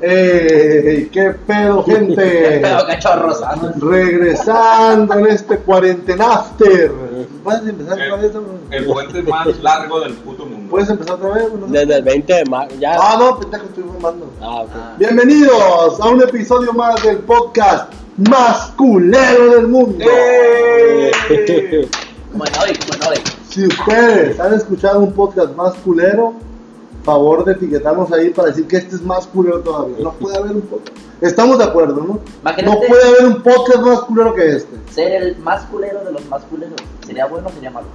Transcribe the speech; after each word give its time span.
¡Ey! 0.00 1.08
¿Qué 1.12 1.30
pedo, 1.46 1.82
gente? 1.86 2.60
Pero 2.62 2.86
cachorros. 2.86 3.42
ah, 3.42 3.56
Regresando 3.80 5.14
en 5.14 5.26
este 5.26 5.58
cuarentenafter. 5.58 6.92
¿Puedes 7.42 7.66
empezar 7.68 7.94
otra 7.94 8.16
vez? 8.16 8.32
El 8.70 8.86
puente 8.86 9.22
más 9.22 9.46
largo 9.62 10.00
del 10.00 10.14
puto 10.14 10.46
mundo. 10.46 10.70
¿Puedes 10.70 10.88
empezar 10.90 11.14
otra 11.16 11.30
vez? 11.30 11.52
No. 11.52 11.66
Desde 11.66 11.96
el 11.96 12.02
20 12.04 12.32
de 12.32 12.44
marzo, 12.44 12.76
ya. 12.78 12.96
Ah, 13.00 13.16
no, 13.18 13.38
pendejo, 13.40 13.64
estoy 13.66 13.84
fumando. 13.84 14.30
Ah, 14.40 14.62
ok. 14.62 14.70
Bienvenidos 14.98 16.00
a 16.00 16.08
un 16.08 16.22
episodio 16.22 16.72
más 16.72 17.02
del 17.02 17.18
podcast 17.18 17.92
más 18.18 18.70
culero 18.76 19.54
del 19.54 19.68
mundo. 19.68 20.04
¡Eh! 20.08 21.10
Bueno, 22.32 22.56
hoy, 22.62 22.78
bueno, 22.88 23.04
hoy. 23.10 23.16
Si 23.48 23.66
ustedes 23.66 24.38
han 24.38 24.54
escuchado 24.54 25.00
un 25.00 25.12
podcast 25.12 25.54
más 25.56 25.74
culero, 25.76 26.34
favor 27.08 27.42
de 27.46 27.52
etiquetarnos 27.52 28.12
ahí 28.12 28.28
para 28.30 28.48
decir 28.48 28.66
que 28.68 28.76
este 28.76 28.96
es 28.96 29.02
más 29.02 29.26
culero 29.26 29.60
todavía. 29.60 29.96
No 30.02 30.12
puede 30.12 30.36
haber 30.36 30.52
un 30.56 30.60
podcast. 30.62 30.96
Estamos 31.22 31.56
de 31.58 31.64
acuerdo, 31.64 31.94
¿no? 32.06 32.20
Imagínate- 32.42 32.64
No 32.66 32.86
puede 32.86 33.08
haber 33.08 33.24
un 33.26 33.42
podcast 33.42 33.80
más 33.80 34.00
culero 34.00 34.34
que 34.34 34.56
este. 34.56 34.76
Ser 34.92 35.22
el 35.22 35.38
más 35.38 35.64
culero 35.64 36.04
de 36.04 36.12
los 36.12 36.24
más 36.28 36.42
culeros. 36.44 36.74
¿Sería 37.06 37.24
bueno 37.26 37.48
o 37.48 37.52
sería 37.52 37.70
malo? 37.70 37.86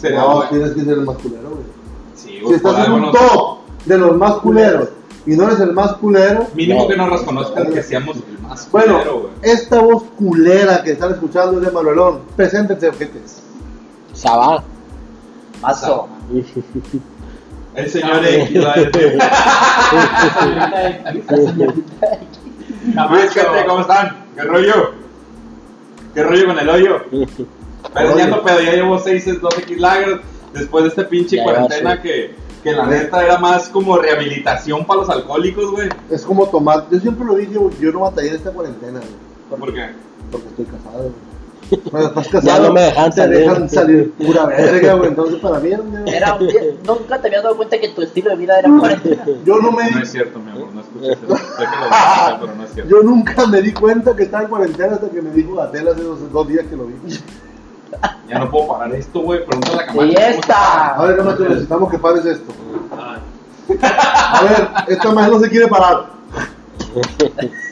Sería 0.00 0.18
no, 0.18 0.34
bueno. 0.34 0.50
tienes 0.50 0.70
que 0.72 0.80
ser 0.80 0.92
el 0.94 1.04
más 1.04 1.16
culero, 1.18 1.48
güey. 1.50 1.62
Sí, 2.16 2.28
Si 2.28 2.40
güey, 2.40 2.56
estás 2.56 2.86
en 2.86 2.92
un 2.92 3.12
top 3.12 3.58
de 3.84 3.98
los 3.98 4.16
más 4.16 4.32
culeros 4.38 4.88
y 5.24 5.36
no 5.36 5.44
eres 5.44 5.60
el 5.60 5.72
más 5.72 5.92
culero, 5.94 6.46
Mínimo 6.54 6.82
No. 6.82 6.88
que 6.88 6.96
nos 6.96 7.20
reconozcan 7.20 7.70
que 7.72 7.82
seamos 7.84 8.16
el 8.16 8.38
más 8.40 8.68
bueno, 8.72 8.94
culero, 8.94 9.20
güey. 9.20 9.32
esta 9.42 9.78
voz 9.80 10.02
culera 10.18 10.82
que 10.82 10.90
están 10.92 11.12
escuchando 11.12 11.60
es 11.60 11.66
de 11.66 11.70
Manuelón. 11.70 12.18
Preséntense, 12.34 12.88
objetos. 12.88 13.36
Sabá. 14.12 14.64
Mazo. 15.62 16.08
El 17.78 17.90
señor 17.90 18.26
X 18.26 18.64
va 18.64 18.72
a 18.72 18.80
decir. 18.80 19.18
Luis, 23.10 23.30
gente, 23.30 23.66
¿cómo 23.66 23.80
están? 23.82 24.24
¿Qué 24.34 24.42
rollo? 24.42 24.94
¿Qué 26.12 26.24
rollo 26.24 26.46
con 26.46 26.58
el 26.58 26.68
hoyo? 26.68 27.04
Pero 27.94 28.18
ya 28.18 28.26
no 28.26 28.42
pedo, 28.42 28.60
ya 28.60 28.72
llevo 28.72 28.98
6 28.98 29.40
2X 29.40 29.76
lagers 29.76 30.20
después 30.52 30.84
de 30.84 30.88
este 30.88 31.04
pinche 31.04 31.36
Ya 31.36 31.44
cuarentena 31.44 32.02
que, 32.02 32.34
que 32.64 32.72
la 32.72 32.86
neta 32.86 33.24
era 33.24 33.38
más 33.38 33.68
como 33.68 33.96
rehabilitación 33.96 34.84
para 34.84 35.02
los 35.02 35.10
alcohólicos, 35.10 35.70
güey. 35.70 35.88
Es 36.10 36.24
como 36.24 36.48
tomar. 36.48 36.86
Yo 36.90 36.98
siempre 36.98 37.24
lo 37.26 37.36
dije, 37.36 37.58
güey, 37.58 37.78
yo 37.80 37.92
no 37.92 38.00
batallé 38.00 38.30
en 38.30 38.34
esta 38.34 38.50
cuarentena, 38.50 38.98
güey. 38.98 39.60
¿Por 39.60 39.72
qué? 39.72 39.90
Porque 40.32 40.48
estoy 40.48 40.64
casado, 40.64 40.98
güey. 40.98 41.27
Cuando 41.90 42.08
estás 42.08 42.28
casado, 42.28 42.56
Ya 42.62 42.66
no 42.68 42.72
me 42.72 42.80
dejan 42.82 43.10
te 43.10 43.16
salir. 43.16 43.38
dejan 43.38 43.68
salir 43.70 44.12
pura 44.12 44.46
verga, 44.46 44.94
güey. 44.94 45.08
Entonces, 45.10 45.40
para 45.40 45.58
mí, 45.60 45.70
era 45.70 45.82
un- 45.82 46.46
día- 46.46 46.62
nunca 46.86 47.20
te 47.20 47.26
habías 47.28 47.42
dado 47.42 47.56
cuenta 47.56 47.78
que 47.78 47.88
tu 47.90 48.02
estilo 48.02 48.30
de 48.30 48.36
vida 48.36 48.58
era 48.58 48.70
cuarentena. 48.78 49.24
yo 49.44 49.58
no 49.60 49.72
me 49.72 49.90
No 49.90 50.00
es 50.02 50.10
cierto, 50.10 50.38
mi 50.38 50.50
amor, 50.50 50.68
no 50.74 50.80
escuché 50.80 51.12
eso. 51.12 51.20
Sé 51.20 51.26
que 51.26 51.76
lo 51.76 51.86
dijiste, 51.86 52.36
pero 52.40 52.54
no 52.56 52.64
es 52.64 52.70
cierto. 52.72 52.90
yo 52.90 53.02
nunca 53.02 53.46
me 53.46 53.62
di 53.62 53.72
cuenta 53.72 54.16
que 54.16 54.22
estaba 54.24 54.42
en 54.44 54.48
cuarentena 54.50 54.94
hasta 54.94 55.08
que 55.10 55.20
me 55.22 55.30
dijo 55.30 55.54
Gatel 55.56 55.88
hace 55.88 56.02
dos, 56.02 56.32
dos 56.32 56.48
días 56.48 56.64
que 56.68 56.76
lo 56.76 56.86
vi. 56.86 56.94
Ya 58.28 58.38
no 58.38 58.50
puedo 58.50 58.68
parar 58.68 58.94
esto, 58.94 59.20
güey. 59.20 59.44
Pregúntale 59.44 59.74
a 59.74 59.76
la 59.80 59.86
Camacho. 59.86 60.06
Y 60.06 60.14
esta. 60.14 60.94
A 60.94 61.04
ver, 61.06 61.16
Camacho, 61.16 61.48
necesitamos 61.48 61.90
que 61.90 61.98
pares 61.98 62.24
esto. 62.26 62.52
A 63.80 64.42
ver, 64.42 64.68
esta 64.88 65.12
más 65.12 65.30
no 65.30 65.40
se 65.40 65.48
quiere 65.50 65.66
parar. 65.68 66.06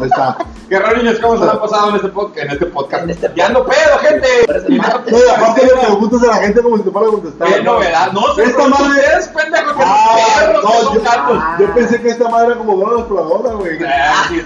Ahí 0.00 0.06
está. 0.06 0.36
¿Qué 0.68 0.78
rollo, 0.78 0.96
niños? 1.02 1.18
¿Cómo 1.20 1.36
se 1.42 1.50
han 1.50 1.60
pasado 1.60 1.90
en 1.90 1.96
este 1.96 2.08
podcast? 2.08 2.46
En 2.46 2.50
este 2.52 2.66
podcast. 2.66 3.04
En 3.04 3.10
este 3.10 3.30
ya 3.36 3.48
no 3.50 3.64
pedo, 3.64 3.98
gente. 4.00 4.28
Y 4.68 4.74
y 4.76 4.78
aparte 4.78 5.66
le 5.66 5.72
preguntas 5.80 6.22
a 6.22 6.26
la 6.28 6.34
gente 6.36 6.62
como 6.62 6.76
si 6.78 6.82
te 6.84 6.90
fuera 6.90 7.08
a 7.08 7.10
contestar. 7.10 7.48
Qué 7.48 7.62
novedad. 7.62 8.12
No, 8.12 8.34
se 8.34 8.42
Esta 8.44 8.66
madre- 8.68 8.88
ustedes, 8.88 9.28
pendejo, 9.28 9.76
que 9.76 9.82
Ah, 9.84 10.16
perros, 10.38 10.64
no, 10.64 10.94
yo, 10.94 11.00
gatos. 11.02 11.38
yo 11.58 11.74
pensé 11.74 12.00
que 12.00 12.08
esta 12.08 12.28
madre 12.28 12.46
era 12.48 12.56
como 12.56 12.90
la 12.90 12.98
exploradora, 13.00 13.54
güey. 13.54 13.78
Ah, 13.86 14.24
sí. 14.28 14.42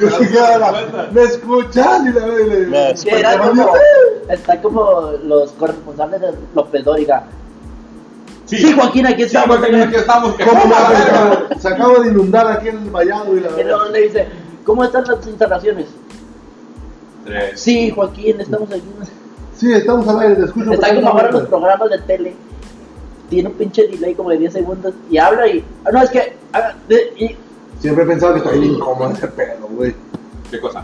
¿Me 1.12 1.22
escuchas? 1.22 2.00
Y 2.06 2.12
la 2.12 2.26
le- 2.26 2.96
Sí, 2.96 3.08
está 4.28 4.60
como 4.60 5.12
los 5.24 5.52
corresponsables 5.52 6.20
de 6.20 6.34
López 6.54 6.84
Dóriga. 6.84 7.24
Sí, 8.46 8.72
Joaquín, 8.72 9.06
aquí 9.06 9.22
Sí, 9.22 9.36
estamos. 9.36 9.58
Joaquín, 9.58 9.80
aquí 9.82 9.96
estamos. 9.96 10.34
que. 10.36 10.44
Se 11.58 11.68
acaba 11.68 11.98
de 12.00 12.08
inundar 12.08 12.46
aquí 12.46 12.68
en 12.68 12.78
el 12.78 12.90
vallado 12.90 13.36
y 13.36 13.40
la 13.40 13.48
Y 13.48 13.64
luego 13.64 13.78
verdad. 13.80 13.90
le 13.92 14.00
dice, 14.02 14.28
¿cómo 14.66 14.84
están 14.84 15.04
las 15.06 15.26
instalaciones? 15.26 15.86
Tres. 17.24 17.60
Sí, 17.60 17.90
Joaquín, 17.90 18.40
estamos 18.40 18.70
aquí. 18.70 18.82
Sí, 19.56 19.72
estamos 19.72 20.06
al 20.08 20.20
aire, 20.20 20.34
te 20.36 20.44
escucho. 20.44 20.72
Está 20.72 20.94
como 20.94 21.08
ahora 21.08 21.30
los 21.32 21.42
programas 21.48 21.90
de 21.90 21.98
tele. 22.00 22.34
Tiene 23.30 23.48
un 23.48 23.54
pinche 23.56 23.88
delay 23.88 24.14
como 24.14 24.30
de 24.30 24.38
10 24.38 24.52
segundos 24.52 24.94
y 25.10 25.18
habla 25.18 25.48
y. 25.48 25.64
ah, 25.84 25.90
No, 25.92 26.02
es 26.02 26.10
que. 26.10 26.36
ah, 26.52 26.74
de- 26.88 27.12
y- 27.16 27.36
Siempre 27.80 28.04
he 28.04 28.06
pensado 28.06 28.34
que 28.34 28.38
está 28.40 28.52
bien 28.52 28.64
incómodo 28.74 29.10
ese 29.10 29.26
pedo, 29.28 29.66
güey. 29.70 29.94
¿Qué 30.50 30.60
cosa? 30.60 30.82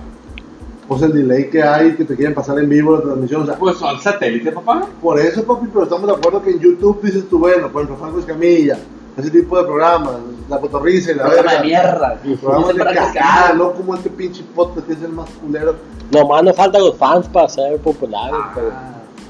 Pues 0.88 1.00
el 1.02 1.12
delay 1.12 1.48
que 1.48 1.62
hay, 1.62 1.94
que 1.94 2.04
te 2.04 2.16
quieren 2.16 2.34
pasar 2.34 2.58
en 2.58 2.68
vivo 2.68 2.96
la 2.96 3.02
transmisión. 3.02 3.42
O 3.42 3.46
sea, 3.46 3.54
Pues 3.56 3.76
son 3.76 3.98
satélites, 4.00 4.52
papá. 4.52 4.86
por 5.00 5.18
eso, 5.20 5.44
papi, 5.44 5.68
pero 5.72 5.84
estamos 5.84 6.06
de 6.08 6.12
acuerdo 6.14 6.42
que 6.42 6.50
en 6.50 6.58
YouTube 6.58 7.00
dices 7.02 7.28
tú, 7.30 7.38
bueno, 7.38 7.70
por 7.70 7.82
ejemplo, 7.82 8.02
Franco 8.04 8.18
Escamilla, 8.18 8.78
ese 9.16 9.30
tipo 9.30 9.56
de 9.56 9.64
programas, 9.64 10.16
La 10.52 10.60
Cotorriza 10.60 11.12
y 11.12 11.14
la 11.14 11.22
programa 11.24 11.50
de 11.52 11.58
verga. 11.58 11.64
mierda. 11.64 12.18
Programas 12.40 12.68
Dice 12.74 12.84
de 12.84 12.94
cagada, 12.94 13.52
no 13.54 13.72
como 13.72 13.94
este 13.94 14.10
pinche 14.10 14.42
podcast 14.54 14.86
que 14.86 14.92
es 14.92 15.02
el 15.02 15.08
más 15.12 15.28
culero. 15.40 15.74
Nomás 16.10 16.42
nos 16.42 16.54
faltan 16.56 16.82
los 16.82 16.96
fans 16.96 17.26
para 17.28 17.48
ser 17.48 17.78
populares. 17.78 18.36
pero- 18.54 18.72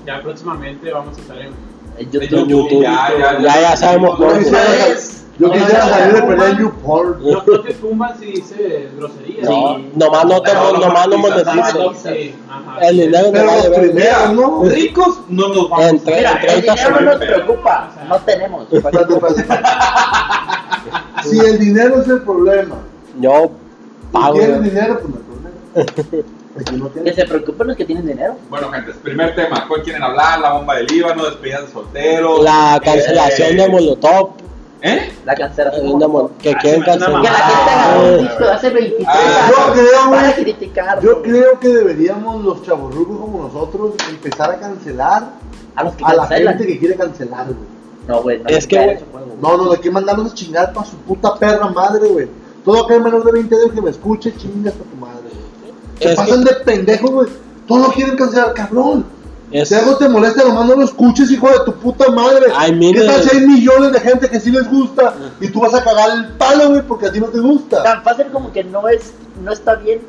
Ya 0.06 0.20
próximamente 0.20 0.90
vamos 0.92 1.16
a 1.16 1.20
estar 1.20 1.38
en. 1.38 1.52
En 1.98 2.10
YouTube. 2.10 2.48
YouTube. 2.48 2.82
Ya, 2.82 3.08
ya, 3.18 3.38
Ya, 3.40 3.60
ya 3.60 3.76
sabemos 3.76 4.18
Yo 4.18 4.26
cómo. 4.26 4.30
yo 5.38 5.50
quisiera 5.52 5.88
salir 5.88 6.14
de 6.14 6.22
pelea 6.22 6.48
en. 6.50 6.58
YouPorn. 6.58 7.22
No, 7.22 7.42
no 7.46 7.60
te 7.60 7.74
tumbas 7.74 8.18
si 8.18 8.26
dice 8.26 8.88
groserías. 8.96 9.48
No, 9.48 9.76
Sí. 9.76 9.90
nomás 9.94 10.24
no, 10.24 10.42
te, 10.42 10.52
nomás 10.54 11.06
no 11.08 11.18
monetizas. 11.18 11.76
Ah. 12.50 12.78
El 12.80 12.96
dinero 12.96 13.28
no 13.32 13.44
va 13.46 13.52
a 13.52 13.56
los 13.56 13.62
deber. 13.64 13.80
primeros, 13.92 14.32
¿no? 14.32 14.62
Ricos 14.64 15.20
no 15.28 15.48
nos 15.48 15.68
vamos. 15.70 15.86
Entre- 15.86 16.16
Mira, 16.16 16.32
el 16.48 16.60
dinero 16.62 16.90
no 16.90 17.00
nos 17.00 17.16
preocupa. 17.16 17.90
No 18.08 18.16
tenemos. 18.20 18.66
Si 21.24 21.38
el 21.40 21.58
dinero 21.58 22.00
es 22.02 22.08
el 22.08 22.20
problema, 22.22 22.76
Yo 23.20 23.50
pago. 24.12 24.34
tienes 24.38 24.62
dinero, 24.62 25.00
pues 25.00 25.14
no 25.14 25.20
hay 25.76 25.92
problema. 25.92 26.32
Que 27.04 27.14
se 27.14 27.24
preocupen 27.24 27.68
los 27.68 27.76
que 27.78 27.86
tienen 27.86 28.06
dinero. 28.06 28.34
Bueno, 28.50 28.70
gente, 28.70 28.92
primer 29.02 29.34
tema. 29.34 29.64
¿Cuál 29.66 29.82
quieren 29.82 30.02
hablar? 30.02 30.38
La 30.38 30.52
bomba 30.52 30.74
del 30.76 30.84
Líbano, 30.86 31.24
despedidas 31.24 31.62
de 31.66 31.72
solteros. 31.72 32.42
La 32.42 32.78
cancelación 32.84 33.52
eh, 33.58 33.62
de 33.62 33.68
Molotov. 33.70 34.30
¿Eh? 34.82 35.12
La 35.24 35.34
cancelación. 35.34 35.98
de 35.98 36.06
Mol- 36.08 36.30
que 36.42 36.50
Ah, 36.50 36.58
quieren 36.60 36.80
me 36.80 36.86
una 36.92 36.94
Que 36.94 36.98
la 37.00 37.06
cancelar. 37.08 37.46
gente 37.46 37.70
agarró 37.70 38.02
un 38.02 38.12
Eh, 38.12 38.18
disco 38.22 38.44
de 38.44 38.50
hace 38.50 38.70
23 38.70 39.06
Ah, 39.08 39.46
años 39.46 39.56
yo 39.56 39.72
creo. 39.72 41.00
Yo 41.00 41.22
creo 41.22 41.60
que 41.60 41.68
deberíamos 41.68 42.44
los 42.44 42.62
chavorrucos 42.64 43.18
como 43.18 43.42
nosotros 43.44 43.92
empezar 44.10 44.50
a 44.50 44.58
cancelar 44.58 45.30
A 45.74 45.84
los 45.84 45.94
que 45.94 46.04
a 46.04 46.12
la 46.14 46.26
gente 46.26 46.66
que 46.66 46.78
quiere 46.78 46.96
cancelar, 46.96 47.46
güey. 47.46 47.71
No, 48.08 48.22
güey. 48.22 48.38
No 48.40 48.48
Es 48.48 48.66
que, 48.66 48.76
güey, 48.84 48.98
No, 49.40 49.56
no, 49.56 49.70
de 49.70 49.80
que 49.80 49.90
mandarlos 49.90 50.32
a 50.32 50.34
chingar 50.34 50.72
para 50.72 50.86
su 50.86 50.96
puta 50.96 51.34
perra 51.36 51.68
madre, 51.68 52.08
güey. 52.08 52.28
Todo 52.64 52.84
aquel 52.84 53.02
menor 53.02 53.24
de 53.24 53.32
20 53.32 53.54
años 53.54 53.72
que 53.74 53.82
me 53.82 53.90
escuche, 53.90 54.34
chingas 54.36 54.74
a 54.74 54.78
tu 54.78 54.96
madre, 54.96 55.22
güey. 55.22 55.72
Se 56.00 56.10
Es 56.10 56.16
pasan 56.16 56.44
de 56.44 56.52
pendejos, 56.64 57.10
güey. 57.10 57.28
Todos 57.66 57.88
lo 57.88 57.92
quieren 57.92 58.16
cancelar, 58.16 58.54
cabrón. 58.54 59.04
Es- 59.50 59.68
Si 59.68 59.74
algo 59.74 59.96
te 59.96 60.08
molesta, 60.08 60.44
nomás 60.44 60.66
no 60.66 60.76
lo 60.76 60.84
escuches, 60.84 61.30
hijo 61.30 61.48
de 61.48 61.60
tu 61.64 61.74
puta 61.74 62.10
madre. 62.10 62.46
Ay, 62.56 62.74
mire. 62.74 63.00
¿Qué 63.00 63.06
tal 63.06 63.22
si 63.22 63.36
hay 63.36 63.46
millones 63.46 63.92
de 63.92 64.00
gente 64.00 64.28
que 64.28 64.40
sí 64.40 64.50
les 64.50 64.68
gusta 64.70 65.14
y 65.40 65.48
tú 65.48 65.60
vas 65.60 65.74
a 65.74 65.84
cagar 65.84 66.10
el 66.16 66.28
palo, 66.38 66.70
güey, 66.70 66.82
porque 66.82 67.06
a 67.06 67.12
ti 67.12 67.20
no 67.20 67.26
te 67.26 67.38
gusta? 67.38 67.82
Tan 67.82 68.02
fácil 68.02 68.26
como 68.32 68.50
que 68.52 68.64
no 68.64 68.88
es. 68.88 69.12
No 69.44 69.52
está 69.52 69.74
bien 69.74 70.00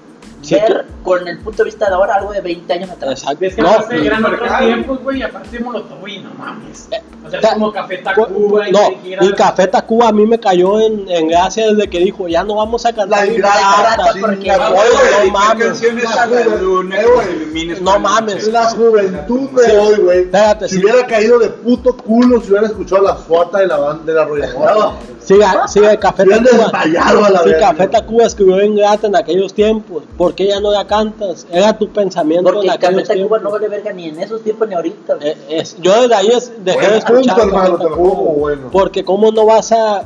Sí, 0.43 0.55
ver 0.55 0.85
con 1.03 1.27
el 1.27 1.39
punto 1.39 1.59
de 1.59 1.65
vista 1.65 1.87
de 1.87 1.95
ahora 1.95 2.15
algo 2.15 2.31
de 2.31 2.41
20 2.41 2.73
años 2.73 2.89
atrás. 2.89 3.21
Exacto. 3.21 3.45
Es 3.45 3.55
que 3.55 3.61
No, 3.61 3.69
aparte 3.69 4.05
eran 4.05 4.25
otros 4.25 4.41
claro. 4.47 4.65
tiempos, 4.65 5.03
güey, 5.03 5.19
y 5.19 5.23
aparte 5.23 5.59
Molotov, 5.59 5.99
güey, 5.99 6.19
no 6.19 6.31
mames. 6.37 6.89
O 7.25 7.29
sea, 7.29 7.39
es 7.39 7.47
como 7.53 7.71
Café 7.71 7.99
cu- 7.99 8.03
Tacuba 8.03 8.67
y 8.67 8.71
no, 8.73 8.79
y 9.21 9.31
Café 9.33 9.67
Tacuba 9.67 10.09
a 10.09 10.11
mí 10.11 10.25
me 10.25 10.39
cayó 10.39 10.79
en, 10.81 11.07
en 11.09 11.27
gracia 11.29 11.67
desde 11.73 11.89
que 11.89 11.99
dijo, 11.99 12.27
ya 12.27 12.43
no 12.43 12.55
vamos 12.55 12.85
a 12.85 12.89
La 12.91 12.95
cantar 12.95 13.19
porque- 13.25 13.41
güey, 13.41 14.11
güey, 14.19 14.33
no 14.33 15.23
¿qué 15.23 15.31
mames. 15.31 15.81
La 15.81 16.25
eh, 16.25 17.05
güey. 17.05 17.81
No 17.81 17.99
mames. 17.99 18.47
La 18.49 18.65
juventud 18.69 19.49
de 19.51 19.63
Sí. 19.65 19.71
hoy, 19.77 19.95
güey. 19.99 20.19
Espérate, 20.23 20.67
Si 20.67 20.75
sí. 20.75 20.83
hubiera 20.83 21.07
caído 21.07 21.39
de 21.39 21.49
puto 21.49 21.95
culo 21.95 22.41
si 22.41 22.49
hubiera 22.51 22.67
escuchado 22.67 23.01
la 23.03 23.17
suata 23.17 23.59
de 23.59 23.67
la 23.67 23.77
banda 23.77 24.03
de 24.03 24.13
la 24.13 24.21
arrolladora. 24.23 24.91
Siga, 25.19 25.67
siga 25.69 25.95
Café 25.97 26.25
Tacuba. 26.25 27.29
la 27.29 27.41
verga. 27.43 27.59
Café 27.69 27.87
Tacuba 27.87 28.25
escribió 28.25 28.61
Ingrata 28.61 29.07
en 29.07 29.15
aquellos 29.15 29.53
tiempos, 29.53 30.03
¿por 30.33 30.35
qué 30.35 30.47
ya 30.47 30.59
no 30.59 30.71
la 30.71 30.85
cantas? 30.87 31.45
Era 31.51 31.77
tu 31.77 31.87
pensamiento 31.89 32.51
Porque 32.51 32.67
en 32.67 32.73
aquellos 32.73 33.07
tiempos. 33.07 33.41
no 33.41 33.51
vale 33.51 33.67
verga 33.67 33.93
ni 33.93 34.07
en 34.09 34.19
esos 34.19 34.41
tiempos 34.41 34.67
ni 34.67 34.73
ahorita. 34.75 35.17
Eh, 35.21 35.37
es- 35.49 35.77
yo 35.81 36.01
desde 36.01 36.15
ahí 36.15 36.27
es- 36.27 36.51
dejé 36.63 36.79
de 36.81 36.87
Buen 36.87 36.97
escuchar. 36.97 37.35
punto, 37.35 37.41
hermano, 37.43 37.77
te 37.77 37.83
lo 37.83 37.89
juro 37.95 38.09
Tacuba. 38.09 38.15
como 38.25 38.33
bueno. 38.39 38.69
Porque 38.71 39.03
cómo 39.03 39.31
no 39.31 39.45
vas 39.45 39.71
a, 39.71 40.03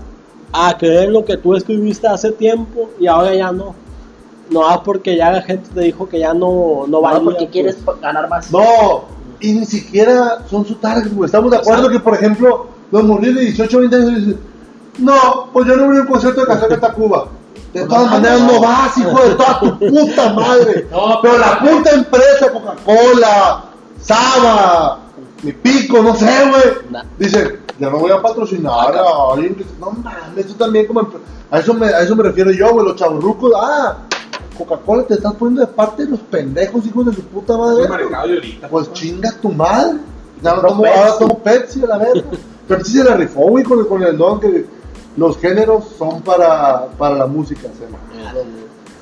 a 0.53 0.77
creer 0.77 1.09
lo 1.09 1.23
que 1.25 1.37
tú 1.37 1.55
escribiste 1.55 2.07
hace 2.07 2.31
tiempo 2.31 2.89
y 2.99 3.07
ahora 3.07 3.33
ya 3.35 3.51
no. 3.51 3.75
No, 4.49 4.67
ah, 4.67 4.81
porque 4.83 5.15
ya 5.17 5.31
la 5.31 5.41
gente 5.41 5.69
te 5.73 5.81
dijo 5.81 6.07
que 6.07 6.19
ya 6.19 6.33
no, 6.33 6.85
no 6.87 7.01
valía. 7.01 7.19
No, 7.19 7.25
porque 7.25 7.39
pues. 7.45 7.51
quieres 7.51 7.77
ganar 8.01 8.29
más. 8.29 8.51
No, 8.51 9.05
y 9.41 9.51
ni 9.53 9.65
siquiera 9.65 10.39
son 10.49 10.65
su 10.65 10.75
target, 10.75 11.11
güey. 11.13 11.25
Estamos 11.25 11.51
de 11.51 11.57
acuerdo 11.57 11.89
que, 11.89 11.99
por 11.99 12.13
ejemplo, 12.15 12.67
los 12.91 13.03
morrillos 13.03 13.35
de 13.35 13.41
18 13.41 13.77
o 13.77 13.79
20 13.81 13.95
años 13.97 14.15
dicen, 14.15 14.39
no, 14.99 15.49
pues 15.51 15.67
yo 15.67 15.75
no 15.75 15.87
voy 15.87 15.97
a 15.97 16.01
un 16.01 16.07
concierto 16.07 16.41
de 16.41 16.47
Café 16.47 16.77
Tacuba. 16.77 17.27
De 17.77 17.85
todas 17.85 18.11
maneras 18.11 18.41
no 18.41 18.59
vas, 18.59 18.97
hijo 18.97 19.21
de 19.21 19.35
toda 19.35 19.59
tu 19.59 19.79
puta 19.79 20.33
madre. 20.33 20.87
No, 20.91 21.19
pero 21.21 21.37
la 21.37 21.59
puta 21.59 21.91
empresa, 21.91 22.51
Coca-Cola, 22.51 23.65
Saba, 24.01 24.99
mi 25.43 25.51
pico, 25.51 26.01
no 26.01 26.15
sé, 26.15 26.25
güey. 26.49 26.63
Nah. 26.89 27.03
Dice, 27.19 27.59
ya 27.79 27.89
no 27.89 27.99
voy 27.99 28.11
a 28.11 28.21
patrocinar 28.21 28.95
a 28.95 29.33
alguien 29.33 29.55
que. 29.55 29.65
No 29.79 29.91
mames, 29.91 30.45
eso 30.45 30.55
también 30.55 30.87
como. 30.87 31.07
A 31.51 31.59
eso 31.59 31.73
me, 31.73 31.87
a 31.87 32.01
eso 32.01 32.15
me 32.15 32.23
refiero 32.23 32.51
yo, 32.51 32.71
güey, 32.71 32.85
los 32.85 32.95
chaburrucos. 32.95 33.51
Ah, 33.55 33.97
Coca-Cola 34.57 35.03
te 35.03 35.13
estás 35.13 35.33
poniendo 35.33 35.61
de 35.61 35.67
parte 35.67 36.05
de 36.05 36.11
los 36.11 36.19
pendejos, 36.21 36.85
hijos 36.85 37.05
de 37.05 37.13
su 37.13 37.21
puta 37.21 37.57
madre. 37.57 37.87
ahorita. 37.87 38.69
Pues 38.69 38.91
chinga 38.93 39.31
tu 39.39 39.49
madre. 39.49 39.99
Ya 40.41 40.55
no 40.55 40.61
tomo, 40.61 40.85
ahora 40.85 41.17
tomo 41.17 41.39
Pepsi 41.39 41.83
a 41.83 41.87
la 41.87 41.97
verga. 41.97 42.23
Pepsi 42.67 42.97
se 42.97 43.03
la 43.03 43.15
rifó, 43.15 43.41
güey, 43.41 43.63
con 43.63 43.79
el, 43.79 43.87
con 43.87 44.03
el 44.03 44.17
don 44.17 44.39
que 44.39 44.65
los 45.17 45.37
géneros 45.39 45.83
son 45.97 46.21
para, 46.21 46.85
para 46.97 47.15
la 47.15 47.27
música. 47.27 47.67
¿sí? 47.77 47.83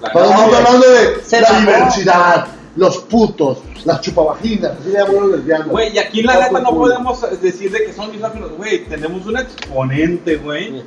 La 0.02 0.08
Estamos 0.08 0.56
hablando 0.56 0.90
de 0.90 1.22
Se 1.24 1.42
la 1.42 1.60
diversidad, 1.60 2.48
los 2.76 2.98
putos, 3.00 3.60
las 3.84 4.02
chupavaginas, 4.02 4.74
así 4.80 4.90
le 4.90 5.00
llaman 5.00 5.16
los 5.16 5.32
lesbianos. 5.32 5.68
Güey, 5.68 5.94
y 5.94 6.00
aquí 6.00 6.22
la 6.24 6.34
Todo 6.34 6.44
neta 6.44 6.60
no 6.60 6.70
podemos 6.76 7.42
decir 7.42 7.72
de 7.72 7.86
que 7.86 7.94
son 7.94 8.12
misóginos, 8.12 8.52
güey. 8.58 8.86
Tenemos 8.86 9.26
un 9.26 9.38
exponente, 9.38 10.38
güey. 10.38 10.84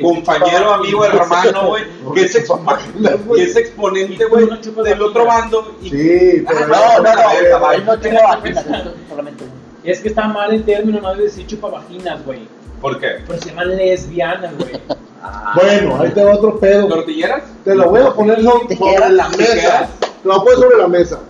Compañero, 0.00 0.74
amigo, 0.74 1.04
hermano, 1.04 1.68
güey. 1.68 1.84
Que 2.14 2.22
es, 2.22 2.32
que 2.32 3.42
es 3.42 3.56
exponente, 3.56 4.24
güey, 4.26 4.46
no 4.46 4.82
del 4.82 5.02
otro 5.02 5.26
bando. 5.26 5.76
Y 5.80 5.90
Sí, 5.90 6.44
pero 6.46 6.74
Ah, 6.74 6.98
No, 6.98 7.02
no, 7.02 7.58
no, 7.60 7.72
él 7.72 7.84
no 7.84 7.98
tiene 7.98 8.20
vaginas, 8.22 8.64
solamente 9.08 9.44
uno. 9.44 9.52
Es 9.84 10.00
que 10.00 10.08
está 10.08 10.28
mal 10.28 10.52
el 10.54 10.64
término, 10.64 11.00
no 11.00 11.10
debe 11.10 11.24
decir 11.24 11.46
chupavaginas, 11.46 12.24
güey. 12.24 12.46
¿Por 12.82 12.98
qué? 12.98 13.06
Pero 13.26 13.40
se 13.40 13.48
llaman 13.48 13.76
lesbianas, 13.76 14.52
güey. 14.58 14.72
bueno, 15.54 16.00
ahí 16.00 16.10
te 16.10 16.24
va 16.24 16.34
otro 16.34 16.58
pedo. 16.58 16.88
¿Tortilleras? 16.88 17.44
Te 17.64 17.74
lo 17.74 17.88
voy 17.88 18.02
a 18.02 18.12
poner 18.12 18.42
so- 18.42 18.66
sobre 18.76 19.10
la 19.10 19.28
mesa. 19.30 19.88
Te 20.00 20.28
lo 20.28 20.34
voy 20.34 20.40
a 20.40 20.44
poner 20.44 20.58
sobre 20.58 20.78
la 20.78 20.88
mesa. 20.88 21.20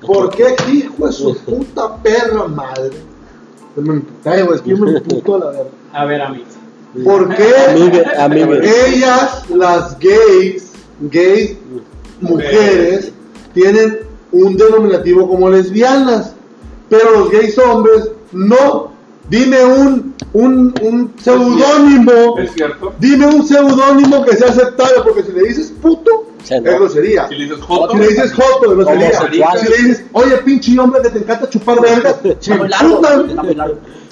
¿Por 0.00 0.30
qué 0.30 0.56
hijo 0.72 1.06
de 1.06 1.12
su 1.12 1.36
puta 1.38 1.96
perra 1.96 2.48
madre? 2.48 2.90
Me 3.76 4.00
güey, 4.22 4.54
es 4.54 4.62
que 4.62 4.70
yo 4.70 4.78
me 4.78 4.92
emputo 4.92 5.36
a 5.36 5.38
la 5.40 5.46
verga. 5.50 5.70
A 5.92 6.04
ver, 6.04 6.22
amigos. 6.22 6.54
¿Por 7.04 7.34
qué 7.34 7.52
ellas, 8.88 9.48
las 9.50 9.98
gays, 9.98 10.72
gays, 11.00 11.56
mujeres, 12.20 13.12
tienen 13.54 14.00
un 14.32 14.56
denominativo 14.56 15.28
como 15.28 15.48
lesbianas, 15.48 16.34
pero 16.88 17.10
los 17.12 17.30
gays 17.30 17.56
hombres 17.58 18.10
no? 18.32 18.92
Dime 19.28 19.64
un, 19.64 20.14
un, 20.32 20.74
un 20.82 21.12
seudónimo, 21.20 22.38
Es 22.38 22.52
cierto. 22.52 22.92
dime 22.98 23.26
un 23.26 23.46
seudónimo 23.46 24.24
que 24.24 24.36
sea 24.36 24.48
aceptable, 24.48 24.94
porque 25.02 25.22
si 25.24 25.32
le 25.32 25.42
dices 25.48 25.72
puto, 25.82 26.26
es 26.48 26.62
grosería. 26.62 27.28
Si 27.28 27.34
le 27.36 27.44
dices 27.44 27.60
joto, 27.60 27.92
Si 27.92 27.98
le 27.98 28.08
dices 28.08 28.32
joto, 28.32 28.72
es 28.72 28.76
grosería. 28.78 29.50
Si 29.56 29.68
le 29.68 29.76
dices, 29.76 30.04
oye, 30.12 30.36
pinche 30.38 30.78
hombre 30.78 31.02
que 31.02 31.10
te 31.10 31.18
encanta 31.18 31.48
chupar 31.50 31.80
vergas, 31.80 32.16
largo. 32.68 33.00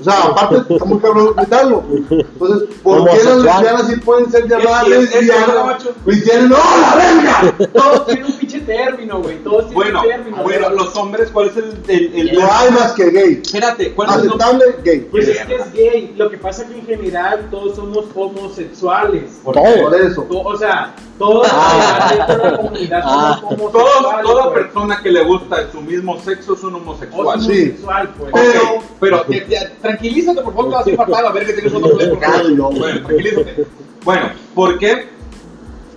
O 0.00 0.04
sea, 0.04 0.22
aparte 0.26 0.72
está 0.74 0.84
muy 0.84 0.98
cabrón 1.00 1.34
gritarlo. 1.36 1.82
Entonces, 2.08 2.68
¿por 2.84 3.04
qué 3.10 3.16
las 3.16 3.36
lesbianas 3.36 3.86
sí 3.88 3.96
pueden 3.96 4.30
ser 4.30 4.46
llamadas 4.48 4.86
Es- 4.86 4.92
es- 4.92 5.14
es- 5.14 5.20
lesbianas? 5.26 5.88
Y 6.06 6.20
tienen, 6.20 6.48
¡no, 6.50 6.56
la 6.56 6.96
verga! 6.96 7.70
Todos 7.74 8.06
tienen 8.06 8.24
un 8.26 8.32
pinche 8.32 8.47
término, 8.68 9.20
güey. 9.20 9.36
Todos 9.42 9.68
tienen 9.68 9.74
Bueno, 9.74 10.02
término. 10.02 10.42
bueno, 10.44 10.68
los 10.70 10.94
hombres, 10.96 11.30
¿cuál 11.32 11.48
es 11.48 11.56
el, 11.56 11.76
el, 11.88 12.14
el- 12.28 12.38
No 12.38 12.48
hay 12.52 12.70
más 12.70 12.92
que 12.92 13.10
gay. 13.10 13.40
Espérate, 13.44 13.92
¿cuál 13.94 14.10
es 14.10 14.14
el? 14.16 14.20
Aceptable, 14.28 14.64
gay. 14.84 15.00
Pues 15.10 15.26
es 15.28 15.44
que 15.46 15.54
es 15.56 15.72
gay. 15.72 16.14
Lo 16.16 16.30
que 16.30 16.38
pasa 16.38 16.62
es 16.62 16.68
que 16.70 16.78
en 16.78 16.86
general 16.86 17.48
todos 17.50 17.74
somos 17.76 18.04
homosexuales. 18.14 19.40
¿Por 19.44 19.54
Todo. 19.54 19.64
qué? 19.64 19.80
Por 19.82 19.94
eso. 19.94 20.22
To- 20.22 20.40
O 20.42 20.56
sea, 20.56 20.94
todos 21.18 21.48
Ah. 21.50 22.08
de 22.10 22.16
la 22.38 22.56
comunidad 22.58 23.02
Ah. 23.04 23.38
somos 23.40 23.72
Todo- 23.72 23.82
homosexuales. 23.82 24.22
toda 24.26 24.52
pues. 24.52 24.64
persona 24.64 25.00
que 25.02 25.10
le 25.10 25.24
gusta 25.24 25.72
su 25.72 25.80
mismo 25.80 26.18
sexo 26.20 26.54
es 26.54 26.62
un 26.64 26.74
homosexual. 26.76 27.40
Sí. 27.40 27.46
homosexual, 27.50 28.14
pues. 28.18 28.32
Pero- 28.32 28.82
pero, 29.00 29.26
ya- 29.28 29.46
ya, 29.48 29.72
tranquilízate, 29.82 30.42
por 30.42 30.54
favor, 30.54 30.70
te 30.70 30.76
vas 30.76 30.86
a 30.86 30.90
infartar 30.90 31.26
a 31.26 31.32
ver 31.32 31.46
que 31.46 31.52
tienes 31.54 31.74
otro 31.74 31.98
yo. 31.98 32.70
Bueno, 32.70 33.06
tranquilízate. 33.06 33.66
Bueno, 34.04 34.30
porque 34.54 35.08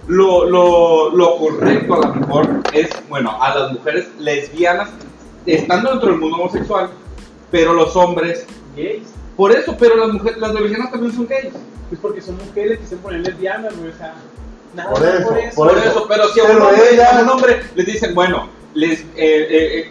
lo, 0.08 0.46
lo, 0.46 1.10
lo 1.16 1.38
correcto 1.38 1.94
a 1.96 2.08
lo 2.08 2.16
mejor 2.16 2.48
es, 2.74 2.90
bueno, 3.10 3.38
a 3.42 3.58
las 3.58 3.72
mujeres 3.74 4.08
lesbianas 4.20 4.90
estando 5.46 5.92
dentro 5.92 6.10
del 6.10 6.20
mundo 6.20 6.38
homosexual, 6.38 6.90
pero 7.50 7.74
los 7.74 7.96
hombres, 7.96 8.46
Gays. 8.76 9.08
por 9.36 9.52
eso, 9.52 9.76
pero 9.80 9.96
las 9.96 10.10
mujeres, 10.10 10.38
las 10.40 10.54
lesbianas 10.54 10.92
también 10.92 11.14
son 11.14 11.28
gays. 11.28 11.54
Pues 11.90 12.00
porque 12.02 12.22
son 12.22 12.38
mujeres 12.38 12.80
que 12.80 12.86
se 12.88 12.96
ponen 12.98 13.24
lesbianas, 13.24 13.76
güey. 13.78 13.92
O 13.92 13.98
sea, 13.98 14.14
nada 14.74 14.92
Por 14.94 15.04
eso, 15.06 15.28
por 15.28 15.38
eso. 15.38 15.56
por 15.56 15.68
Por 15.70 15.78
eso, 15.78 16.06
pero 16.08 16.28
si 16.30 16.40
a 16.40 16.44
un, 16.46 16.62
hombre, 16.62 16.82
ella- 16.94 17.18
a 17.20 17.22
un 17.24 17.30
hombre 17.30 17.62
les 17.76 17.86
dicen, 17.86 18.16
bueno, 18.16 18.48
les, 18.74 19.02
eh, 19.02 19.06
eh, 19.18 19.48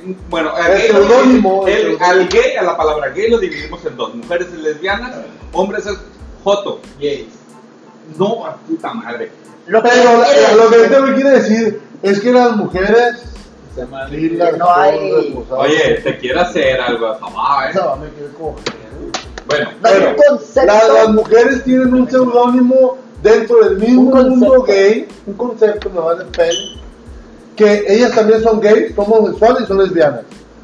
eh, 0.06 0.14
bueno, 0.30 0.50
a 0.54 0.66
El 0.72 0.92
gay 1.06 1.42
el 1.66 1.98
al 2.02 2.28
gay, 2.28 2.56
a 2.58 2.62
la 2.62 2.76
palabra 2.78 3.10
gay 3.10 3.28
lo 3.28 3.38
dividimos 3.38 3.84
en 3.84 3.96
dos, 3.98 4.14
mujeres 4.14 4.46
es 4.48 4.58
lesbianas, 4.60 5.14
hombres 5.52 5.84
es 5.84 5.98
joto, 6.42 6.80
gays. 6.98 7.26
No, 8.18 8.46
a 8.46 8.56
puta 8.56 8.92
madre. 8.94 9.30
Lo 9.66 9.82
que 9.82 9.88
Pero 9.88 10.04
la- 10.18 10.54
lo 10.64 10.70
que 10.70 10.76
ahorita 10.76 11.00
me 11.00 11.14
quiere 11.14 11.30
decir 11.30 11.80
es 12.02 12.20
que 12.20 12.32
las 12.32 12.56
mujeres. 12.56 13.22
Se 13.74 13.86
No 13.86 14.74
hay-. 14.74 15.34
Oye, 15.50 16.00
te 16.02 16.18
quiere 16.18 16.40
hacer 16.40 16.80
algo, 16.80 17.14
jamás, 17.20 17.66
¿eh? 17.66 17.70
Esa 17.70 17.96
me 17.96 18.08
quiere 18.10 18.32
coger. 18.32 18.74
Bueno, 19.46 19.70
No 19.82 20.64
la- 20.64 20.88
las 20.94 21.08
mujeres 21.10 21.64
tienen 21.64 21.94
un 21.94 22.08
seudónimo 22.10 22.98
dentro 23.22 23.56
del 23.64 23.76
mismo 23.78 24.02
Un 24.02 24.10
concepto. 24.10 24.36
mundo 24.36 24.62
gay, 24.62 25.08
un 25.26 25.34
concepto, 25.34 25.90
me 25.90 26.00
vale 26.00 26.24
pene, 26.36 26.80
que 27.56 27.84
ellas 27.88 28.12
también 28.14 28.42
son 28.42 28.60
gays, 28.60 28.94
son 28.94 29.04
homosexuales 29.08 29.62
y 29.62 29.66
son 29.66 29.78
lesbianas. 29.78 30.20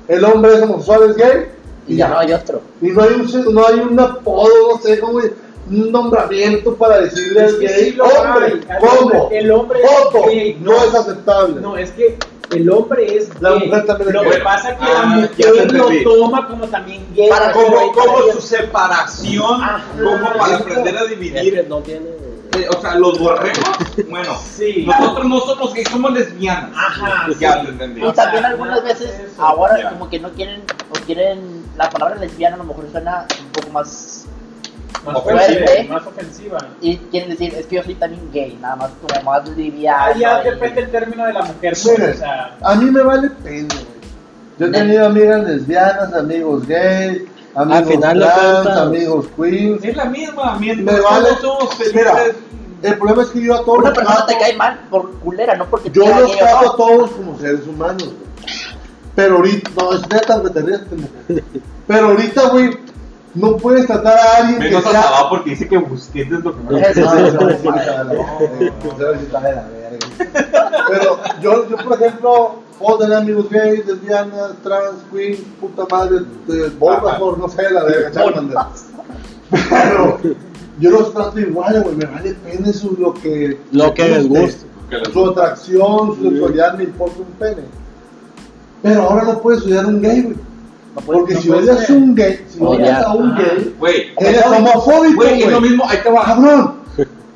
El 0.09 0.25
hombre 0.25 0.55
es 0.55 0.63
homosexual, 0.63 1.11
es 1.11 1.17
gay, 1.17 1.47
Y 1.89 1.97
ya 1.97 2.09
no 2.09 2.19
hay 2.19 2.33
otro. 2.33 2.61
Y 2.83 2.89
no 2.89 3.03
hay 3.03 3.13
un, 3.15 3.29
se- 3.29 3.39
no 3.53 3.65
hay 3.65 3.79
un 3.79 3.99
apodo, 4.01 4.73
no 4.75 4.81
sé, 4.81 4.99
como 4.99 5.21
un 5.69 5.91
nombramiento 5.93 6.75
para 6.77 7.01
decirle 7.01 7.43
al 7.43 7.59
que 7.59 7.67
gay, 7.67 7.99
hombre, 8.01 8.61
¿cómo? 8.81 9.01
hombre- 9.25 9.39
el 9.39 9.51
hombre 9.51 9.81
es 9.83 9.91
Foto, 9.91 10.25
no 10.61 10.73
no. 10.73 10.85
es 10.85 10.95
aceptable. 10.95 11.61
No, 11.61 11.77
es 11.77 11.91
que 11.93 12.19
el 12.53 12.71
hombre 12.71 13.17
es 13.17 13.29
La 13.41 13.51
gay. 13.51 13.67
mujer 13.69 13.87
también 13.87 14.09
es 14.11 14.15
Lo 14.15 14.23
gay. 14.23 14.31
que 14.33 14.39
pasa 14.39 14.71
es 14.71 14.79
que 14.79 14.85
Ah, 14.85 14.89
la 15.01 15.07
mujer 15.07 15.55
lo 15.55 15.63
entendí. 15.63 16.05
toma 16.05 16.49
como 16.49 16.67
también 16.69 17.05
gay. 17.15 17.29
Para 17.29 17.53
como, 17.53 17.93
como 17.93 18.19
su 18.33 18.41
separación, 18.41 19.63
Ajá. 19.63 19.83
como 20.03 20.39
para 20.39 20.57
aprender 20.57 20.97
a 20.97 21.03
Es 21.03 21.11
dividir. 21.11 21.55
que 21.55 21.63
no 21.65 21.79
tiene. 21.81 22.07
eh, 22.57 22.67
O 22.75 22.81
sea, 22.81 22.95
los 22.95 23.19
borregos, 23.19 23.59
bueno, 24.09 24.35
Sí. 24.39 24.87
nosotros 24.87 25.27
no 25.27 25.41
somos 25.41 25.75
gays, 25.75 25.89
somos 25.91 26.13
lesbianas. 26.13 26.71
Ajá, 26.75 27.27
Ya 27.39 27.61
sí. 27.61 27.67
entendí. 27.69 28.07
Y 28.07 28.13
también 28.13 28.45
algunas 28.47 28.83
veces, 28.85 29.11
ahora 29.37 29.77
Ya. 29.79 29.91
como 29.91 30.09
que 30.09 30.21
no 30.21 30.31
quieren, 30.31 30.63
o 30.91 30.95
quieren, 31.05 31.65
la 31.77 31.91
palabra 31.91 32.15
lesbiana 32.17 32.55
a 32.55 32.59
lo 32.59 32.65
mejor 32.65 32.85
suena 32.91 33.27
un 33.41 33.49
poco 33.53 33.71
más, 33.73 34.25
Más 35.07 35.23
Fuerte. 35.23 35.55
fuerte, 35.65 35.85
más 35.89 36.07
ofensiva. 36.07 36.59
y 36.81 36.97
quieren 36.97 37.31
decir, 37.31 37.55
es 37.55 37.67
que 37.67 37.77
yo 37.77 37.83
soy 37.85 37.95
también 37.95 38.23
gay, 38.33 38.59
nada 38.61 38.77
más 38.77 38.91
como 39.01 39.23
más 39.23 39.49
liviano. 39.57 39.99
Ah, 40.01 40.13
ya 40.19 40.43
depende 40.43 40.81
el 40.83 40.91
término 40.91 41.25
de 41.27 41.33
la 41.33 41.43
mujer, 41.43 41.75
pues, 41.83 41.87
Mire, 41.99 42.11
o 42.11 42.15
sea, 42.15 42.57
a 42.63 42.75
mí 42.75 42.91
me 42.91 43.03
vale 43.03 43.31
pena, 43.31 43.75
güey. 43.75 43.87
Yo 44.59 44.67
he 44.67 44.71
tenido 44.71 45.07
amigas 45.07 45.45
lesbianas, 45.45 46.13
amigos 46.15 46.67
gays, 46.67 47.23
amigos 47.55 47.89
final 47.89 48.19
trans, 48.19 48.67
amigos 48.79 49.27
queens. 49.37 49.85
Es 49.85 49.97
la 49.97 50.05
misma, 50.07 50.57
mientras 50.59 50.97
Me 50.97 51.01
vale. 51.03 51.29
todos 51.43 51.69
Mira, 51.95 52.15
el 52.83 52.99
problema 52.99 53.23
es 53.23 53.29
que 53.29 53.43
yo 53.43 53.55
a 53.55 53.65
todos 53.65 53.79
Una 53.81 53.93
persona 53.93 54.27
te 54.27 54.39
cae 54.39 54.57
mal 54.57 54.81
por 54.91 55.19
culera, 55.21 55.57
no 55.57 55.67
porque 55.67 55.91
Yo 55.91 56.07
los 56.07 56.37
trato 56.37 56.73
a 56.73 56.77
todos 56.77 57.11
como 57.13 57.39
seres 57.39 57.67
humanos, 57.67 58.05
güey. 58.05 58.17
Pero 59.15 59.37
ahorita, 59.37 59.71
no, 59.77 59.93
es 59.95 60.03
neta, 60.11 60.37
güey, 60.39 60.53
te 60.53 60.61
ríes. 60.63 60.81
Pero 61.87 62.07
ahorita, 62.09 62.49
güey, 62.49 62.71
no 63.37 63.57
puedes 63.59 63.87
tratar 63.87 64.19
a 64.19 64.37
alguien 64.39 64.59
Menos 64.59 64.83
que 64.83 64.91
sea... 64.91 65.03
Sabá 65.03 65.29
porque 65.29 65.51
dice 65.51 65.69
que 65.69 65.77
Busquets 65.79 66.33
es 66.33 66.43
lo 66.43 66.57
que 66.57 66.63
No, 66.63 66.71
no, 66.71 68.05
no. 68.05 68.17
Pero 70.89 71.21
yo, 71.43 71.69
yo, 71.69 71.77
por 71.77 72.01
ejemplo, 72.01 72.57
puedo 72.79 72.99
tener 72.99 73.19
amigos 73.19 73.51
gays, 73.51 73.87
lesbianas, 73.87 74.55
trans, 74.63 75.03
queens, 75.13 75.41
puta 75.61 75.85
madre, 75.91 76.21
de 76.47 76.69
Bulbasaur, 76.71 77.39
no 77.39 77.49
sé, 77.49 77.71
la 77.71 77.85
verga, 77.85 78.11
Charmander. 78.13 78.57
Pero 79.51 80.19
yo 80.81 80.91
los 80.91 81.13
trato 81.13 81.39
igual, 81.39 81.83
güey, 81.83 81.97
me 81.97 82.07
vale 82.07 82.35
pene 82.35 82.73
su, 82.73 82.97
lo 82.99 83.13
que... 83.15 83.59
Lo 83.73 83.93
que 83.93 84.09
les 84.09 84.29
gusta. 84.29 84.67
Su 85.13 85.31
atracción, 85.31 86.17
su 86.17 86.23
sexualidad, 86.23 86.75
me 86.79 86.85
importa 86.85 87.19
un 87.19 87.33
pene. 87.39 87.63
Pero 88.83 89.03
ahora 89.03 89.25
no 89.25 89.41
puedes 89.41 89.61
a 89.77 89.87
un 89.87 90.01
gay, 90.01 90.23
güey. 90.23 90.37
No 90.97 91.03
puedes- 91.03 91.21
Porque 91.21 91.35
no 91.35 91.41
si 91.43 91.51
odias 91.51 91.91
un 91.91 92.15
gay, 92.15 92.45
si 92.49 92.59
odias 92.61 93.05
a 93.05 93.13
un 93.15 93.31
Ah. 93.33 93.39
gay, 93.39 93.75
Güey, 93.79 94.13
eres 94.19 94.47
homofóbico, 94.47 95.15
güey, 95.17 95.43
es 95.43 95.51
lo 95.51 95.61
mismo, 95.61 95.85
ahí 95.89 95.99
te 96.03 96.11
va. 96.11 96.25
Cabrón, 96.25 96.75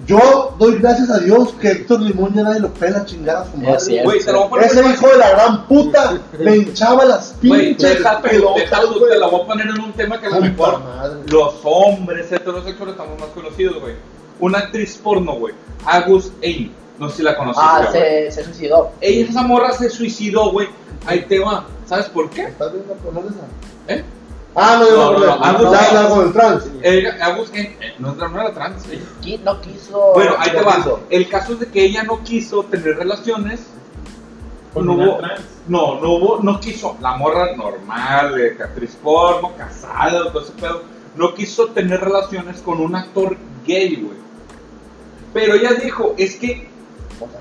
yo 0.06 0.56
doy 0.58 0.78
gracias 0.78 1.10
a 1.10 1.18
Dios 1.18 1.50
que 1.60 1.70
Héctor 1.70 2.00
Limón 2.00 2.32
ya 2.34 2.42
nadie 2.42 2.58
lo 2.60 2.72
pela 2.72 3.04
chingar 3.04 3.36
a 3.36 3.44
su 3.44 3.58
madre. 3.58 3.74
Es 3.76 3.84
cierto. 3.84 4.08
Güey, 4.10 4.24
te 4.24 4.32
lo 4.32 4.38
voy 4.38 4.46
a 4.46 4.50
poner 4.50 4.66
Ese 4.66 4.80
hijo 4.88 5.08
de 5.08 5.18
la 5.18 5.30
gran 5.30 5.68
puta 5.68 6.18
me 6.38 6.56
hinchaba 6.56 7.04
las 7.04 7.34
pinches 7.40 8.02
güey. 8.98 9.12
te 9.12 9.18
la 9.18 9.26
voy 9.28 9.40
a 9.42 9.46
poner 9.46 9.66
en 9.66 9.80
un 9.80 9.92
tema 9.92 10.18
que 10.20 10.26
a 10.26 10.30
lo 10.30 10.40
mejor 10.40 10.80
madre. 10.82 11.20
los 11.30 11.54
hombres 11.64 12.32
heterosexuales 12.32 12.94
estamos 12.94 13.20
más 13.20 13.28
conocidos, 13.34 13.78
güey. 13.80 13.94
Una 14.40 14.58
actriz 14.58 14.96
porno, 14.96 15.34
güey. 15.34 15.54
Agus 15.84 16.32
Amy. 16.42 16.72
No 16.98 17.08
sé 17.10 17.18
si 17.18 17.22
la 17.22 17.36
conoces. 17.36 17.62
Ah, 17.64 17.86
se 17.92 18.42
suicidó. 18.44 18.90
Ella, 19.00 19.28
esa 19.28 19.42
morra 19.42 19.72
se 19.72 19.88
suicidó, 19.90 20.50
güey. 20.50 20.68
Ahí 21.06 21.22
te 21.28 21.38
va. 21.38 21.66
¿Sabes 21.86 22.06
por 22.06 22.30
qué? 22.30 22.42
¿Estás 22.44 22.72
viendo? 22.72 22.94
¿Eh? 23.88 24.04
Ah, 24.54 24.78
no, 24.80 24.88
yo 24.88 24.96
No, 24.96 25.12
no, 25.18 25.62
no, 25.62 25.72
así. 25.72 25.86
habla 25.96 26.08
con 26.08 26.26
el 26.26 26.32
trans. 26.32 26.64
Ella, 26.82 27.16
Agus, 27.22 27.50
eh, 27.54 27.76
eh, 27.80 27.94
no, 27.98 28.14
no 28.14 28.40
era 28.40 28.52
trans. 28.52 28.82
No 29.44 29.60
quiso. 29.60 30.12
Bueno, 30.14 30.34
ahí 30.38 30.50
te 30.50 30.58
no 30.60 30.64
va. 30.66 30.76
quiso. 30.76 31.00
El 31.10 31.28
caso 31.28 31.52
es 31.54 31.60
de 31.60 31.66
que 31.68 31.84
ella 31.84 32.02
no 32.02 32.22
quiso 32.24 32.64
tener 32.64 32.96
relaciones. 32.96 33.60
Con 34.74 34.86
no 34.86 34.92
una 34.94 35.04
hubo, 35.08 35.16
trans. 35.18 35.40
no, 35.68 36.00
no 36.00 36.10
hubo, 36.12 36.38
no 36.42 36.60
quiso. 36.60 36.96
La 37.00 37.16
morra 37.16 37.54
normal, 37.56 38.34
de 38.36 38.62
actriz 38.62 38.96
porno, 39.02 39.52
casada, 39.56 40.30
todo 40.32 40.42
ese 40.42 40.52
pedo. 40.52 40.82
No 41.16 41.34
quiso 41.34 41.66
tener 41.68 42.00
relaciones 42.00 42.60
con 42.60 42.80
un 42.80 42.94
actor 42.94 43.36
gay, 43.66 43.96
güey. 43.96 44.18
Pero 45.32 45.54
ella 45.54 45.72
dijo, 45.74 46.14
es 46.16 46.36
que 46.36 46.69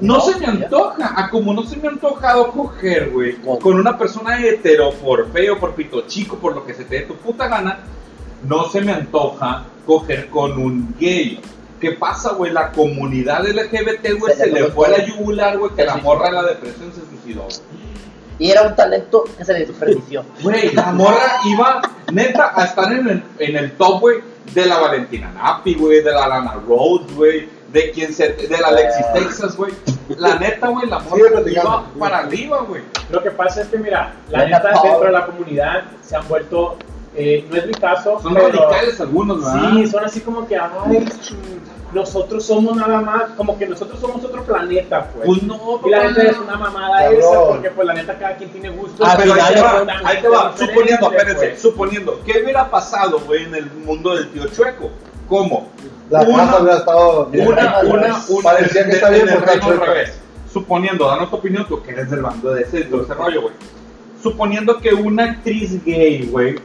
no 0.01 0.19
se 0.21 0.39
me 0.39 0.45
antoja, 0.47 1.13
a 1.15 1.29
como 1.29 1.53
no 1.53 1.63
se 1.63 1.77
me 1.77 1.87
ha 1.87 1.91
antojado 1.91 2.51
coger, 2.51 3.09
güey, 3.11 3.35
Con- 3.61 3.79
una 3.79 3.97
persona 3.97 4.39
hetero, 4.39 4.91
por 4.93 5.31
feo, 5.31 5.59
por 5.59 5.73
pito 5.75 6.01
chico, 6.07 6.37
por 6.37 6.55
lo 6.55 6.65
que 6.65 6.73
se 6.73 6.85
te 6.85 6.99
dé 6.99 7.01
tu 7.03 7.15
puta 7.15 7.47
gana, 7.47 7.79
no 8.43 8.69
se 8.69 8.81
me 8.81 8.91
antoja 8.93 9.65
coger 9.85 10.29
con 10.29 10.57
un 10.61 10.95
gay. 10.99 11.39
¿Qué 11.79 11.91
pasa, 11.93 12.33
güey? 12.33 12.51
La 12.51 12.71
comunidad 12.71 13.45
LGBT, 13.47 14.19
güey, 14.19 14.33
Se 14.35 14.43
se, 14.45 14.51
le 14.51 14.65
fue 14.65 14.87
a 14.87 14.91
la 14.91 15.05
yugular, 15.05 15.57
güey, 15.57 15.73
que 15.73 15.85
la 15.85 15.95
morra 15.97 16.25
de 16.25 16.31
la 16.33 16.43
depresión 16.43 16.91
se 16.93 17.01
suicidó. 17.09 17.47
Y 18.37 18.51
era 18.51 18.63
un 18.63 18.75
talento 18.75 19.23
que 19.37 19.43
se 19.45 19.53
le 19.53 19.65
desperdició. 19.65 20.23
Güey, 20.43 20.73
la 20.73 20.91
morra 20.93 21.41
iba, 21.45 21.81
neta, 22.11 22.53
a 22.55 22.65
estar 22.65 22.91
en 22.91 23.07
el, 23.07 23.23
en 23.39 23.55
el 23.57 23.71
top, 23.73 23.99
güey, 23.99 24.19
de 24.53 24.65
la 24.65 24.77
Valentina 24.79 25.31
Napi, 25.31 25.75
güey, 25.75 26.01
de 26.01 26.11
la 26.11 26.27
Lana 26.27 26.53
Rhodes, 26.67 27.13
güey, 27.15 27.49
de 27.71 27.91
quien 27.91 28.13
se, 28.13 28.29
de 28.33 28.57
la 28.57 28.67
Alexis 28.67 29.05
Ah. 29.09 29.13
Texas, 29.13 29.55
güey. 29.57 29.73
La 30.17 30.35
neta, 30.35 30.67
güey, 30.69 30.87
la 30.87 30.99
morra 30.99 31.23
platicando. 31.31 31.51
iba 31.51 31.85
para 31.99 32.17
arriba, 32.19 32.61
güey. 32.67 32.81
Lo 33.11 33.21
que 33.21 33.31
pasa 33.31 33.61
es 33.61 33.67
que, 33.67 33.77
mira, 33.77 34.13
la 34.29 34.45
neta, 34.45 34.71
dentro 34.83 35.05
de 35.05 35.11
la 35.11 35.25
comunidad 35.25 35.83
se 36.01 36.15
han 36.15 36.27
vuelto, 36.27 36.77
eh, 37.15 37.45
no 37.49 37.55
es 37.57 37.65
mi 37.67 37.73
caso, 37.73 38.19
Son 38.21 38.33
pero 38.33 38.47
radicales 38.47 38.99
algunos, 39.01 39.43
¿verdad? 39.43 39.69
sí, 39.73 39.87
son 39.87 40.05
así 40.05 40.21
como 40.21 40.47
que, 40.47 40.55
ay, 40.57 41.05
nosotros 41.93 42.45
somos 42.45 42.75
nada 42.75 43.01
más, 43.01 43.23
como 43.35 43.57
que 43.57 43.65
nosotros 43.67 43.99
somos 43.99 44.23
otro 44.23 44.43
planeta, 44.43 45.07
pues. 45.13 45.25
Pues 45.27 45.43
no, 45.43 45.79
y 45.85 45.89
la 45.89 46.03
neta 46.07 46.21
es 46.23 46.37
una 46.37 46.55
mamada 46.55 46.99
Cabrón. 47.01 47.19
esa, 47.19 47.47
porque 47.47 47.69
pues 47.71 47.87
la 47.87 47.93
neta 47.95 48.17
cada 48.19 48.35
quien 48.37 48.49
tiene 48.51 48.69
gustos. 48.69 49.07
Ah, 49.09 49.15
Pero 49.17 49.33
ahí 49.33 49.53
te 49.55 49.61
va, 49.61 49.85
ahí 50.05 50.21
te 50.21 50.27
va, 50.27 50.51
suponiendo, 50.57 51.09
diferentes, 51.09 51.09
espérense, 51.17 51.47
pues. 51.49 51.61
suponiendo, 51.61 52.21
¿qué 52.25 52.41
hubiera 52.43 52.69
pasado, 52.69 53.19
güey, 53.25 53.43
en 53.43 53.55
el 53.55 53.71
mundo 53.71 54.15
del 54.15 54.29
tío 54.29 54.45
Chueco? 54.47 54.89
¿Cómo? 55.27 55.67
La 56.09 56.21
Una- 56.21 56.37
casa 56.45 56.59
hubiera 56.61 56.77
estado 56.79 57.25
bien. 57.27 57.47
Una, 57.47 57.79
una, 57.83 58.23
una, 58.27 58.43
Parecía 58.43 58.85
que 58.85 58.91
está 58.93 59.07
en 59.15 59.25
bien 59.25 59.37
porque. 59.77 60.05
Suponiendo, 60.51 61.05
danos 61.07 61.29
tu 61.29 61.35
opinión, 61.35 61.65
tú 61.67 61.81
que 61.83 61.91
eres 61.91 62.09
del 62.09 62.21
bando 62.21 62.51
de 62.53 62.63
ese, 62.63 62.83
de 62.85 62.97
ese 63.01 63.13
rollo, 63.13 63.41
güey. 63.43 63.53
Suponiendo 64.21 64.79
que 64.79 64.93
una 64.93 65.25
actriz 65.25 65.83
gay, 65.85 66.27
güey, 66.31 66.55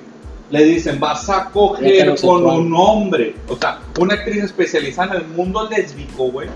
le 0.51 0.65
dicen, 0.65 0.99
vas 0.99 1.29
a 1.29 1.51
coger 1.51 2.15
con 2.21 2.45
un 2.47 2.75
hombre. 2.75 3.37
O 3.49 3.57
sea, 3.57 3.81
una 4.01 4.15
actriz 4.15 4.43
especializada 4.45 5.17
en 5.17 5.23
el 5.23 5.29
mundo 5.29 5.69
lésbico, 5.69 6.31
güey. 6.31 6.49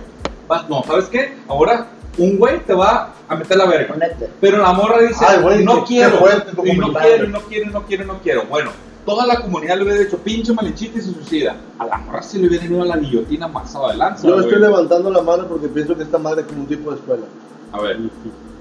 vas- 0.49 0.66
No, 0.71 0.83
¿sabes 0.85 1.04
qué? 1.07 1.35
Ahora 1.47 1.88
un 2.16 2.37
güey 2.38 2.59
te 2.61 2.73
va 2.73 3.12
a 3.28 3.37
meter 3.37 3.57
la 3.59 3.66
verga. 3.66 3.95
Pero 4.40 4.59
la 4.62 4.73
morra 4.73 5.00
dice, 5.02 5.25
Ay, 5.28 5.42
güey, 5.42 5.64
no 5.64 5.85
quiero, 5.85 6.16
fuerte 6.18 6.50
y 6.64 6.76
no 6.76 6.92
quiero, 6.95 7.25
y 7.25 7.28
no 7.28 7.40
quiero, 7.42 7.64
y 7.64 7.73
no 7.73 7.83
quiero, 7.87 8.02
y 8.02 8.07
no 8.07 8.18
quiero. 8.21 8.42
Bueno, 8.47 8.71
toda 9.08 9.24
la 9.24 9.40
comunidad 9.40 9.78
le 9.78 9.84
hubiera 9.84 10.00
dicho, 10.00 10.18
pinche 10.18 10.52
malinchita 10.52 10.98
y 10.98 11.00
se 11.00 11.14
suicida. 11.14 11.56
A 11.78 11.86
la 11.86 11.96
morra 11.96 12.20
se 12.22 12.38
le 12.38 12.46
hubiera 12.46 12.66
ido 12.66 12.82
a 12.82 12.84
la 12.84 12.98
guillotina 12.98 13.48
más 13.48 13.74
adelante. 13.74 14.20
Yo 14.28 14.38
estoy 14.38 14.60
levantando 14.60 15.10
la 15.10 15.22
mano 15.22 15.46
porque 15.48 15.66
pienso 15.66 15.96
que 15.96 16.02
esta 16.02 16.18
madre 16.18 16.42
es 16.42 16.46
como 16.46 16.60
un 16.60 16.66
tipo 16.66 16.90
de 16.90 16.96
escuela. 16.96 17.24
A 17.72 17.80
ver, 17.80 17.98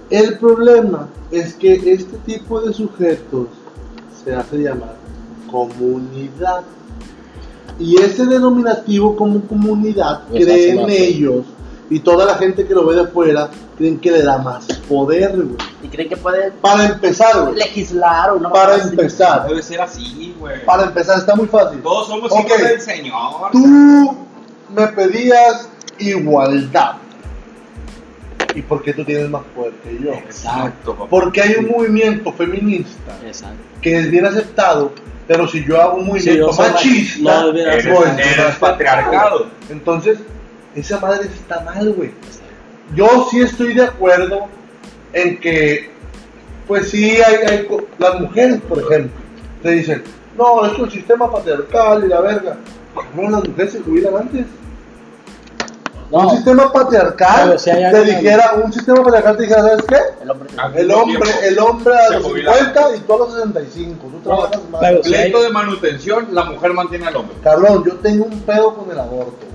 El 0.09 0.37
problema 0.39 1.09
es 1.31 1.53
que 1.53 1.73
este 1.91 2.17
tipo 2.19 2.61
de 2.61 2.73
sujetos 2.73 3.47
se 4.23 4.33
hace 4.33 4.59
llamar 4.59 4.95
comunidad. 5.51 6.63
Y 7.77 7.97
ese 7.97 8.25
denominativo 8.25 9.17
como 9.17 9.41
comunidad 9.41 10.23
creen 10.29 10.85
ellos 10.87 11.43
y 11.89 11.99
toda 11.99 12.25
la 12.25 12.35
gente 12.35 12.65
que 12.67 12.73
lo 12.73 12.85
ve 12.85 12.95
de 12.95 13.01
afuera 13.03 13.49
creen 13.77 13.97
que 13.99 14.11
le 14.11 14.21
da 14.23 14.37
más 14.39 14.65
poder, 14.89 15.31
güey. 15.35 15.55
Y 15.83 15.87
creen 15.87 16.09
que 16.09 16.17
puede 16.17 16.51
Para 16.51 16.85
empezar, 16.85 17.41
güey. 17.43 17.55
legislar 17.55 18.31
o 18.31 18.39
no. 18.39 18.51
Para 18.51 18.75
empezar. 18.75 19.47
debe 19.47 19.61
ser 19.63 19.79
así, 19.81 20.35
güey. 20.37 20.65
Para 20.65 20.83
empezar, 20.83 21.17
está 21.19 21.35
muy 21.35 21.47
fácil. 21.47 21.81
Todos 21.81 22.07
somos 22.07 22.31
Ok. 22.31 22.39
hijos 22.45 22.57
del 22.61 22.81
Señor. 22.81 23.51
Tú 23.51 24.17
me 24.75 24.87
pedías 24.87 25.69
igualdad. 25.99 26.95
¿Y 28.55 28.61
por 28.63 28.81
qué 28.81 28.93
tú 28.93 29.03
tienes 29.05 29.29
más 29.29 29.43
poder 29.55 29.73
que 29.83 29.97
yo? 30.03 30.13
Exacto, 30.13 30.93
papá. 30.93 31.07
Porque 31.09 31.41
hay 31.41 31.55
un 31.55 31.67
movimiento 31.67 32.33
feminista 32.33 33.15
Exacto. 33.25 33.55
que 33.81 33.97
es 33.99 34.09
bien 34.09 34.25
aceptado, 34.25 34.91
pero 35.27 35.47
si 35.47 35.63
yo 35.63 35.79
hago 35.79 35.97
un 35.97 36.07
movimiento 36.07 36.51
machista, 36.53 37.41
no, 37.43 37.53
mira, 37.53 37.73
Eres, 37.75 37.87
pues, 37.95 38.09
eres 38.17 38.37
no 38.37 38.47
es 38.47 38.55
patriarcado. 38.55 39.47
entonces 39.69 40.17
esa 40.75 40.99
madre 40.99 41.27
está 41.27 41.61
mal, 41.61 41.93
güey. 41.93 42.11
Yo 42.95 43.27
sí 43.29 43.41
estoy 43.41 43.73
de 43.73 43.83
acuerdo 43.83 44.45
en 45.13 45.39
que, 45.39 45.89
pues 46.67 46.89
sí, 46.89 47.17
hay, 47.21 47.67
las 47.97 48.19
mujeres, 48.19 48.59
por 48.67 48.79
ejemplo, 48.79 49.11
te 49.63 49.71
dicen, 49.71 50.03
no, 50.37 50.65
es 50.65 50.77
el 50.79 50.91
sistema 50.91 51.31
patriarcal 51.31 52.03
y 52.05 52.07
la 52.09 52.21
verga. 52.21 52.57
No, 53.15 53.29
las 53.29 53.47
mujeres 53.47 53.73
se 53.73 53.79
jubilan 53.81 54.15
antes. 54.17 54.45
No, 56.09 56.19
un 56.19 56.29
sistema 56.29 56.71
patriarcal 56.71 57.59
si 57.59 57.65
te 57.65 57.85
alguien- 57.85 58.05
dijera, 58.21 58.53
un 58.63 58.71
sistema 58.71 59.03
patriarcal 59.03 59.35
te 59.35 59.43
dijera, 59.43 59.61
¿sabes 59.63 59.83
qué? 59.89 59.97
El 60.23 60.31
hombre. 60.31 60.49
El 60.75 60.91
hombre, 60.91 61.29
el 61.43 61.59
hombre 61.59 61.93
a 61.97 62.09
los 62.11 62.23
jubila 62.23 62.53
50 62.53 62.95
y 62.95 62.99
tú 63.01 63.13
a 63.13 63.17
los 63.17 63.33
65. 63.33 64.07
Tú 64.07 64.19
trabajas 64.21 64.61
más. 64.71 64.79
si 64.81 64.87
hay- 64.87 65.23
Pleito 65.23 65.41
de 65.43 65.49
manutención, 65.49 66.27
la 66.31 66.45
mujer 66.45 66.71
mantiene 66.73 67.07
al 67.07 67.15
hombre. 67.17 67.35
Cabrón, 67.43 67.83
yo 67.85 67.95
tengo 67.95 68.23
un 68.25 68.39
pedo 68.41 68.73
con 68.73 68.89
el 68.89 68.97
aborto. 68.99 69.45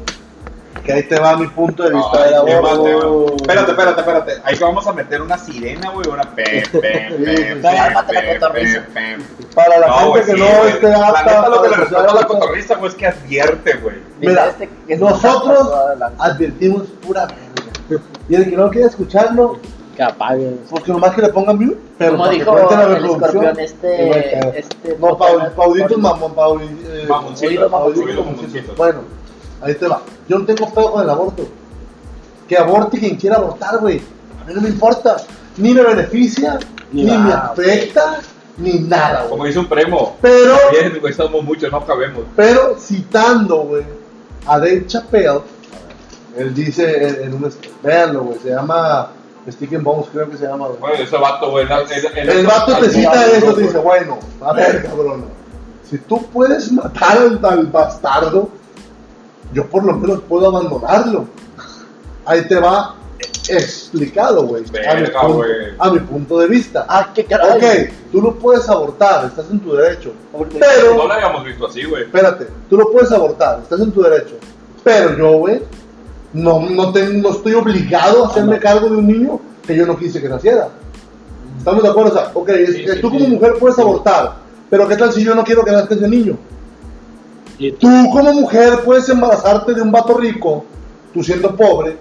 Que 0.85 0.93
ahí 0.93 1.03
te 1.05 1.19
va 1.21 1.37
mi 1.37 1.47
punto 1.47 1.85
de 1.85 1.95
vista 1.95 2.25
Ay, 2.25 2.33
mal 2.62 2.83
tema. 2.83 2.99
Espérate, 3.37 3.71
espérate, 3.71 4.01
espérate. 4.01 4.33
Ahí 4.45 4.57
que 4.57 4.65
vamos 4.65 4.87
a 4.87 4.93
meter 4.93 5.23
una 5.23 5.39
sirena, 5.39 5.91
güey. 5.91 6.09
Una 6.09 6.23
pe, 6.25 6.65
pe, 6.73 6.79
pe, 6.81 6.81
pe, 6.81 7.61
Cálmate 7.62 8.12
la 8.12 8.21
pe, 8.21 8.39
cotorriza. 8.39 8.81
pe, 8.93 9.17
pe. 9.17 9.47
Para 9.55 9.79
la 9.79 9.87
No, 9.87 9.93
gente 9.95 10.09
güey, 10.11 10.25
que 10.25 10.33
sí, 10.33 10.41
no 10.41 10.65
esté 10.69 10.89
La 10.89 11.09
apta 11.09 11.49
lo 11.49 11.62
que 11.62 11.69
le 11.69 11.77
respeto 11.77 12.11
a 12.11 12.15
la 12.15 12.27
cotorriza, 12.27 12.75
güey, 12.77 12.89
es 12.91 12.95
que 12.97 13.07
advierte, 13.07 13.75
güey. 13.75 13.97
Mira, 14.21 14.47
Este 14.49 14.69
que 14.87 14.95
es 14.95 15.01
nosotros 15.01 15.71
de 15.91 15.97
lanza. 15.97 16.25
advertimos 16.25 16.83
pura 17.07 17.27
verga. 17.27 18.03
Y 18.29 18.35
el 18.35 18.51
que 18.51 18.57
no 18.57 18.71
quiere 18.71 18.87
escucharlo, 18.89 19.59
que 19.97 20.03
apaguen. 20.03 20.61
porque 20.71 20.91
nomás 20.91 21.15
que 21.15 21.21
le 21.23 21.29
pongan 21.29 21.59
mute, 21.59 21.77
pero 21.99 22.12
Como 22.12 22.29
dijo 22.29 22.55
la 22.57 22.97
el 22.97 23.05
escorpión, 23.05 23.61
este. 23.61 24.59
este 24.59 24.97
No, 24.99 25.17
mamón, 25.17 26.62
eh, 26.62 27.07
Mamoncitos, 27.09 27.71
Paulitos 27.71 27.71
mamoncitos, 27.71 27.71
mamoncitos. 27.71 28.17
mamoncitos. 28.27 28.77
Bueno, 28.77 29.01
ahí 29.62 29.75
te 29.75 29.87
va. 29.88 30.02
Yo 30.28 30.38
no 30.38 30.45
tengo 30.45 30.69
pedo 30.73 30.92
con 30.92 31.02
el 31.02 31.11
aborto. 31.11 31.47
Que 32.49 32.57
aborte 32.59 32.99
quien 32.99 33.16
quiera 33.16 33.37
abortar, 33.37 33.78
güey. 33.78 34.00
A 34.42 34.45
mí 34.47 34.52
no 34.54 34.61
me 34.61 34.69
importa. 34.69 35.16
Ni 35.57 35.73
me 35.75 35.83
beneficia, 35.83 36.59
Ni 36.92 37.04
ni, 37.04 37.16
me 37.16 37.33
afecta, 37.33 38.21
ni 38.59 38.78
nada, 38.81 39.25
Como 39.25 39.37
güey. 39.38 39.49
dice 39.49 39.59
un 39.61 39.66
primo. 39.69 40.16
Pero, 40.21 40.57
Bien, 40.71 40.99
güey, 41.00 41.12
somos 41.12 41.42
muchos, 41.45 41.71
no 41.71 41.85
cabemos. 41.85 42.23
pero 42.35 42.76
citando, 42.78 43.59
güey, 43.59 43.85
a 44.47 44.59
Dave 44.59 44.85
Chappelle, 44.87 45.40
él 46.37 46.54
dice 46.54 47.07
en, 47.07 47.25
en 47.25 47.35
un. 47.35 47.52
Véanlo, 47.83 48.23
güey, 48.23 48.38
se 48.38 48.49
llama 48.50 49.11
Stick 49.50 49.75
and 49.75 49.85
Bones, 49.85 50.07
creo 50.12 50.28
que 50.31 50.37
se 50.38 50.47
llama, 50.47 50.66
güey. 50.69 50.81
Bueno, 50.81 50.97
ese 51.04 51.16
vato, 51.19 51.50
güey. 51.50 51.66
el- 51.66 52.19
el- 52.19 52.28
El 52.38 52.47
vato 52.47 52.76
te 52.78 52.90
cita 52.90 53.26
eso, 53.26 53.52
te 53.54 53.61
dice, 53.62 53.78
bueno, 53.78 54.19
a 54.40 54.52
ver, 54.54 54.83
cabrón, 54.87 55.26
si 55.88 55.99
tú 55.99 56.23
puedes 56.28 56.73
matar 56.73 57.19
al, 57.19 57.40
al 57.45 57.66
bastardo, 57.66 58.49
yo 59.52 59.66
por 59.66 59.85
lo 59.85 59.94
menos 59.94 60.21
puedo 60.28 60.47
abandonarlo. 60.49 61.26
Ahí 62.25 62.42
te 62.47 62.56
va 62.59 62.94
explicado, 63.49 64.44
güey, 64.47 64.64
a, 64.88 64.94
mi 64.94 65.06
punto- 65.06 65.35
güey. 65.35 65.50
a 65.78 65.90
mi 65.90 65.99
punto 66.00 66.38
de 66.38 66.47
vista. 66.49 66.87
Ah, 66.88 67.11
qué 67.14 67.25
caray. 67.25 67.59
Ok, 67.87 67.92
tú 68.12 68.23
lo 68.23 68.38
puedes 68.38 68.68
abortar, 68.68 69.26
estás 69.26 69.50
en 69.50 69.61
tu 69.61 69.73
derecho. 69.73 70.12
No 70.32 70.47
Pero, 70.49 70.94
lo 71.06 71.12
habíamos 71.12 71.44
visto 71.44 71.66
así, 71.66 71.85
güey. 71.85 72.04
espérate, 72.04 72.47
tú 72.71 72.76
lo 72.76 72.90
puedes 72.90 73.11
abortar, 73.12 73.61
estás 73.62 73.80
en 73.80 73.90
tu 73.90 74.02
derecho. 74.02 74.35
Pero 74.85 75.16
yo, 75.16 75.32
güey, 75.38 75.62
no, 76.32 76.61
no, 76.71 76.92
te- 76.92 77.06
no 77.09 77.30
estoy 77.30 77.54
obligado 77.54 78.25
a 78.25 78.28
hacerme 78.28 78.59
cargo 78.59 78.88
de 78.88 78.97
un 78.97 79.06
niño 79.06 79.40
que 79.66 79.76
yo 79.76 79.87
no 79.87 79.97
quise 79.97 80.21
que 80.21 80.28
naciera. 80.28 80.68
¿Estamos 81.59 81.82
de 81.82 81.88
acuerdo? 81.88 82.11
O 82.11 82.14
sea, 82.14 82.30
ok, 82.35 82.49
es 82.49 82.75
Sí, 82.76 82.85
tú 83.00 83.11
sí. 83.11 83.18
como 83.18 83.26
mujer 83.28 83.54
puedes 83.61 83.78
abortar, 83.78 84.35
pero 84.71 84.88
¿qué 84.88 84.97
tal 84.97 85.12
si 85.12 85.23
yo 85.23 85.35
no 85.35 85.44
quiero 85.44 85.64
que 85.64 85.71
nazca 85.73 85.94
ese 85.94 86.09
niño? 86.09 86.37
Y 87.62 87.73
tú, 87.73 87.88
como 88.12 88.33
mujer 88.33 88.81
puedes 88.85 89.09
embarazarte 89.09 89.75
de 89.75 89.83
un 89.83 89.92
vato 89.92 90.14
rico, 90.14 90.64
tú 91.14 91.23
siendo 91.23 91.54
pobre, 91.57 91.97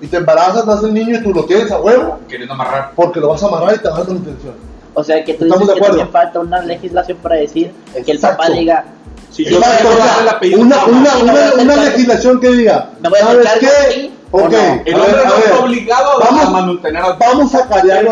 y 0.00 0.06
te 0.06 0.16
embarazas, 0.16 0.66
nace 0.66 0.86
el 0.86 0.94
niño 0.94 1.16
y 1.18 1.22
tú 1.22 1.32
lo 1.32 1.44
tienes 1.44 1.70
a 1.70 1.80
huevo, 1.80 2.18
Queriendo 2.28 2.54
amarrar. 2.54 2.92
porque 2.94 3.20
lo 3.20 3.28
vas 3.28 3.42
a 3.42 3.46
amarrar 3.46 3.74
y 3.76 3.78
te 3.78 3.88
vas 3.88 3.98
a 3.98 4.00
dar 4.02 4.08
manutención. 4.08 4.54
O 4.94 5.04
sea 5.04 5.24
que 5.24 5.34
tú 5.34 5.44
Estamos 5.44 5.60
dices 5.68 5.74
de 5.74 5.80
que 5.80 5.86
también 5.86 6.08
falta 6.10 6.40
una 6.40 6.60
legislación 6.62 7.18
para 7.18 7.36
decir 7.36 7.72
que 8.04 8.10
el 8.12 8.18
papá 8.18 8.48
diga, 8.50 8.84
Si 9.30 9.44
yo 9.44 9.58
Exacto, 9.58 9.76
quiero 9.88 9.94
o 9.94 9.96
sea, 9.98 10.06
darle 10.06 10.22
el 10.22 10.28
apellido 10.36 10.60
una, 10.62 10.76
a 10.80 10.86
una, 10.86 11.00
no 11.00 11.10
a 11.10 11.18
una, 11.54 11.62
una 11.62 11.76
legislación 11.84 12.40
que 12.40 12.48
diga, 12.48 12.90
a 13.04 13.08
hacer 13.08 13.44
¿sabes 13.44 13.58
qué? 13.60 14.10
Ok, 14.30 14.42
¿O 14.42 14.48
no? 14.48 14.58
El 14.84 14.94
a 14.94 14.98
hombre 14.98 15.12
ver, 15.12 15.26
a 15.26 15.28
no 15.28 15.36
está 15.36 15.58
obligado 15.60 16.10
a 16.10 16.24
Vamos- 16.24 16.50
mantener 16.66 17.02
al 17.02 17.16
Vamos 17.18 17.54
a 17.54 17.58
a 17.58 17.62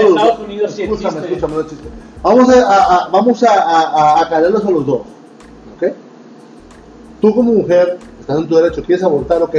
Estados. 0.09 0.39
Unidos 0.41 0.73
sí 0.73 0.83
escúchame, 0.85 1.09
existe. 1.19 1.35
escúchame, 1.35 1.55
no 1.55 1.61
existe. 1.61 1.89
Vamos 2.23 2.49
a, 2.51 2.53
a- 2.73 2.97
a- 3.05 3.09
vamos 3.09 3.43
a, 3.43 3.53
a, 3.53 3.81
a- 3.81 4.21
a 4.23 4.29
callarlos 4.29 4.65
a 4.65 4.71
los 4.71 4.87
dos. 4.87 5.01
Tú 7.21 7.35
como 7.35 7.53
mujer, 7.53 7.99
estás 8.21 8.39
en 8.39 8.49
tu 8.49 8.57
derecho, 8.57 8.83
quieres 8.83 9.05
abortar, 9.05 9.43
ok. 9.43 9.57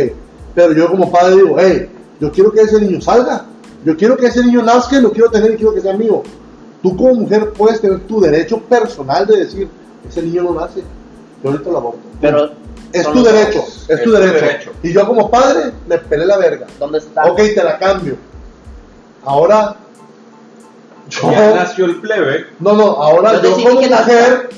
Pero 0.53 0.73
yo 0.73 0.89
como 0.89 1.11
padre 1.11 1.35
digo, 1.35 1.55
hey, 1.59 1.89
yo 2.19 2.31
quiero 2.31 2.51
que 2.51 2.61
ese 2.61 2.79
niño 2.81 3.01
salga. 3.01 3.45
Yo 3.85 3.95
quiero 3.95 4.17
que 4.17 4.27
ese 4.27 4.43
niño 4.43 4.63
nazca 4.63 4.97
y 4.97 5.01
lo 5.01 5.11
quiero 5.11 5.29
tener 5.29 5.51
y 5.51 5.55
quiero 5.55 5.73
que 5.73 5.81
sea 5.81 5.93
mío. 5.93 6.23
Tú 6.81 6.95
como 6.95 7.13
mujer 7.15 7.53
puedes 7.53 7.81
tener 7.81 7.99
tu 8.01 8.19
derecho 8.19 8.59
personal 8.59 9.25
de 9.25 9.37
decir, 9.37 9.69
ese 10.07 10.21
niño 10.21 10.43
no 10.43 10.53
nace. 10.53 10.81
Yo 11.43 11.49
ahorita 11.49 11.69
lo 11.69 11.77
aborto. 11.77 11.99
Pero, 12.19 12.51
Es 12.91 13.11
tu 13.11 13.23
derecho, 13.23 13.63
es, 13.87 14.03
tu 14.03 14.11
derecho. 14.11 14.71
Y 14.81 14.93
yo 14.93 15.05
como 15.05 15.29
padre 15.29 15.71
me 15.87 15.97
pelé 15.97 16.25
la 16.25 16.37
verga. 16.37 16.67
¿Dónde 16.79 16.99
está? 16.99 17.25
Ok, 17.25 17.37
te 17.37 17.63
la 17.63 17.77
cambio. 17.77 18.15
Ahora, 19.25 19.75
yo. 21.09 21.31
Ya 21.31 21.53
nació 21.55 21.85
el 21.85 22.01
plebe. 22.01 22.47
No, 22.59 22.73
no, 22.73 22.83
ahora 22.83 23.41
Yo 23.41 23.57
yo, 23.57 23.63
como 23.63 23.81
mujer 23.81 24.49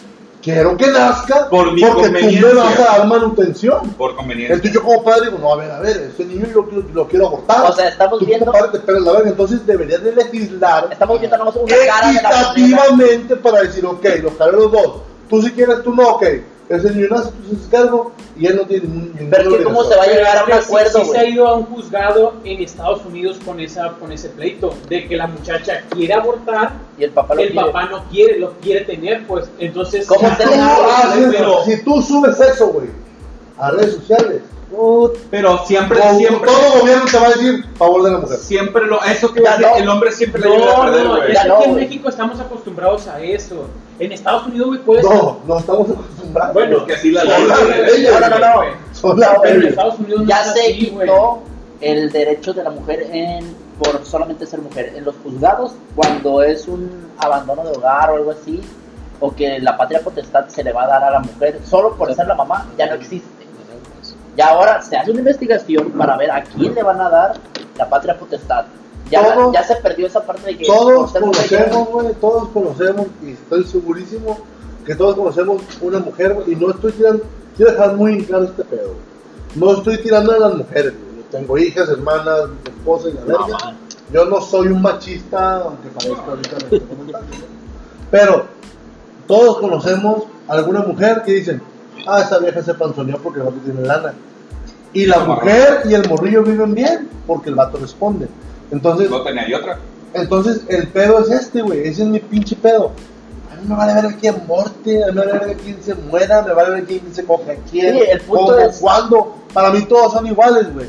quiero 0.41 0.77
que 0.77 0.87
nazca 0.87 1.49
Por 1.49 1.73
mi 1.73 1.81
porque 1.81 2.09
tú 2.09 2.11
me 2.11 2.53
vas 2.53 2.79
a 2.79 2.83
dar 2.97 3.07
manutención. 3.07 3.89
Por 3.91 4.15
conveniencia. 4.15 4.55
Entonces 4.55 4.73
yo 4.73 4.83
como 4.83 5.03
padre 5.03 5.25
digo, 5.25 5.37
no, 5.39 5.53
a 5.53 5.55
ver, 5.57 5.71
a 5.71 5.79
ver, 5.79 6.11
ese 6.13 6.25
niño 6.25 6.47
yo 6.53 6.67
lo, 6.71 6.83
lo 6.93 7.07
quiero 7.07 7.27
abortar. 7.27 7.69
O 7.69 7.73
sea, 7.73 7.89
estamos 7.89 8.19
tú 8.19 8.25
viendo- 8.25 8.45
como 8.47 8.57
padre 8.59 8.79
te 8.79 8.85
pelas 8.85 9.01
la 9.03 9.11
verga, 9.13 9.29
entonces 9.29 9.65
deberías 9.65 10.03
de 10.03 10.11
legislar 10.13 10.87
Estamos 10.91 11.19
viendo 11.19 11.37
una 11.37 11.51
cara 11.85 12.07
de 12.07 12.13
la 12.21 12.29
equitativamente 12.51 13.35
para 13.37 13.61
decir, 13.61 13.85
ok, 13.85 14.05
los 14.23 14.33
caros 14.33 14.55
los 14.55 14.71
dos. 14.71 14.91
Tú 15.29 15.41
si 15.41 15.51
quieres, 15.51 15.83
tú 15.83 15.93
no, 15.93 16.07
ok. 16.09 16.23
Ese 16.69 16.91
niño 16.93 17.07
nace, 17.09 17.31
tú 17.31 17.57
se 17.57 17.69
cargo 17.69 18.11
y 18.37 18.45
él 18.45 18.55
no 18.57 18.61
tiene 18.67 18.87
ningún 18.87 19.27
Pero 19.31 19.49
es 19.51 19.57
que 19.57 19.63
cómo 19.63 19.83
se 19.83 19.95
va 19.95 20.03
a 20.03 20.07
llegar 20.07 20.37
a 20.37 20.41
un 20.43 20.45
Pero 20.49 20.61
sí- 20.61 20.67
acuerdo, 20.67 20.99
sí 21.03 21.09
se 21.11 21.17
ha 21.17 21.25
ido 21.27 21.47
a 21.47 21.55
un 21.55 21.63
juzgado 21.65 22.33
en 22.43 22.61
Estados 22.61 23.03
Unidos 23.05 23.37
con 23.43 23.59
esa 23.59 23.93
con 23.99 24.11
ese 24.11 24.29
pleito 24.29 24.75
de 24.87 25.07
que 25.07 25.17
la 25.17 25.25
muchacha 25.25 25.81
quiere 25.89 26.13
abortar, 26.13 26.73
Y 26.99 27.05
el 27.05 27.09
papá 27.11 27.33
lo 27.33 27.41
el 27.41 27.51
quiere. 27.51 27.65
papá 27.65 27.85
no 27.85 28.03
quiere, 28.09 28.37
lo 28.39 28.51
quiere 28.59 28.85
tener, 28.85 29.25
pues 29.25 29.49
entonces 29.57 30.05
¿Cómo 30.05 30.21
ya 30.21 30.37
se 30.37 30.45
no 30.45 30.51
le- 30.51 30.57
hay 30.57 30.61
Ah, 30.63 31.11
sí, 31.15 31.21
pero- 31.31 31.63
si 31.65 31.83
tú 31.83 32.01
subes 32.03 32.39
eso, 32.39 32.67
güey, 32.67 32.87
a 33.59 33.71
redes 33.71 33.95
sociales, 33.95 34.41
Pero 35.29 35.65
siempre, 35.65 35.99
todo, 35.99 36.17
siempre, 36.17 36.49
todo 36.49 36.79
gobierno 36.79 37.05
te 37.11 37.17
va 37.17 37.25
a 37.25 37.29
decir 37.29 37.65
favor 37.75 38.03
de 38.03 38.11
la 38.11 38.17
mujer. 38.19 38.37
siempre 38.37 38.85
lo. 38.85 39.03
Eso 39.03 39.33
que 39.33 39.41
no. 39.41 39.75
el 39.75 39.89
hombre 39.89 40.11
siempre 40.11 40.41
le 40.41 40.55
ayuda 40.55 40.73
a 40.73 40.77
No, 40.77 40.83
perder, 40.91 41.05
no, 41.05 41.27
Ya 41.27 41.41
que 41.43 41.47
no, 41.47 41.55
aquí 41.55 41.63
en. 41.65 41.75
México 41.75 42.09
estamos 42.09 42.39
acostumbrados 42.39 43.07
a 43.07 43.19
eso. 43.21 43.67
En 43.99 44.11
Estados 44.13 44.47
Unidos, 44.47 44.67
güey, 44.67 44.79
puedes. 44.79 45.03
No, 45.03 45.39
no 45.45 45.57
estamos 45.59 45.89
acostumbrados. 45.89 46.53
Bueno, 46.53 46.77
Es 46.77 46.83
que 46.83 46.93
así 46.93 47.11
la 47.11 47.23
ley. 47.23 47.47
No, 47.47 48.19
no, 48.19 48.29
no, 48.29 48.39
no. 48.39 48.55
güey. 48.57 48.69
Son 48.93 49.19
No, 49.19 49.25
Pero 49.41 49.61
en. 49.61 49.67
Estados 49.67 49.99
Unidos 49.99 50.21
no 50.21 50.27
Ya 50.27 50.41
es 50.41 50.53
se 50.53 50.73
quitó 50.73 51.39
el 51.81 52.11
derecho 52.11 52.53
de 52.53 52.63
la 52.63 52.69
mujer 52.69 53.07
en 53.11 53.55
por 53.79 54.05
solamente 54.05 54.45
ser 54.45 54.59
mujer. 54.61 54.93
En 54.95 55.05
los 55.05 55.15
juzgados, 55.23 55.71
cuando 55.95 56.43
es 56.43 56.67
un 56.67 57.07
abandono 57.17 57.63
de 57.63 57.71
hogar 57.77 58.11
o 58.11 58.15
algo 58.17 58.31
así, 58.31 58.61
o 59.21 59.33
que 59.33 59.59
la 59.59 59.75
patria 59.77 60.01
potestad 60.01 60.47
se 60.47 60.63
le 60.63 60.71
va 60.73 60.83
a 60.83 60.87
dar 60.87 61.03
a 61.03 61.11
la 61.11 61.19
mujer 61.19 61.59
solo 61.65 61.95
por 61.95 62.13
ser 62.13 62.27
la 62.27 62.35
mamá, 62.35 62.67
ya 62.77 62.87
no 62.87 62.95
existe. 62.95 63.27
Y 64.39 64.41
ahora 64.41 64.81
se 64.81 64.95
hace 64.95 65.11
una 65.11 65.19
investigación 65.19 65.91
para 65.91 66.15
ver 66.15 66.31
a 66.31 66.41
quién 66.41 66.73
le 66.73 66.81
van 66.81 67.01
a 67.01 67.09
dar 67.09 67.33
la 67.77 67.89
patria 67.89 68.17
potestad. 68.17 68.63
Ya, 69.11 69.33
Todos- 69.33 69.53
ya 69.53 69.63
se 69.63 69.75
perdió 69.75 70.07
esa 70.07 70.21
parte 70.25 70.45
de 70.45 70.57
que 70.57 70.65
Todos 70.65 71.11
conocemos, 71.11 71.89
güey, 71.89 72.13
todos 72.21 72.47
conocemos, 72.53 73.07
y 73.21 73.31
estoy 73.31 73.65
segurísimo 73.65 74.37
que 74.85 74.95
todos 74.95 75.15
conocemos 75.17 75.61
una 75.81 75.99
mujer, 75.99 76.37
y 76.47 76.55
no 76.55 76.71
estoy 76.71 76.93
tirando, 76.93 77.23
quiero 77.57 77.73
dejar 77.73 77.95
muy 77.97 78.13
en 78.13 78.23
claro 78.23 78.45
este 78.45 78.63
pedo. 78.63 78.93
No 79.55 79.73
estoy 79.73 80.01
tirando 80.01 80.31
a 80.31 80.39
las 80.39 80.53
mujeres. 80.55 80.93
Yo 80.93 81.37
tengo 81.37 81.57
hijas, 81.57 81.89
hermanas, 81.89 82.43
esposa 82.63 83.09
y 83.09 83.13
la 83.15 83.21
verga. 83.25 83.39
Mamá. 83.41 83.75
Yo 84.13 84.23
no 84.23 84.39
soy 84.39 84.67
un 84.67 84.81
machista, 84.81 85.63
aunque 85.63 85.89
parezca 85.89 86.23
ahorita 86.29 86.55
en 86.55 86.61
este 86.63 86.79
comentario, 86.87 87.27
¿no? 87.27 87.45
Pero 88.09 88.45
todos 89.27 89.57
conocemos 89.57 90.23
a 90.47 90.53
alguna 90.53 90.79
mujer 90.79 91.23
que 91.25 91.33
dicen, 91.33 91.61
ah, 92.07 92.21
esa 92.21 92.39
vieja 92.39 92.61
se 92.63 92.73
panzoneó 92.73 93.17
porque 93.17 93.41
vato 93.41 93.57
tiene 93.65 93.81
lana. 93.81 94.13
Y 94.93 95.05
la 95.05 95.19
mujer 95.19 95.81
y 95.87 95.93
el 95.93 96.07
morrillo 96.09 96.43
viven 96.43 96.73
bien 96.73 97.09
porque 97.27 97.49
el 97.49 97.55
vato 97.55 97.77
responde. 97.77 98.27
Entonces, 98.71 99.09
No 99.09 99.21
tenía 99.21 99.47
y 99.47 99.53
otra. 99.53 99.77
entonces 100.13 100.61
el 100.67 100.87
pedo 100.87 101.19
es 101.19 101.29
este, 101.29 101.61
güey. 101.61 101.87
Ese 101.87 102.03
es 102.03 102.07
mi 102.07 102.19
pinche 102.19 102.55
pedo. 102.55 102.91
A 103.51 103.55
mí 103.61 103.67
me 103.67 103.75
vale 103.75 104.01
ver 104.01 104.15
quién 104.15 104.35
morte, 104.47 105.03
a 105.03 105.07
mí 105.07 105.13
me 105.13 105.25
vale 105.25 105.45
ver 105.47 105.57
quién 105.57 105.77
se 105.83 105.93
muera, 105.95 106.41
me 106.41 106.53
vale 106.53 106.69
ver 106.71 106.85
quién 106.85 107.01
se 107.13 107.23
coge 107.25 107.51
a 107.51 107.55
quién, 107.69 107.95
Sí, 107.95 108.01
el 108.09 108.21
punto 108.21 108.45
cómo, 108.53 108.57
es- 108.59 108.77
cuándo. 108.79 109.35
Para 109.53 109.69
mí 109.71 109.81
todos 109.85 110.13
son 110.13 110.25
iguales, 110.27 110.73
güey. 110.73 110.87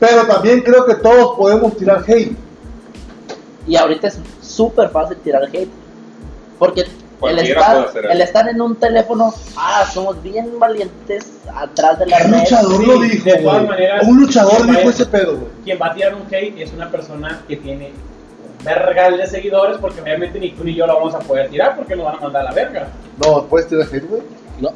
Pero 0.00 0.26
también 0.26 0.60
creo 0.62 0.84
que 0.86 0.94
todos 0.94 1.36
podemos 1.36 1.76
tirar 1.76 2.02
hate. 2.06 2.36
Y 3.66 3.76
ahorita 3.76 4.08
es 4.08 4.18
súper 4.40 4.88
fácil 4.90 5.16
tirar 5.18 5.44
hate. 5.44 5.68
Porque 6.58 6.84
el 7.30 7.38
estar, 7.38 7.72
puede 7.74 7.86
hacer 7.88 8.04
eso. 8.04 8.12
el 8.14 8.20
estar 8.20 8.48
en 8.48 8.60
un 8.60 8.76
teléfono, 8.76 9.34
ah, 9.56 9.84
somos 9.92 10.22
bien 10.22 10.58
valientes 10.58 11.26
atrás 11.54 11.98
de 11.98 12.06
la 12.06 12.16
Un 12.18 12.32
red. 12.32 12.38
luchador 12.40 12.76
sí, 12.80 12.86
lo 12.86 12.98
dijo, 13.00 13.24
de 13.24 13.36
todas 13.38 13.54
güey. 13.56 13.66
maneras, 13.68 14.06
Un 14.06 14.20
luchador 14.20 14.66
dijo 14.66 14.90
ese 14.90 15.06
pedo, 15.06 15.32
güey. 15.36 15.48
Quien 15.64 15.78
va 15.80 15.86
a 15.86 15.94
tirar 15.94 16.14
un 16.14 16.22
hate 16.26 16.58
es 16.60 16.72
una 16.72 16.90
persona 16.90 17.42
que 17.48 17.56
tiene 17.56 17.86
un 18.58 18.64
vergal 18.64 19.16
de 19.16 19.26
seguidores 19.26 19.78
porque 19.78 20.00
obviamente 20.00 20.38
ni 20.38 20.50
tú 20.52 20.64
ni 20.64 20.74
yo 20.74 20.86
lo 20.86 20.94
vamos 20.96 21.14
a 21.14 21.18
poder 21.20 21.48
tirar 21.50 21.76
porque 21.76 21.96
nos 21.96 22.06
van 22.06 22.16
a 22.16 22.20
mandar 22.20 22.42
a 22.42 22.44
la 22.50 22.52
verga. 22.52 22.88
No, 23.24 23.44
puedes 23.44 23.68
tirar 23.68 23.86
hate, 23.86 24.06
güey. 24.08 24.22
No. 24.60 24.70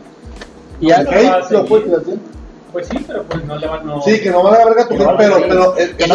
Y 0.81 0.91
El 0.91 1.05
no 1.05 1.11
lo 1.13 1.23
va 1.25 1.35
a 1.35 1.39
hate 1.39 1.51
lo 1.53 1.65
puedes 1.67 1.85
tirar 1.87 2.05
siempre. 2.05 2.37
Pues 2.73 2.89
sí, 2.89 3.05
pero 3.07 3.23
pues 3.23 3.43
no 3.45 3.57
le 3.57 3.67
van 3.67 3.87
no. 3.87 4.03
Sí, 4.03 4.21
que 4.21 4.31
no 4.31 4.43
van 4.43 4.55
a 4.55 4.59
la 4.59 4.65
verga 4.67 4.87
tu 4.89 4.95
hate, 4.97 5.17
pero, 5.17 5.37
pero 5.49 5.77
el- 5.79 5.97
que 5.97 6.07
no. 6.07 6.15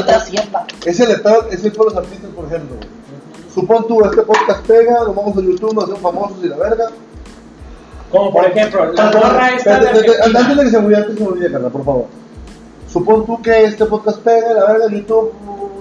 Es 0.85 0.99
el 0.99 1.21
pedo, 1.21 1.47
es 1.49 1.63
el 1.63 1.71
pedo 1.71 1.85
de 1.85 1.89
los 1.89 1.97
artistas, 1.97 2.29
por 2.35 2.45
ejemplo. 2.45 2.75
güey. 2.75 3.00
Supón 3.53 3.85
tú, 3.87 4.01
este 4.05 4.21
podcast 4.21 4.65
pega, 4.65 5.03
nos 5.03 5.15
vamos 5.15 5.37
a 5.37 5.41
YouTube, 5.41 5.73
nos 5.73 5.83
hacemos 5.83 6.01
famosos 6.01 6.37
y 6.41 6.47
la 6.47 6.57
verga. 6.57 6.89
Como 8.09 8.31
por 8.31 8.45
ejemplo, 8.45 8.91
la 8.93 9.11
morra 9.11 9.49
esta 9.55 9.79
de 9.79 9.87
Argentina. 9.89 10.25
Antes 10.25 10.57
de 10.57 10.63
que 10.63 10.69
se 10.69 10.79
me 10.79 10.85
olvide, 10.85 10.97
antes 10.97 11.09
de 11.09 11.13
que 11.13 11.17
se 11.17 11.23
me 11.23 11.31
olvide, 11.31 11.51
Carla, 11.51 11.69
por 11.69 11.85
favor. 11.85 12.05
Supón 12.87 13.25
tú 13.25 13.41
que 13.41 13.63
este 13.63 13.85
podcast 13.85 14.19
pega, 14.19 14.53
la 14.53 14.71
verga, 14.71 14.87
YouTube, 14.89 15.33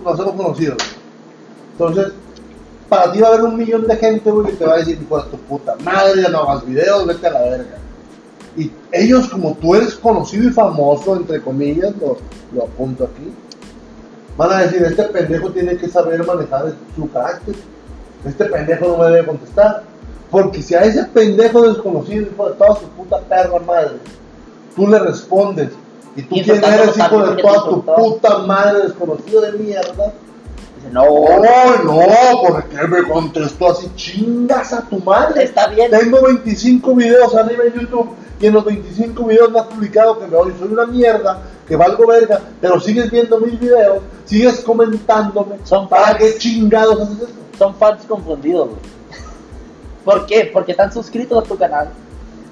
nos 0.05 0.19
hemos 0.19 0.35
conocido. 0.35 0.77
Entonces, 1.73 2.13
para 2.89 3.13
ti 3.13 3.21
va 3.21 3.29
a 3.29 3.31
haber 3.35 3.45
un 3.45 3.57
millón 3.57 3.87
de 3.87 3.97
gente, 3.97 4.31
güey, 4.31 4.47
que 4.47 4.53
te 4.53 4.67
va 4.67 4.75
a 4.75 4.79
decir, 4.79 4.99
hijo 5.01 5.23
de 5.23 5.31
tu 5.31 5.37
puta 5.39 5.77
madre, 5.85 6.23
ya 6.23 6.29
no 6.29 6.41
hagas 6.41 6.67
videos, 6.67 7.07
vete 7.07 7.27
a 7.29 7.31
la 7.31 7.41
verga. 7.43 7.79
Y 8.57 8.71
ellos, 8.91 9.29
como 9.29 9.55
tú 9.55 9.77
eres 9.77 9.95
conocido 9.95 10.49
y 10.49 10.53
famoso, 10.53 11.17
entre 11.17 11.41
comillas, 11.41 11.95
lo, 12.01 12.17
lo 12.53 12.65
apunto 12.65 13.05
aquí, 13.05 13.33
van 14.37 14.53
a 14.53 14.59
decir, 14.63 14.83
este 14.83 15.05
pendejo 15.05 15.51
tiene 15.51 15.77
que 15.77 15.89
saber 15.89 16.25
manejar 16.25 16.73
su 16.97 17.11
carácter. 17.11 17.55
Este 18.25 18.45
pendejo 18.47 18.89
no 18.89 18.99
me 18.99 19.11
debe 19.11 19.27
contestar. 19.27 19.83
Porque 20.31 20.63
si 20.63 20.75
a 20.75 20.83
ese 20.83 21.05
pendejo 21.05 21.63
desconocido, 21.63 22.23
hijo 22.23 22.49
de 22.49 22.55
toda 22.55 22.77
su 22.77 22.89
puta 22.89 23.19
perra 23.21 23.59
madre, 23.67 23.99
tú 24.77 24.87
le 24.87 24.99
respondes 24.99 25.71
y 26.15 26.23
tú 26.23 26.37
quién 26.43 26.63
eres, 26.65 26.97
hijo 26.97 27.27
de 27.27 27.43
toda 27.43 27.65
tu 27.65 27.85
puta 27.85 28.39
madre 28.39 28.85
desconocido 28.85 29.41
de 29.41 29.53
mierda, 29.53 30.13
Dice, 30.77 30.93
no, 30.93 31.03
¡Oh, 31.03 31.83
no! 31.85 32.49
porque 32.49 32.89
me 32.89 33.03
contestó 33.09 33.73
así? 33.73 33.91
¡Chingas 33.97 34.73
a 34.73 34.83
tu 34.83 34.99
madre! 35.01 35.45
está 35.45 35.67
bien. 35.67 35.91
Tengo 35.91 36.23
25 36.23 36.95
videos 36.95 37.35
arriba 37.35 37.65
en 37.65 37.81
YouTube 37.81 38.11
y 38.41 38.47
en 38.47 38.55
los 38.55 38.65
25 38.65 39.25
videos 39.25 39.51
me 39.51 39.59
has 39.59 39.67
publicado 39.67 40.19
que 40.19 40.27
me 40.27 40.37
oye, 40.37 40.55
soy 40.59 40.69
una 40.69 40.87
mierda, 40.87 41.39
que 41.71 41.77
valgo 41.77 42.05
verga, 42.07 42.41
pero 42.61 42.81
sigues 42.81 43.11
viendo 43.13 43.39
mis 43.39 43.59
videos, 43.61 44.03
sigues 44.25 44.59
comentándome. 44.61 45.55
Son 45.65 45.89
¿Para 45.89 46.07
fans. 46.09 46.19
qué 46.19 46.37
chingados 46.39 47.01
haces 47.01 47.17
eso? 47.21 47.33
Son 47.57 47.75
fans 47.77 48.05
confundidos, 48.09 48.71
güey. 48.71 48.81
¿Por 50.05 50.27
qué? 50.27 50.51
Porque 50.53 50.73
están 50.73 50.93
suscritos 50.93 51.45
a 51.45 51.47
tu 51.49 51.57
canal, 51.57 51.89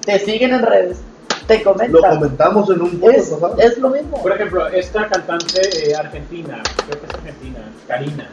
te 0.05 0.17
siguen 0.19 0.53
en 0.53 0.61
redes, 0.61 0.99
te 1.47 1.57
Lo 1.63 1.73
comentan. 1.73 2.15
comentamos 2.15 2.69
en 2.69 2.81
un 2.81 2.97
podcast 2.99 3.17
Es, 3.19 3.29
pasado. 3.33 3.55
es 3.59 3.77
lo 3.77 3.89
mismo. 3.89 4.21
Por 4.21 4.31
ejemplo, 4.31 4.67
esta 4.69 5.07
cantante 5.09 5.89
eh, 5.91 5.95
argentina, 5.95 6.63
creo 6.87 7.01
que 7.01 7.05
es 7.07 7.13
argentina, 7.13 7.59
Karina. 7.87 8.29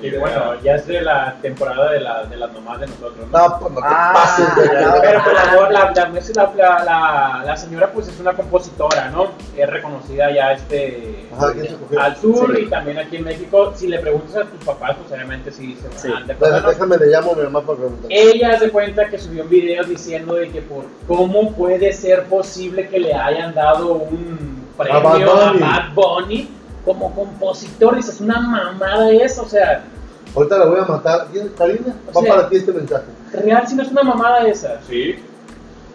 Y 0.00 0.06
Idea. 0.08 0.20
bueno, 0.20 0.54
ya 0.62 0.76
es 0.76 0.86
de 0.86 1.00
la 1.02 1.34
temporada 1.42 1.90
de, 1.90 2.00
la, 2.00 2.24
de 2.24 2.36
las 2.36 2.52
mamás 2.52 2.78
de 2.80 2.86
nosotros, 2.86 3.26
¿no? 3.32 3.38
No, 3.38 3.58
pues 3.58 3.72
no 3.72 3.80
te 3.80 3.86
Ah, 3.88 4.10
pases 4.14 4.48
no. 4.48 4.54
Pero 5.02 5.20
pues 5.24 5.34
la, 5.34 5.44
la, 5.44 5.70
la, 5.70 6.52
la, 6.54 6.84
la- 6.84 7.42
la 7.44 7.56
señora 7.56 7.90
pues 7.92 8.06
es 8.08 8.20
una 8.20 8.32
compositora, 8.32 9.10
¿no? 9.10 9.26
Es 9.56 9.68
reconocida 9.68 10.30
ya 10.32 10.52
este 10.52 11.28
Ajá, 11.36 11.52
¿quién 11.52 11.66
se 11.68 11.76
cogió? 11.76 12.00
al 12.00 12.16
sur 12.16 12.56
Sí. 12.56 12.62
y 12.62 12.66
también 12.70 12.98
aquí 12.98 13.16
en 13.16 13.24
México. 13.24 13.72
Si 13.74 13.88
le 13.88 13.98
preguntas 13.98 14.36
a 14.36 14.44
tus 14.44 14.64
papás, 14.64 14.96
pues 15.00 15.12
obviamente 15.12 15.50
sí 15.50 15.76
se 15.80 15.88
van 15.88 15.98
Sí. 15.98 16.08
a 16.08 16.10
Déjame, 16.10 16.32
acuerdo, 16.34 16.60
¿no? 16.60 16.68
déjame, 16.68 16.96
le 16.98 17.06
llamo 17.06 17.32
a 17.32 17.34
mi 17.36 17.42
mamá 17.42 17.60
para 17.62 17.78
preguntar. 17.78 18.06
Ella 18.10 18.50
hace 18.54 18.70
cuenta 18.70 19.08
que 19.08 19.18
subió 19.18 19.42
un 19.42 19.50
video 19.50 19.82
diciendo 19.84 20.34
de 20.34 20.48
que 20.50 20.62
por 20.62 20.84
cómo 21.08 21.52
puede 21.54 21.92
ser 21.92 22.24
posible 22.24 22.88
que 22.88 23.00
le 23.00 23.14
hayan 23.14 23.54
dado 23.54 23.94
un 23.94 24.64
premio 24.76 25.02
Bad 25.02 25.22
a. 25.22 25.52
Bad 25.54 25.94
Bunny 25.94 26.48
como 26.94 27.14
compositor. 27.14 27.96
Dices, 27.96 28.14
es 28.16 28.20
una 28.20 28.40
mamada 28.40 29.10
eso, 29.10 29.42
o 29.42 29.48
sea, 29.48 29.84
Ahorita 30.34 30.58
la 30.58 30.64
voy 30.66 30.78
a 30.80 30.84
matar. 30.84 31.26
¿Quién? 31.32 31.48
Karina, 31.56 31.94
va 32.16 32.20
para 32.22 32.48
ti 32.48 32.56
este 32.56 32.70
mensaje. 32.72 33.04
real 33.32 33.66
si 33.66 33.74
no 33.74 33.82
es 33.82 33.88
una 33.90 34.02
mamada 34.02 34.46
esa. 34.46 34.78
Sí. 34.88 35.16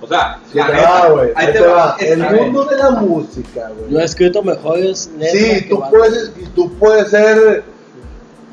O 0.02 0.08
sea, 0.08 0.40
Sí, 0.52 0.58
la 0.58 0.68
te 0.68 0.74
neta, 0.74 0.90
va, 0.92 1.10
güey. 1.12 1.28
ahí 1.30 1.34
ahí 1.36 1.54
te 1.54 1.60
te 1.60 1.66
va. 1.68 1.74
va. 1.76 1.96
El 2.00 2.08
Está 2.22 2.32
bien. 2.34 2.44
mundo 2.46 2.66
de 2.66 2.78
la 2.78 2.90
música, 2.92 3.70
Yo 3.70 3.86
he 3.88 3.92
güey. 3.94 4.06
escrito 4.06 4.42
mejores 4.44 5.10
letras 5.18 5.32
Sí, 5.32 5.68
tú 5.70 5.84
puedes, 5.90 6.32
tú 6.56 6.74
puedes 6.78 7.10
ser 7.10 7.64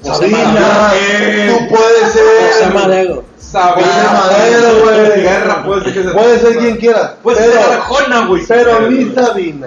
José 0.05 0.31
Sabina, 0.31 0.93
tú 1.51 1.69
puedes 1.69 2.03
José 2.13 2.53
ser 2.65 2.75
Madero. 2.75 3.25
Sabina, 3.37 3.87
José 3.89 4.13
Madero, 4.15 4.83
güey. 4.85 5.23
Guerra, 5.23 5.65
puede 5.65 5.85
ser 5.85 5.95
que 5.95 6.03
se- 6.05 6.11
Puede 6.11 6.39
ser 6.39 6.57
quien 6.59 6.77
quiera. 6.77 7.17
Puede 7.23 7.39
ser 7.43 7.59
Arjona, 7.59 8.27
güey. 8.27 8.43
pero 8.47 8.81
ni 8.91 9.05
güey. 9.05 9.15
Sabina, 9.15 9.67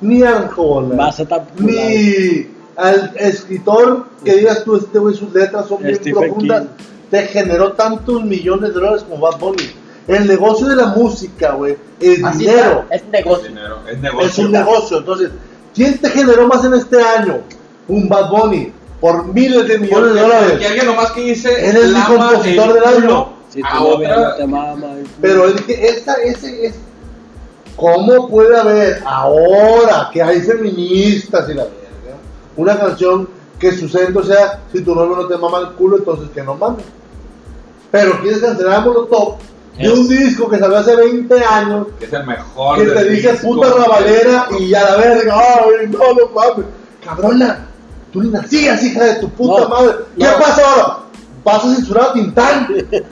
ni 0.00 0.22
a 0.22 0.48
tan 0.48 0.48
popular. 0.48 1.46
ni 1.58 2.46
al 2.76 3.12
escritor 3.16 4.06
que 4.24 4.36
digas 4.36 4.64
tú, 4.64 4.76
este 4.76 4.98
güey, 4.98 5.14
sus 5.14 5.32
letras 5.32 5.66
son 5.68 5.82
bien 5.82 5.96
Stephen 5.96 6.22
profundas, 6.30 6.62
King. 6.62 6.84
te 7.10 7.22
generó 7.24 7.72
tantos 7.72 8.24
millones 8.24 8.72
de 8.74 8.80
dólares 8.80 9.04
como 9.08 9.20
Bad 9.20 9.38
Bunny. 9.38 9.62
El 10.08 10.26
negocio 10.26 10.66
de 10.66 10.76
la 10.76 10.86
música, 10.86 11.52
güey, 11.52 11.76
es 12.00 12.24
Así 12.24 12.38
dinero. 12.38 12.84
está, 12.90 12.96
es 12.96 13.04
negocio. 13.08 13.48
Dinero, 13.48 13.76
es 13.90 13.98
negocio. 14.00 14.28
Es 14.28 14.38
un 14.38 14.52
negocio. 14.52 14.98
Entonces, 14.98 15.30
¿quién 15.74 15.98
te 15.98 16.08
generó 16.08 16.48
más 16.48 16.64
en 16.64 16.74
este 16.74 17.00
año? 17.02 17.40
Un 17.86 18.08
Bad 18.08 18.30
Bunny. 18.30 18.72
Por 19.00 19.26
miles 19.32 19.68
de 19.68 19.78
millones 19.78 20.14
de 20.14 20.20
dólares. 20.20 20.50
porque 20.50 20.66
alguien 20.66 20.86
nomás 20.86 21.12
que 21.12 21.20
dice 21.22 21.70
Él 21.70 21.76
es 21.76 21.90
lama 21.90 22.06
compositor 22.06 22.68
el 22.68 22.74
del 22.74 22.84
año. 22.84 23.28
Si 23.50 23.60
a 23.62 23.70
tu 23.70 23.84
novia 23.84 24.08
no 24.08 24.14
otra 24.20 24.36
te 24.36 24.46
mama. 24.46 24.86
Pero 25.20 25.48
es 25.48 25.60
que 25.62 25.88
esa, 25.88 26.14
ese 26.14 26.66
es. 26.66 26.74
¿Cómo 27.80 28.28
puede 28.28 28.54
haber 28.60 29.02
ahora 29.06 30.10
que 30.12 30.22
hay 30.22 30.42
feministas 30.42 31.48
y 31.48 31.54
la 31.54 31.64
verga? 31.64 32.18
Una 32.56 32.78
canción 32.78 33.26
que 33.58 33.72
su 33.72 33.88
centro 33.88 34.22
sea: 34.22 34.60
si 34.70 34.82
tu 34.82 34.94
novio 34.94 35.16
no 35.16 35.26
te 35.26 35.38
mama 35.38 35.60
el 35.60 35.68
culo, 35.70 35.96
entonces 35.96 36.28
que 36.34 36.42
no 36.42 36.56
mames. 36.56 36.84
Pero 37.90 38.20
quieres 38.20 38.40
cancelar 38.40 38.74
a 38.74 38.80
Molotov 38.82 39.36
de 39.78 39.88
un 39.88 40.06
disco 40.08 40.50
que 40.50 40.58
salió 40.58 40.76
hace 40.76 40.94
20 40.94 41.42
años 41.42 41.86
que 41.98 42.04
es 42.04 42.12
el 42.12 42.26
mejor 42.26 42.78
que 42.78 42.90
te 42.90 43.04
dice 43.08 43.34
puta 43.34 43.70
rabalera 43.70 44.46
y 44.58 44.74
a 44.74 44.84
la 44.84 44.96
verga, 44.96 45.34
ay, 45.38 45.86
no, 45.88 45.98
no 45.98 46.28
mames. 46.34 46.66
Cabrona, 47.02 47.66
tú 48.12 48.22
ni 48.22 48.28
nacías, 48.28 48.82
hija 48.82 49.04
de 49.04 49.14
tu 49.14 49.30
puta 49.30 49.62
No, 49.62 49.68
madre. 49.70 49.94
¿Qué 50.18 50.24
no. 50.24 50.32
pasa 50.38 50.62
ahora? 50.70 50.98
¿Vas 51.42 51.64
a 51.64 51.74
censurar 51.74 52.10
a 52.10 52.12
Tintán? 52.12 52.68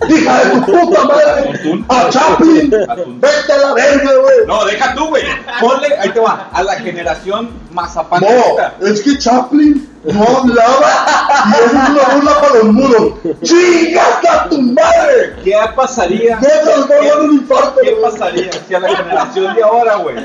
hija 0.09 0.45
de 0.45 0.51
tu 0.51 0.67
puta 0.67 1.05
madre. 1.05 1.85
A 1.89 2.09
Chaplin. 2.11 2.71
Vete 2.71 3.53
a 3.53 3.59
la 3.59 3.75
verga, 3.75 4.11
güey. 4.21 4.47
No, 4.47 4.65
deja 4.67 4.95
tú, 4.95 5.09
güey. 5.09 5.23
Ponle, 5.61 5.97
ahí 5.99 6.11
te 6.11 6.21
va, 6.21 6.49
a 6.53 6.63
la 6.63 6.75
generación 6.75 7.51
mazapán. 7.73 8.21
No, 8.23 8.87
es 8.87 9.03
que 9.03 9.17
Chaplin 9.19 9.89
no 10.05 10.25
hablaba 10.39 11.07
y 11.49 11.65
es 11.65 11.73
una 11.73 12.15
burla 12.15 12.41
para 12.41 12.55
los 12.55 12.73
mudos. 12.73 13.13
¡Chingas 13.43 14.25
a 14.31 14.49
tu 14.49 14.61
madre! 14.61 15.37
¿Qué 15.43 15.55
pasaría? 15.75 16.39
Un 17.21 17.33
infarto, 17.33 17.81
¿Qué 17.83 17.93
güey. 17.93 18.03
pasaría 18.03 18.51
si 18.67 18.75
a 18.75 18.81
la 18.81 18.95
generación 18.95 19.55
de 19.55 19.63
ahora, 19.63 19.97
güey? 19.97 20.17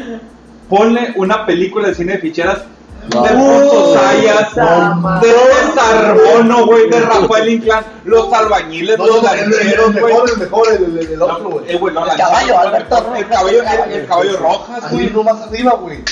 Ponle 0.70 1.14
una 1.18 1.46
película 1.46 1.88
de 1.90 1.96
cine 1.96 2.14
de 2.14 2.20
ficheras 2.20 2.60
de 3.08 3.18
Alfonso 3.20 3.94
Sayas, 3.94 4.56
de 4.56 5.34
Sarbono, 5.76 6.66
güey, 6.66 6.90
de 6.90 7.00
Rafael 7.02 7.50
Inclán, 7.50 7.84
los 8.06 8.32
albañiles, 8.34 8.98
No, 8.98 9.06
los 9.08 9.24
lancheros, 9.24 9.92
güey. 9.94 10.04
mejor, 10.14 10.30
el 10.30 10.38
mejor, 10.38 10.68
el, 10.72 10.84
el, 11.00 11.08
el 11.14 11.22
otro, 11.22 11.50
güey. 11.50 11.66
Eh, 11.68 11.80
El 11.84 11.94
caballo, 12.18 12.60
Alberto 12.60 12.98
el 12.98 13.04
Rojas, 13.04 13.26
caballo, 13.30 13.60
el 13.60 13.64
caballo. 13.66 13.84
el, 13.86 13.92
el 14.00 14.08
caballo 14.08 14.38
rojas, 14.38 14.92
güey. 14.92 15.10
no 15.12 15.24
más 15.24 15.42
arriba, 15.42 15.72
güey. 15.74 16.04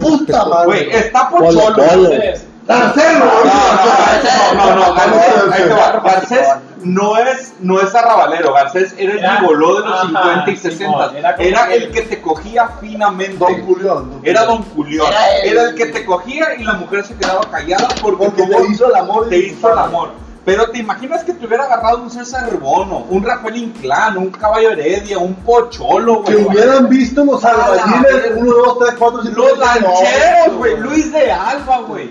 Puta 0.00 0.44
madre. 0.46 0.66
Güey, 0.66 0.90
está 0.90 1.28
por 1.30 1.52
solo. 1.52 1.82
güey. 1.98 2.49
No, 2.70 4.54
no, 4.54 4.76
no, 4.76 4.76
no, 4.76 6.02
Garcés, 6.02 6.48
no 6.82 7.16
es, 7.18 7.52
no 7.60 7.80
es 7.80 7.94
arrabalero, 7.94 8.52
Garcés 8.52 8.94
era 8.98 9.12
el 9.14 9.38
gigoló 9.38 9.80
de 9.82 9.88
los 9.88 9.98
ajá, 9.98 10.06
50 10.44 10.50
y 10.50 10.56
Simón, 10.56 11.00
60. 11.10 11.34
era 11.38 11.66
que- 11.68 11.74
el 11.76 11.90
que 11.90 12.02
te 12.02 12.20
cogía 12.22 12.68
finamente. 12.80 13.36
Don 13.38 13.66
Julián. 13.66 14.20
Era 14.22 14.40
Julián. 14.40 14.46
Don 14.46 14.62
Culión. 14.74 15.06
Era 15.08 15.36
el- 15.38 15.48
Era 15.52 15.62
el 15.70 15.74
que 15.74 15.86
te 15.86 16.04
cogía 16.04 16.54
y 16.58 16.64
la 16.64 16.74
mujer 16.74 17.04
se 17.04 17.14
quedaba 17.16 17.42
callada 17.50 17.88
porque, 18.00 18.30
te 18.30 18.44
hizo 18.70 18.86
el 18.88 18.94
amor. 18.94 19.28
te 19.28 19.36
hizo 19.38 19.72
el 19.72 19.78
amor. 19.78 20.10
Pero 20.42 20.70
te 20.70 20.78
imaginas 20.78 21.22
que 21.22 21.34
te 21.34 21.46
hubiera 21.46 21.64
agarrado 21.64 21.98
un 21.98 22.10
César 22.10 22.50
Bono, 22.56 23.04
un 23.10 23.22
Rafael 23.22 23.56
Inclán, 23.58 24.16
un 24.16 24.30
Caballo 24.30 24.70
Heredia, 24.70 25.18
un 25.18 25.34
Pocholo, 25.34 26.24
Que 26.24 26.34
güey. 26.34 26.46
hubieran 26.46 26.88
visto 26.88 27.22
los 27.26 27.44
albañiles 27.44 28.02
verga. 28.22 28.36
1, 28.40 28.52
2, 28.54 28.78
3, 28.78 28.94
4, 28.98 29.22
5, 29.22 29.36
Los 29.38 29.58
lancheros, 29.58 30.56
güey. 30.56 30.76
Luis 30.78 31.12
de 31.12 31.30
Alba, 31.30 31.80
güey. 31.86 32.10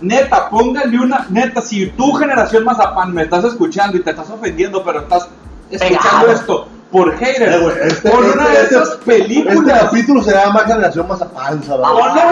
Neta, 0.00 0.48
póngale 0.48 0.98
una. 0.98 1.26
Neta, 1.28 1.60
si 1.60 1.86
tu 1.88 2.12
generación 2.12 2.64
Mazapán 2.64 3.12
me 3.12 3.22
estás 3.22 3.44
escuchando 3.44 3.96
y 3.96 4.00
te 4.02 4.10
estás 4.10 4.30
ofendiendo, 4.30 4.82
pero 4.84 5.00
estás 5.00 5.28
escuchando 5.70 6.26
Pegado. 6.26 6.32
esto 6.32 6.68
por 6.90 7.16
hater, 7.18 7.48
Eh, 7.52 7.70
este- 7.86 8.10
pon 8.10 8.24
este- 8.24 8.38
una 8.38 8.48
de 8.48 8.62
este- 8.62 8.74
esas 8.74 8.88
Este 8.90 9.04
películas. 9.04 9.80
capítulo 9.82 10.22
se 10.22 10.32
llama 10.32 10.60
Generación. 10.60 11.06
Ponle 11.06 11.22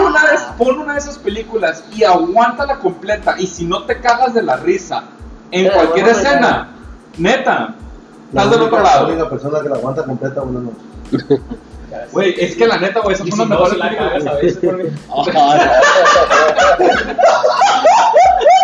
una, 0.05 0.21
de, 0.25 0.37
pon 0.57 0.79
una 0.79 0.93
de 0.93 0.99
esas 0.99 1.17
películas 1.17 1.83
y 1.95 2.03
aguántala 2.03 2.79
completa. 2.79 3.35
Y 3.39 3.47
si 3.47 3.65
no 3.65 3.83
te 3.83 3.99
cagas 4.01 4.33
de 4.33 4.41
la 4.43 4.57
risa 4.57 5.03
en 5.51 5.67
Eh, 5.67 5.71
cualquier 5.73 6.05
bueno, 6.05 6.19
escena, 6.19 6.69
neta, 7.17 7.75
La 8.33 8.43
estás 8.43 8.51
del 8.59 8.61
otro 8.67 8.77
La 8.77 8.83
lado. 8.83 9.07
única 9.07 9.29
persona 9.29 9.59
que 9.61 9.69
la 9.69 9.75
aguanta 9.75 10.03
completa, 10.03 10.41
una 10.41 10.59
noche. 10.59 10.77
Güey, 12.11 12.35
es 12.37 12.55
que 12.55 12.67
la 12.67 12.77
neta, 12.77 12.99
güey, 13.01 13.15
esa 13.15 13.23
y 13.25 13.31
fue 13.31 13.37
si 13.37 13.43
una 13.43 13.55
no, 13.55 13.61
mejor 13.61 13.77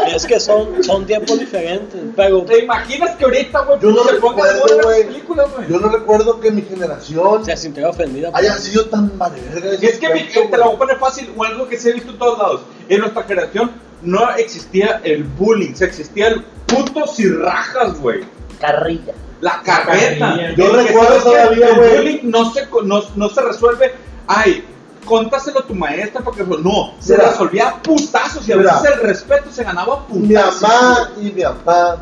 es 0.16 0.26
que 0.26 0.40
son, 0.40 0.84
son 0.84 1.06
tiempos 1.06 1.40
diferentes, 1.40 2.00
pero 2.16 2.44
¿Te 2.44 2.64
imaginas 2.64 3.16
que 3.16 3.26
ahorita, 3.26 3.60
güey, 3.62 3.80
Yo 3.82 3.92
no 3.92 4.04
se 4.04 4.14
ponga 4.16 4.46
de 4.46 4.60
moda 4.60 4.76
las 4.76 4.86
películas, 4.86 5.48
güey? 5.56 5.68
Yo 5.70 5.80
no 5.80 5.90
recuerdo 5.90 6.40
que 6.40 6.52
mi 6.52 6.62
generación 6.62 7.46
se 7.46 7.58
sintió 7.58 7.90
ofendida. 7.90 8.32
haya 8.34 8.54
sido 8.58 8.86
tan 8.86 9.12
ese 9.52 9.86
Es 9.86 10.00
que 10.00 10.14
mi- 10.14 10.24
te 10.24 10.58
la 10.58 10.66
voy 10.66 10.76
a 10.76 10.80
poner 10.80 10.98
fácil, 10.98 11.32
o 11.36 11.44
algo 11.44 11.68
que 11.68 11.78
se 11.78 11.92
ha 11.92 11.94
visto 11.94 12.12
en 12.12 12.18
todos 12.18 12.38
lados. 12.38 12.62
En 12.88 13.00
nuestra 13.00 13.24
generación 13.24 13.72
no 14.02 14.30
existía 14.36 15.02
el 15.04 15.24
bullying, 15.24 15.74
se 15.74 15.86
existía 15.86 16.28
el 16.28 16.44
putos 16.68 17.20
y 17.20 17.30
rajas, 17.30 18.00
güey. 18.00 18.24
Carrilla. 18.60 19.14
La 19.42 19.62
carreta. 19.62 20.30
Carrilla. 20.30 20.56
Yo 20.56 20.66
El 20.80 20.86
recuerdo 20.88 21.16
todavía, 21.24 21.70
El 21.70 21.76
güey. 21.76 21.98
bullying 21.98 22.20
no 22.24 22.52
se, 22.52 22.70
co- 22.70 22.82
no, 22.84 23.02
no 23.16 23.30
se 23.30 23.42
resuelve. 23.42 23.94
Ay, 24.28 24.64
contáselo 25.06 25.60
a 25.60 25.68
tu 25.68 25.76
maestra 25.76 26.22
porque 26.22 26.44
no, 26.44 26.94
se 27.00 27.14
Mira. 27.14 27.30
resolvía 27.30 27.70
a 27.70 27.82
putazos 27.82 28.48
y 28.48 28.52
a 28.54 28.58
Mira. 28.58 28.74
veces 28.82 28.96
el 28.98 29.02
respeto 29.02 29.52
se 29.52 29.64
ganaba 29.64 29.94
a 29.96 30.14
Mi 30.14 30.28
putazos. 30.28 30.62
mamá 30.62 31.12
y 31.22 31.32
mi 31.32 31.42
papá, 31.44 31.98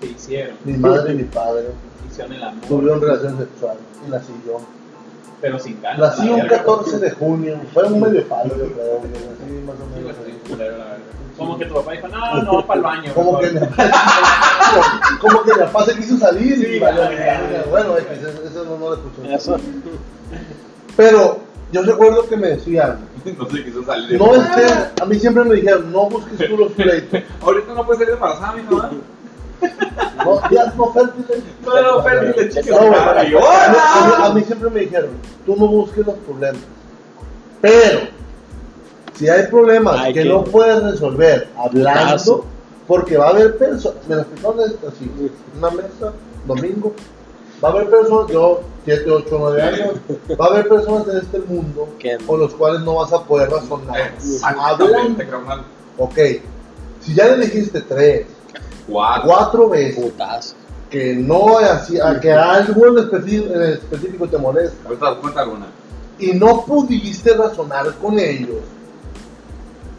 Te 0.00 0.06
hicieron. 0.08 0.56
mi 0.64 0.74
madre 0.74 1.12
y 1.12 1.16
mi 1.16 1.24
padre 1.24 1.70
Hicieron 2.10 2.32
el 2.34 2.42
amor. 2.42 2.64
tuvieron 2.68 3.00
relación 3.00 3.38
sexual 3.38 3.76
y 4.06 4.10
nací 4.10 4.32
yo. 4.46 4.60
Pero 5.42 5.58
sin 5.58 5.82
ganas. 5.82 5.98
Nací 6.18 6.30
un 6.30 6.36
verga. 6.40 6.58
14 6.58 6.98
de 7.00 7.10
junio, 7.10 7.60
fue 7.74 7.84
un 7.84 8.00
medio 8.00 8.26
palo, 8.28 8.56
yo 8.56 8.72
creo, 8.72 9.00
más 9.66 9.76
o 9.80 9.86
menos. 9.94 10.16
Como 11.36 11.58
que 11.58 11.64
tu 11.66 11.74
papá 11.74 11.92
dijo, 11.92 12.08
no, 12.08 12.42
no, 12.42 12.66
para 12.66 12.78
el 12.78 12.84
baño. 12.84 13.12
Como 13.14 13.38
que, 13.40 13.50
mejor". 13.50 13.68
mi 13.68 13.76
papá, 13.76 15.18
como 15.20 15.42
que 15.42 15.52
mi 15.54 15.58
papá 15.58 15.84
se 15.84 15.96
quiso 15.96 16.16
salir 16.18 16.58
y 16.74 16.78
valió 16.78 17.00
verga. 17.08 17.64
bueno, 17.70 17.98
X, 17.98 18.08
eso, 18.18 18.42
eso 18.46 18.64
no, 18.64 18.78
no 18.78 18.88
lo 18.90 18.94
escuché. 18.94 19.34
Eso. 19.34 19.56
Pero 20.96 21.40
yo 21.72 21.82
recuerdo 21.82 22.28
que 22.28 22.36
me 22.36 22.48
decían, 22.48 22.98
No 23.24 23.48
quiso 23.48 23.82
salir. 23.84 24.18
no 24.18 24.34
estés, 24.36 24.90
a 25.00 25.04
mí 25.06 25.18
siempre 25.18 25.42
me 25.44 25.54
dijeron, 25.56 25.90
no 25.90 26.08
busques 26.08 26.48
tú 26.48 26.56
los 26.56 26.72
pleitos, 26.76 27.20
Ahorita 27.40 27.74
no 27.74 27.84
puede 27.84 27.98
salir 28.00 28.14
embarazada, 28.14 28.52
mi 28.52 28.62
mamá. 28.62 28.90
No, 30.24 30.40
no 30.76 30.92
fértiles. 30.92 31.42
No 31.64 31.74
no. 31.74 33.40
No, 33.40 34.24
a, 34.24 34.34
mí, 34.34 34.42
siempre 34.42 34.70
me 34.70 34.80
dijeron, 34.80 35.10
tú 35.44 35.56
no 35.56 35.66
busques 35.66 36.06
los 36.06 36.16
problemas. 36.16 36.62
Pero, 37.60 38.00
si 39.14 39.28
hay 39.28 39.46
problemas 39.46 40.06
que, 40.06 40.14
que, 40.14 40.24
no 40.24 40.44
puedes 40.44 40.82
resolver 40.82 41.48
hablando, 41.56 42.10
caso. 42.10 42.44
porque 42.86 43.16
va 43.16 43.26
a 43.26 43.30
haber 43.30 43.56
personas, 43.56 43.98
me 44.08 44.16
lo 44.16 44.20
explicaron 44.22 44.60
así, 44.60 45.10
una 45.56 45.70
mesa, 45.70 46.12
domingo, 46.46 46.94
va 47.62 47.68
a 47.68 47.72
haber 47.72 47.90
personas, 47.90 48.32
yo, 48.32 48.60
7, 48.84 49.10
8, 49.10 49.36
9 49.38 49.62
años, 49.62 49.94
va 50.40 50.46
a 50.46 50.48
haber 50.48 50.68
personas 50.68 51.08
en 51.08 51.16
este 51.18 51.38
mundo 51.40 51.88
con 52.26 52.40
los 52.40 52.54
cuales 52.54 52.80
no 52.82 52.96
vas 52.96 53.12
a 53.12 53.22
poder 53.22 53.50
razonar. 53.50 54.12
Hablando. 54.42 55.24
Ok, 55.98 56.18
si 57.00 57.14
ya 57.14 57.28
le 57.28 57.46
dijiste 57.46 57.80
Cuatro, 58.92 59.68
veces. 59.68 60.56
Que 60.90 61.14
no 61.14 61.58
es 61.58 61.70
así, 61.70 61.98
a 61.98 62.20
que 62.20 62.32
algo 62.32 62.86
en 62.86 62.98
eh, 62.98 63.72
específico, 63.72 64.28
te 64.28 64.36
molesta. 64.36 64.76
Y 66.18 66.32
no 66.32 66.64
pudiste 66.66 67.34
razonar 67.34 67.94
con 67.94 68.18
ellos. 68.18 68.58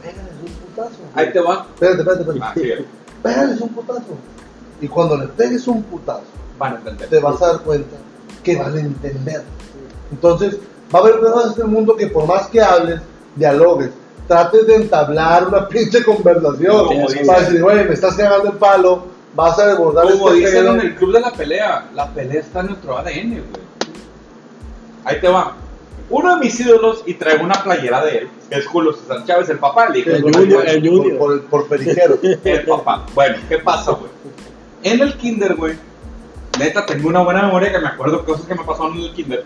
Pégales 0.02 0.34
un 0.40 0.52
putazo. 0.52 1.02
Ahí 1.16 1.34
te 1.34 1.40
va. 1.40 1.66
Espérate, 1.74 2.02
espérate, 2.02 2.22
espérate. 2.22 2.86
Pégales 3.24 3.62
un 3.62 3.70
putazo. 3.70 4.18
Y 4.80 4.88
cuando 4.88 5.18
les 5.18 5.30
pegues 5.30 5.68
un 5.68 5.82
putazo. 5.84 6.22
Te 7.10 7.20
vas 7.20 7.42
a 7.42 7.48
dar 7.48 7.62
cuenta 7.62 7.98
que 8.44 8.56
van 8.56 8.78
a 8.78 8.80
entender. 8.80 9.44
Entonces, 10.12 10.58
va 10.94 11.00
a 11.00 11.02
haber 11.02 11.20
personas 11.20 11.46
en 11.46 11.50
este 11.52 11.64
mundo 11.64 11.96
que 11.96 12.08
por 12.08 12.28
más 12.28 12.48
que 12.48 12.62
hables, 12.62 13.02
dialogues, 13.36 13.90
trates 14.28 14.68
de 14.68 14.76
entablar 14.76 15.48
una 15.48 15.68
pinche 15.70 16.04
conversación. 16.04 16.86
Como 16.86 17.06
para 17.08 17.14
dicen. 17.20 17.46
decir, 17.46 17.62
güey, 17.62 17.86
me 17.86 17.94
estás 17.94 18.16
cagando 18.16 18.52
el 18.52 18.58
palo, 18.58 19.06
vas 19.36 19.58
a 19.60 19.68
desbordar 19.68 20.06
Como 20.12 20.30
este 20.30 20.40
dicen 20.40 20.64
pedo". 20.64 20.74
en 20.76 20.82
el 20.82 20.96
club 20.96 21.14
de 21.14 21.22
la 21.22 21.32
pelea, 21.32 21.90
la 21.94 22.10
pelea 22.14 22.42
está 22.42 22.62
en 22.62 22.68
nuestro 22.68 22.98
ADN, 22.98 23.30
güey. 23.32 23.64
ahí 25.06 25.20
te 25.20 25.28
va. 25.28 25.56
Uno 26.10 26.36
de 26.36 26.42
mis 26.42 26.60
ídolos, 26.60 27.02
y 27.06 27.14
traigo 27.16 27.44
una 27.44 27.64
playera 27.64 28.04
de 28.06 28.18
él, 28.20 28.30
es 28.50 28.68
Julio 28.68 28.94
César 28.94 29.24
Chávez, 29.26 29.50
el 29.50 29.58
papá, 29.58 29.86
el 29.86 29.96
hijo 29.98 30.10
de 30.10 30.18
El 30.18 30.22
Julio 30.24 30.62
el 30.62 30.88
Junior. 30.88 31.18
Por, 31.18 31.42
por. 31.46 31.68
El 32.44 32.66
papá. 32.66 33.06
Bueno, 33.16 33.38
¿qué 33.50 33.58
pasa, 33.60 33.92
güey? 33.92 34.12
En 34.84 35.00
el 35.00 35.16
kinder, 35.18 35.56
güey, 35.56 35.76
neta, 36.60 36.86
tengo 36.86 37.08
una 37.08 37.24
buena 37.24 37.44
memoria 37.44 37.72
que 37.72 37.80
me 37.80 37.88
acuerdo 37.88 38.26
cosas 38.26 38.46
que 38.46 38.54
me 38.54 38.64
pasaron 38.64 38.98
en 38.98 39.04
el 39.04 39.14
kinder. 39.14 39.46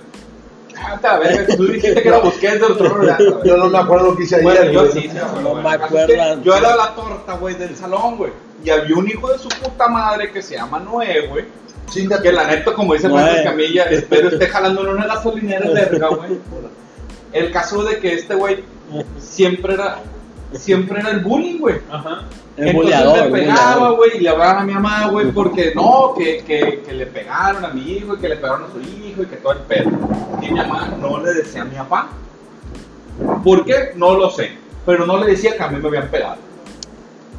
Ah, 0.79 0.99
a 1.03 1.17
ver, 1.19 1.47
tú 1.55 1.65
dijiste 1.67 2.01
que 2.01 2.07
era 2.07 2.19
Busquets 2.19 2.53
del 2.61 2.71
otro 2.71 3.01
lado, 3.03 3.33
güey. 3.33 3.47
Yo 3.47 3.57
no 3.57 3.67
me 3.69 3.77
acuerdo 3.77 4.11
lo 4.11 4.17
que 4.17 4.23
hice 4.23 4.41
Bueno, 4.41 4.59
ayer. 4.61 4.71
yo 4.73 4.79
güey. 4.89 4.91
sí, 4.91 5.09
No 5.41 5.49
güey. 5.49 5.63
me 5.63 5.69
acuerdo. 5.71 6.41
Yo 6.43 6.55
era 6.55 6.75
la 6.75 6.95
torta, 6.95 7.33
güey, 7.33 7.55
del 7.55 7.75
salón, 7.75 8.17
güey. 8.17 8.31
Y 8.63 8.69
había 8.69 8.95
un 8.95 9.07
hijo 9.07 9.31
de 9.31 9.39
su 9.39 9.49
puta 9.49 9.87
madre 9.87 10.31
que 10.31 10.41
se 10.41 10.55
llama 10.55 10.79
Noé, 10.79 11.27
güey. 11.27 11.45
Chinga, 11.89 12.21
Que 12.21 12.31
la 12.33 12.45
neta, 12.47 12.73
como 12.73 12.93
dice 12.93 13.07
Noé. 13.07 13.21
Francis 13.23 13.43
Camilla, 13.45 13.83
espero 13.85 14.29
esté 14.29 14.47
jalando 14.47 14.81
en 14.81 14.87
una 14.89 15.05
gasolinera 15.07 15.69
verga, 15.71 16.07
güey. 16.09 16.39
El 17.33 17.51
caso 17.51 17.83
de 17.83 17.99
que 17.99 18.13
este 18.13 18.35
güey 18.35 18.63
siempre 19.19 19.73
era, 19.73 19.99
siempre 20.53 20.99
era 20.99 21.09
el 21.11 21.19
bullying, 21.19 21.59
güey. 21.59 21.75
Ajá. 21.91 22.23
El 22.55 22.69
Entonces 22.69 23.05
le 23.05 23.19
el 23.25 23.31
pegaba, 23.31 23.89
güey, 23.91 24.17
y 24.17 24.19
le 24.21 24.29
hablaban 24.29 24.57
a 24.57 24.63
mi 24.63 24.73
mamá, 24.73 25.09
güey, 25.09 25.31
porque 25.31 25.73
no, 25.75 26.13
que, 26.17 26.43
que, 26.43 26.81
que 26.85 26.93
le 26.93 27.05
pegaron 27.05 27.63
a 27.63 27.67
mi 27.69 27.81
hijo 27.91 28.15
y 28.15 28.19
que 28.19 28.29
le 28.29 28.35
pegaron 28.37 28.63
a 28.63 28.71
su 28.71 28.79
hijo 28.81 29.21
y 29.21 29.25
que 29.27 29.35
todo 29.37 29.53
el 29.53 29.59
pedo. 29.59 29.91
Y 30.41 30.45
mi 30.51 30.57
mamá 30.59 30.91
no 30.99 31.19
le 31.19 31.33
decía 31.35 31.61
a 31.61 31.65
mi 31.65 31.75
papá. 31.75 32.09
¿Por 33.43 33.63
qué? 33.65 33.91
No 33.95 34.15
lo 34.15 34.29
sé. 34.31 34.51
Pero 34.85 35.05
no 35.05 35.17
le 35.17 35.27
decía 35.27 35.55
que 35.55 35.63
a 35.63 35.67
mí 35.67 35.79
me 35.79 35.87
habían 35.87 36.07
pegado. 36.09 36.37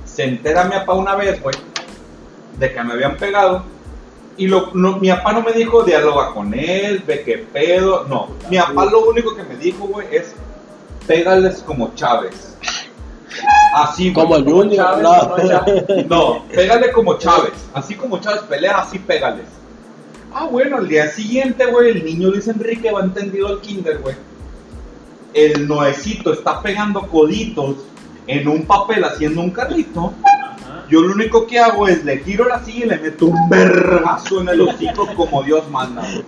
Se 0.04 0.24
entera 0.24 0.64
mi 0.64 0.72
papá 0.72 0.94
una 0.94 1.14
vez, 1.16 1.40
güey, 1.42 1.56
de 2.58 2.72
que 2.72 2.84
me 2.84 2.92
habían 2.92 3.16
pegado. 3.16 3.64
Y 4.36 4.46
lo, 4.46 4.70
no- 4.74 4.98
mi 4.98 5.08
papá 5.08 5.32
no 5.32 5.42
me 5.42 5.52
dijo 5.52 5.82
dialoga 5.82 6.32
con 6.32 6.54
él, 6.54 7.02
ve 7.06 7.22
qué 7.24 7.38
pedo. 7.38 8.04
No. 8.08 8.28
Mi 8.50 8.58
papá 8.58 8.84
lo 8.84 9.08
único 9.08 9.34
que 9.34 9.42
me 9.42 9.56
dijo, 9.56 9.86
güey, 9.88 10.06
es 10.12 10.32
pégales 11.08 11.62
como 11.66 11.92
Chávez. 11.96 12.56
Así, 13.74 14.12
güey. 14.12 14.24
Como 14.24 14.36
el 14.36 14.44
Junior, 14.44 14.76
Chávez, 14.76 15.02
no. 15.02 15.36
no, 15.36 15.48
Chávez. 15.48 15.84
No, 16.08 16.44
pégale 16.48 16.92
como 16.92 17.18
Chávez. 17.18 17.52
Así 17.74 17.94
como 17.94 18.18
Chávez 18.20 18.42
pelea, 18.42 18.78
así 18.78 18.98
pégales. 18.98 19.46
Ah, 20.32 20.44
bueno, 20.44 20.76
al 20.76 20.88
día 20.88 21.10
siguiente, 21.10 21.66
güey, 21.66 21.90
el 21.90 22.04
niño 22.04 22.28
Luis 22.30 22.48
Enrique 22.48 22.90
va 22.90 23.00
entendido 23.00 23.48
al 23.48 23.60
kinder, 23.60 23.98
güey. 23.98 24.16
El 25.34 25.66
Noecito 25.68 26.32
está 26.32 26.62
pegando 26.62 27.02
coditos 27.02 27.76
en 28.26 28.48
un 28.48 28.64
papel 28.64 29.04
haciendo 29.04 29.40
un 29.40 29.50
carrito. 29.50 30.12
Ajá. 30.22 30.84
Yo 30.88 31.02
lo 31.02 31.12
único 31.12 31.46
que 31.46 31.58
hago 31.58 31.86
es 31.86 32.04
le 32.04 32.18
tiro 32.18 32.48
la 32.48 32.64
silla 32.64 32.86
y 32.86 32.88
le 32.88 32.98
meto 32.98 33.26
un 33.26 33.48
vergazo 33.48 34.40
en 34.40 34.48
el 34.48 34.60
hocico 34.62 35.06
como 35.14 35.42
Dios 35.42 35.68
manda, 35.70 36.02
güey. 36.02 36.24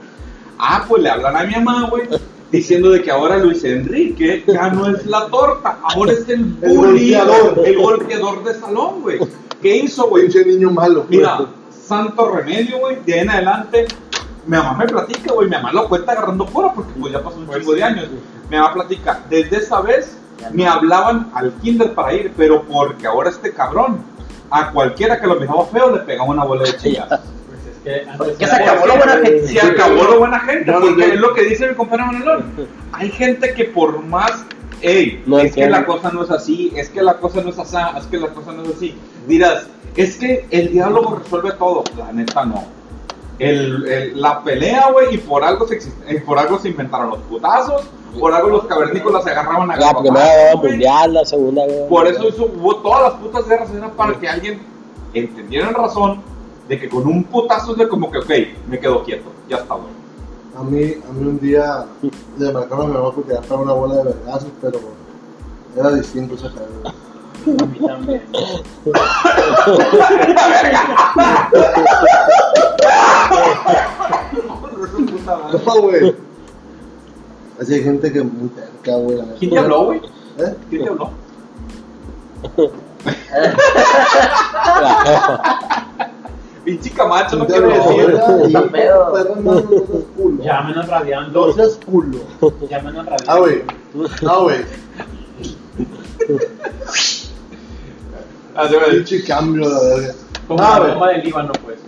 Ah, 0.58 0.84
pues 0.86 1.02
le 1.02 1.08
hablan 1.08 1.36
a 1.36 1.44
mi 1.44 1.54
mamá, 1.54 1.88
güey, 1.88 2.06
diciendo 2.50 2.90
de 2.90 3.02
que 3.02 3.10
ahora 3.10 3.38
Luis 3.38 3.62
Enrique 3.64 4.44
ya 4.46 4.70
no 4.70 4.88
es 4.88 5.06
la 5.06 5.26
torta, 5.28 5.78
ahora 5.82 6.12
es 6.12 6.28
el 6.28 6.56
El 6.62 6.76
bully, 6.76 7.14
golpeador. 7.14 7.62
el 7.66 7.78
golpeador 7.78 8.44
de 8.44 8.54
salón, 8.54 9.02
güey. 9.02 9.18
¿Qué 9.62 9.76
hizo, 9.76 10.08
güey? 10.08 10.24
Pinche 10.24 10.44
niño 10.44 10.70
malo. 10.70 11.04
güey. 11.06 11.18
Mira, 11.18 11.40
santo 11.86 12.30
remedio, 12.30 12.78
güey, 12.78 12.98
de 13.04 13.14
ahí 13.14 13.20
en 13.20 13.30
adelante, 13.30 13.86
mi 14.46 14.56
mamá 14.56 14.74
me 14.74 14.86
platica, 14.86 15.32
güey, 15.32 15.48
mi 15.48 15.54
mamá 15.56 15.72
lo 15.72 15.88
cuenta 15.88 16.12
agarrando 16.12 16.46
fuera 16.46 16.72
porque 16.72 16.92
pues 16.98 17.12
ya 17.12 17.22
pasó 17.22 17.38
un 17.38 17.48
chingo 17.50 17.74
de 17.74 17.82
años. 17.84 18.08
Mi 18.50 18.56
mamá 18.56 18.72
platica, 18.74 19.20
desde 19.28 19.58
esa 19.58 19.80
vez 19.80 20.16
me 20.52 20.66
hablaban 20.66 21.30
al 21.34 21.52
kinder 21.62 21.92
para 21.94 22.14
ir, 22.14 22.32
pero 22.36 22.62
porque 22.62 23.06
ahora 23.06 23.28
este 23.30 23.52
cabrón, 23.52 23.98
a 24.50 24.72
cualquiera 24.72 25.20
que 25.20 25.26
lo 25.26 25.36
miraba 25.36 25.66
feo 25.66 25.90
le 25.94 26.00
pegaba 26.00 26.30
una 26.30 26.44
bola 26.44 26.64
de 26.64 26.76
chillas. 26.76 27.08
Era- 27.90 28.16
se 28.38 28.44
acabó 28.54 28.86
la 28.86 28.94
buena 28.96 29.12
gente. 29.12 29.46
Se 29.48 29.60
acabó 29.60 30.04
lo 30.04 30.18
buena 30.18 30.40
gente, 30.40 30.72
porque 30.72 31.04
es 31.14 31.20
lo 31.20 31.34
que 31.34 31.42
dice 31.44 31.68
mi 31.68 31.74
compañero 31.74 32.12
Manelón. 32.12 32.44
Hay 32.92 33.10
gente 33.10 33.54
que 33.54 33.64
por 33.64 34.02
más, 34.04 34.44
ey, 34.82 35.22
No 35.26 35.38
es 35.38 35.54
que 35.54 35.68
la 35.68 35.84
cosa 35.86 36.10
no 36.12 36.22
es 36.24 36.30
así, 36.30 36.72
es 36.76 36.88
que 36.90 37.02
la 37.02 37.18
cosa 37.18 37.40
no 37.42 37.50
es 37.50 37.58
así, 37.58 37.76
es 37.98 38.06
que 38.06 38.18
la 38.18 38.28
cosa 38.28 38.52
no 38.52 38.62
es 38.64 38.76
así. 38.76 38.94
Dirás, 39.26 39.66
es 39.96 40.16
que 40.16 40.46
el 40.50 40.70
diálogo 40.72 41.16
resuelve 41.22 41.52
todo. 41.52 41.84
La 41.98 42.12
neta 42.12 42.44
no. 42.44 42.64
El, 43.38 43.86
el- 43.88 44.20
la 44.20 44.42
pelea, 44.44 44.90
güey, 44.92 45.14
y 45.14 45.18
por 45.18 45.42
algo 45.44 45.66
se 45.66 45.78
exist- 45.78 45.94
eh, 46.06 46.22
por 46.24 46.38
algo 46.38 46.58
se 46.58 46.68
inventaron 46.68 47.08
los 47.10 47.20
putazos, 47.20 47.82
por 48.18 48.34
algo 48.34 48.50
los 48.50 48.66
cavernícolas 48.66 49.24
se 49.24 49.30
agarraban 49.30 49.70
a 49.70 49.76
La 49.76 49.94
primera 49.98 50.56
mundial, 50.56 51.14
la 51.14 51.24
segunda 51.24 51.64
guerra 51.66 51.88
Por 51.88 52.06
eso 52.06 52.28
hizo- 52.28 52.50
hubo 52.54 52.76
todas 52.76 53.02
las 53.04 53.12
putas 53.14 53.48
guerras 53.48 53.70
era 53.74 53.88
para 53.92 54.12
que 54.18 54.28
alguien 54.28 54.60
entendiera 55.14 55.68
en 55.68 55.74
razón 55.74 56.20
de 56.70 56.78
que 56.78 56.88
con 56.88 57.04
un 57.04 57.24
putazo 57.24 57.72
es 57.72 57.78
de 57.78 57.88
como 57.88 58.12
que, 58.12 58.18
ok, 58.18 58.30
me 58.68 58.78
quedo 58.78 59.02
quieto, 59.02 59.28
ya 59.48 59.56
está, 59.56 59.74
güey. 59.74 59.90
A 60.56 60.62
mí, 60.62 61.02
a 61.08 61.12
mí 61.12 61.28
un 61.28 61.40
día 61.40 61.84
le 62.38 62.52
marcaron 62.52 62.84
a 62.84 62.88
mi 62.88 62.94
mamá 62.94 63.12
porque 63.12 63.32
ya 63.32 63.40
estaba 63.40 63.62
una 63.62 63.72
bola 63.72 63.96
de 63.96 64.04
vergazos, 64.04 64.50
pero 64.62 64.78
era 65.76 65.90
distinto 65.90 66.36
ese 66.36 66.48
pedo. 66.50 66.68
A 66.84 67.66
mí 67.66 67.78
también. 67.84 68.22
No, 75.66 75.82
güey. 75.82 76.14
Así 77.60 77.74
hay 77.74 77.82
gente 77.82 78.12
que 78.12 78.18
es 78.20 78.24
muy 78.24 78.48
terca, 78.50 78.94
güey. 78.94 79.18
¿Quién 79.40 79.50
te 79.50 79.58
habló, 79.58 79.86
güey? 79.86 80.00
¿Eh? 80.38 80.54
¿Quién 80.68 80.84
te 80.84 80.88
habló? 80.88 81.10
La 84.72 85.02
jefa. 85.04 85.76
Pinche 86.64 86.90
Camacho, 86.90 87.36
no 87.36 87.46
¿Quién 87.46 87.62
quiere 87.62 87.78
decir. 87.78 87.92
güey? 87.92 88.16
Está 88.16 88.48
Y, 88.48 88.52
pedo. 88.52 88.70
perro, 88.70 89.18
hermano, 89.18 89.60
No 89.60 89.60
seas 89.86 90.04
culo. 90.16 90.42
Llámenos 90.44 90.88
radiando. 90.88 91.46
No 91.46 91.52
seas 91.52 91.80
culo. 91.86 92.18
Llámenos 92.70 93.06
radiando. 93.06 93.32
Ah, 93.32 93.38
güey. 93.38 93.62
No, 94.22 94.42
güey. 94.42 94.56
Güey. 96.28 96.40
Pinche 98.90 99.24
cambio, 99.24 99.68
la 99.68 99.80
verga. 99.80 100.14
Como 100.48 100.62
Ah, 100.62 100.80
la 100.80 100.86
bomba 100.94 101.08
del 101.10 101.22
Líbano, 101.24 101.52
pues. 101.64 101.78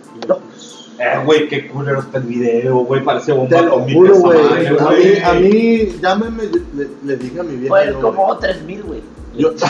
Eh, 0.99 1.21
güey, 1.25 1.49
qué 1.49 1.67
culero 1.69 2.01
está 2.01 2.19
el 2.19 2.25
video, 2.25 2.77
güey, 2.85 3.03
parece 3.03 3.33
bomba 3.33 3.57
Te 3.57 3.63
lo 3.65 3.81
juro, 3.81 4.15
güey. 4.21 4.39
A 4.79 4.91
mí, 4.91 5.05
a 5.25 5.33
mí, 5.35 5.99
llámeme, 6.01 6.45
le, 6.75 6.89
le 7.05 7.17
dije 7.17 7.41
a 7.41 7.43
mi 7.43 7.57
vieja. 7.57 7.75
Fue 7.75 7.93
como 8.01 8.37
3000, 8.39 8.83
güey. 8.85 9.03
Yo, 9.37 9.51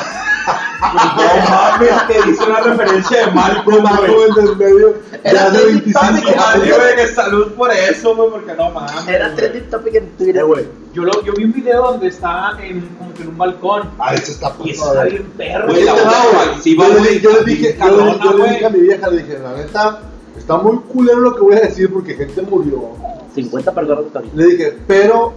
No 0.82 1.50
mames, 1.50 2.06
te 2.08 2.30
hice 2.30 2.44
una 2.44 2.60
referencia 2.60 3.26
de 3.26 3.32
Malcolm, 3.32 3.84
güey. 3.96 4.12
en 4.38 4.46
el 4.48 4.56
medio, 4.56 4.94
Era 5.22 5.32
ya 5.32 5.46
hace 5.46 5.58
de 5.58 5.64
25 5.66 5.84
Titanic, 6.06 6.24
Dale, 6.36 6.62
años. 6.64 6.78
güey, 6.78 6.96
que 6.96 7.06
salud 7.08 7.52
por 7.52 7.72
eso, 7.72 8.16
güey, 8.16 8.30
porque 8.30 8.54
no 8.54 8.70
mames. 8.70 9.08
Era 9.08 9.34
trending 9.34 9.70
topic 9.70 9.94
en 9.94 10.08
Twitter. 10.16 10.36
Eh, 10.38 10.42
güey. 10.42 10.66
Yo, 10.92 11.04
lo, 11.04 11.22
yo 11.22 11.32
vi 11.34 11.44
un 11.44 11.52
video 11.52 11.82
donde 11.92 12.08
está 12.08 12.56
en, 12.60 12.80
como 12.98 13.14
que 13.14 13.22
en 13.22 13.28
un 13.28 13.38
balcón. 13.38 13.90
Ah, 13.98 14.14
eso 14.14 14.32
está 14.32 14.48
Y 14.48 14.72
puto, 14.74 14.88
está 14.90 15.04
bien 15.04 15.32
perro. 15.36 15.66
Güey, 15.68 15.84
la 15.84 15.94
Yo 15.94 16.88
le- 16.88 17.10
dije, 17.10 17.22
yo 17.22 17.30
le- 17.40 17.44
dije 18.50 18.66
a 18.66 18.70
mi 18.70 18.80
vieja, 18.80 19.08
le 19.08 19.22
dije, 19.22 19.38
la 19.38 19.52
neta, 19.52 20.00
está 20.36 20.56
muy 20.58 20.78
culero 20.92 21.20
lo 21.20 21.34
que 21.36 21.40
voy 21.42 21.54
a 21.56 21.60
decir 21.60 21.92
porque 21.92 22.14
gente 22.14 22.42
murió. 22.42 22.90
50 23.34 23.72
personas 23.72 24.04
todavía. 24.12 24.30
Le 24.34 24.46
dije, 24.46 24.78
pero 24.86 25.32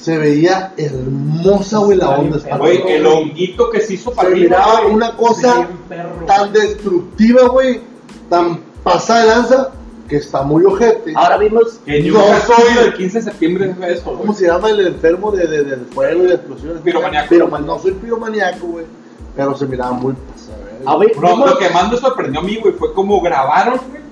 se 0.00 0.16
veía 0.16 0.72
hermosa, 0.76 1.78
güey, 1.78 1.98
la 1.98 2.10
onda. 2.10 2.38
Güey, 2.58 2.82
el 2.92 3.06
honguito 3.06 3.70
que 3.70 3.80
se 3.80 3.94
hizo 3.94 4.12
para 4.12 4.28
Se 4.30 4.36
miraba 4.36 4.82
güey. 4.82 4.94
una 4.94 5.16
cosa 5.16 5.68
perro. 5.88 6.24
tan 6.26 6.52
destructiva, 6.52 7.48
güey, 7.48 7.80
tan 8.30 8.60
pasada 8.84 9.20
de 9.22 9.26
lanza, 9.28 9.70
que 10.08 10.16
está 10.16 10.42
muy 10.42 10.64
ojete. 10.64 11.12
Ahora 11.16 11.36
vimos. 11.38 11.80
Que 11.84 12.02
yo 12.02 12.14
No 12.14 12.20
soy 12.46 12.56
soy- 12.74 12.84
el 12.86 12.94
15 12.94 13.18
de 13.18 13.24
septiembre 13.24 13.74
es 13.82 13.98
eso, 13.98 14.14
¿Cómo 14.16 14.32
se 14.32 14.46
llama 14.46 14.70
el 14.70 14.86
enfermo 14.86 15.30
de, 15.32 15.46
de, 15.46 15.64
del 15.64 15.86
fuego 15.86 16.22
y 16.24 16.26
de 16.28 16.34
explosiones? 16.34 16.80
Piromaniaco. 16.82 17.28
Piroma- 17.34 17.58
no 17.60 17.78
soy 17.78 17.92
piromaniaco, 17.92 18.66
güey, 18.68 18.84
pero 19.36 19.56
se 19.56 19.66
miraba 19.66 19.92
muy 19.92 20.14
pasada, 20.14 20.58
A 20.86 20.94
güey. 20.94 21.08
ver, 21.08 21.16
Bro, 21.18 21.36
lo 21.46 21.58
que 21.58 21.68
más 21.70 21.90
me 21.90 21.96
sorprendió 21.98 22.40
a 22.40 22.44
mí, 22.44 22.56
güey, 22.56 22.72
fue 22.74 22.94
cómo 22.94 23.20
grabaron, 23.20 23.74
güey, 23.90 24.02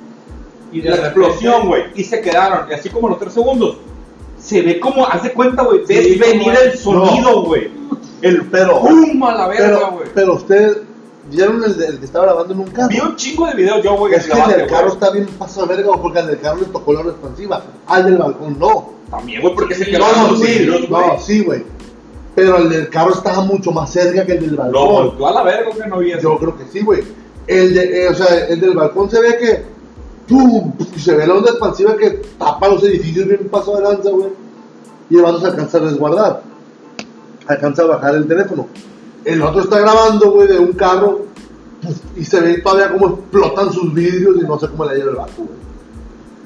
Y 0.72 0.80
de 0.80 0.90
la 0.90 0.96
explosión, 0.96 1.68
güey, 1.68 1.84
y 1.94 2.02
se 2.04 2.20
quedaron, 2.20 2.68
y 2.70 2.74
así 2.74 2.90
como 2.90 3.08
los 3.08 3.18
tres 3.18 3.32
segundos, 3.32 3.76
se 4.46 4.62
ve 4.62 4.78
como, 4.78 5.06
haz 5.06 5.22
de 5.24 5.32
cuenta, 5.32 5.62
güey, 5.64 5.80
ves 5.86 6.04
Sí, 6.06 6.18
venir 6.18 6.52
el 6.64 6.78
sonido, 6.78 7.42
güey, 7.42 7.68
el 8.22 8.42
Pero- 8.46 8.80
pum 8.80 9.22
a 9.24 9.34
la 9.34 9.48
verga, 9.48 9.64
Pero, 9.78 9.90
güey. 9.92 10.08
pero 10.14 10.34
ustedes 10.34 10.78
vieron 11.30 11.64
el, 11.64 11.76
de- 11.76 11.86
el 11.86 11.98
que 11.98 12.04
estaba 12.04 12.26
grabando 12.26 12.54
en 12.54 12.60
un 12.60 12.66
carro. 12.68 12.88
Vi 12.88 13.00
un 13.00 13.16
chingo 13.16 13.46
de 13.46 13.54
videos 13.54 13.82
yo, 13.82 13.96
güey, 13.96 14.14
Es 14.14 14.26
que 14.26 14.38
el 14.40 14.48
del 14.58 14.66
carro 14.68 14.88
está 14.88 15.10
bien 15.10 15.26
paso 15.38 15.62
de 15.66 15.74
verga, 15.74 15.88
güey, 15.88 16.00
porque 16.00 16.18
al 16.20 16.26
del 16.28 16.40
carro 16.40 16.58
le 16.60 16.66
tocó 16.66 16.92
la 16.92 17.00
hora 17.00 17.10
expansiva. 17.10 17.64
Al 17.88 18.04
del 18.04 18.16
balcón 18.18 18.56
no. 18.58 18.90
También, 19.10 19.40
güey, 19.42 19.54
porque 19.54 19.74
se 19.74 19.84
Sí, 19.84 19.90
quedaron 19.90 20.08
No, 20.16 20.22
no, 20.24 20.30
los 20.32 20.40
sí, 20.40 20.66
güey. 20.68 20.88
no, 20.88 21.20
sí, 21.20 21.44
güey. 21.44 21.64
Pero 22.34 22.58
el 22.58 22.68
del 22.68 22.88
carro 22.90 23.12
estaba 23.14 23.40
mucho 23.42 23.72
más 23.72 23.90
cerca 23.92 24.24
que 24.26 24.32
el 24.32 24.40
del 24.46 24.56
balcón. 24.56 24.88
volteó 24.88 25.26
a 25.28 25.32
la 25.32 25.42
verga, 25.42 25.70
güey, 25.74 25.88
no 25.88 25.98
vi 25.98 26.12
eso. 26.12 26.20
Yo 26.22 26.38
creo 26.38 26.56
que 26.56 26.64
sí, 26.72 26.80
güey. 26.84 27.02
El 27.46 27.74
de, 27.74 28.04
eh, 28.04 28.08
o 28.08 28.14
sea, 28.14 28.46
el 28.48 28.60
del 28.60 28.74
balcón 28.74 29.10
se 29.10 29.20
ve 29.20 29.36
que 29.38 29.62
¡pum! 30.28 30.72
y 30.94 30.98
se 30.98 31.14
ve 31.14 31.26
la 31.26 31.34
onda 31.34 31.50
expansiva 31.50 31.96
que 31.96 32.10
tapa 32.38 32.68
los 32.68 32.82
edificios 32.84 33.26
bien 33.26 33.48
paso 33.50 33.76
de 33.76 33.82
lanza, 33.82 34.10
güey. 34.10 34.28
Y 35.08 35.16
el 35.16 35.22
vato 35.22 35.40
se 35.40 35.46
alcanza 35.46 35.78
a 35.78 35.80
resguardar. 35.82 36.42
Alcanza 37.46 37.82
a 37.82 37.86
bajar 37.86 38.14
el 38.14 38.26
teléfono. 38.26 38.66
El 39.24 39.42
otro 39.42 39.62
está 39.62 39.80
grabando, 39.80 40.30
güey, 40.30 40.48
de 40.48 40.58
un 40.58 40.72
carro 40.72 41.26
puf, 41.82 41.96
y 42.16 42.24
se 42.24 42.40
ve 42.40 42.58
todavía 42.58 42.92
cómo 42.92 43.14
explotan 43.14 43.72
sus 43.72 43.92
vidrios 43.92 44.36
y 44.40 44.46
no 44.46 44.58
sé 44.58 44.68
cómo 44.68 44.84
le 44.84 44.96
lleva 44.96 45.10
el 45.10 45.16
vato, 45.16 45.32
güey. 45.36 45.66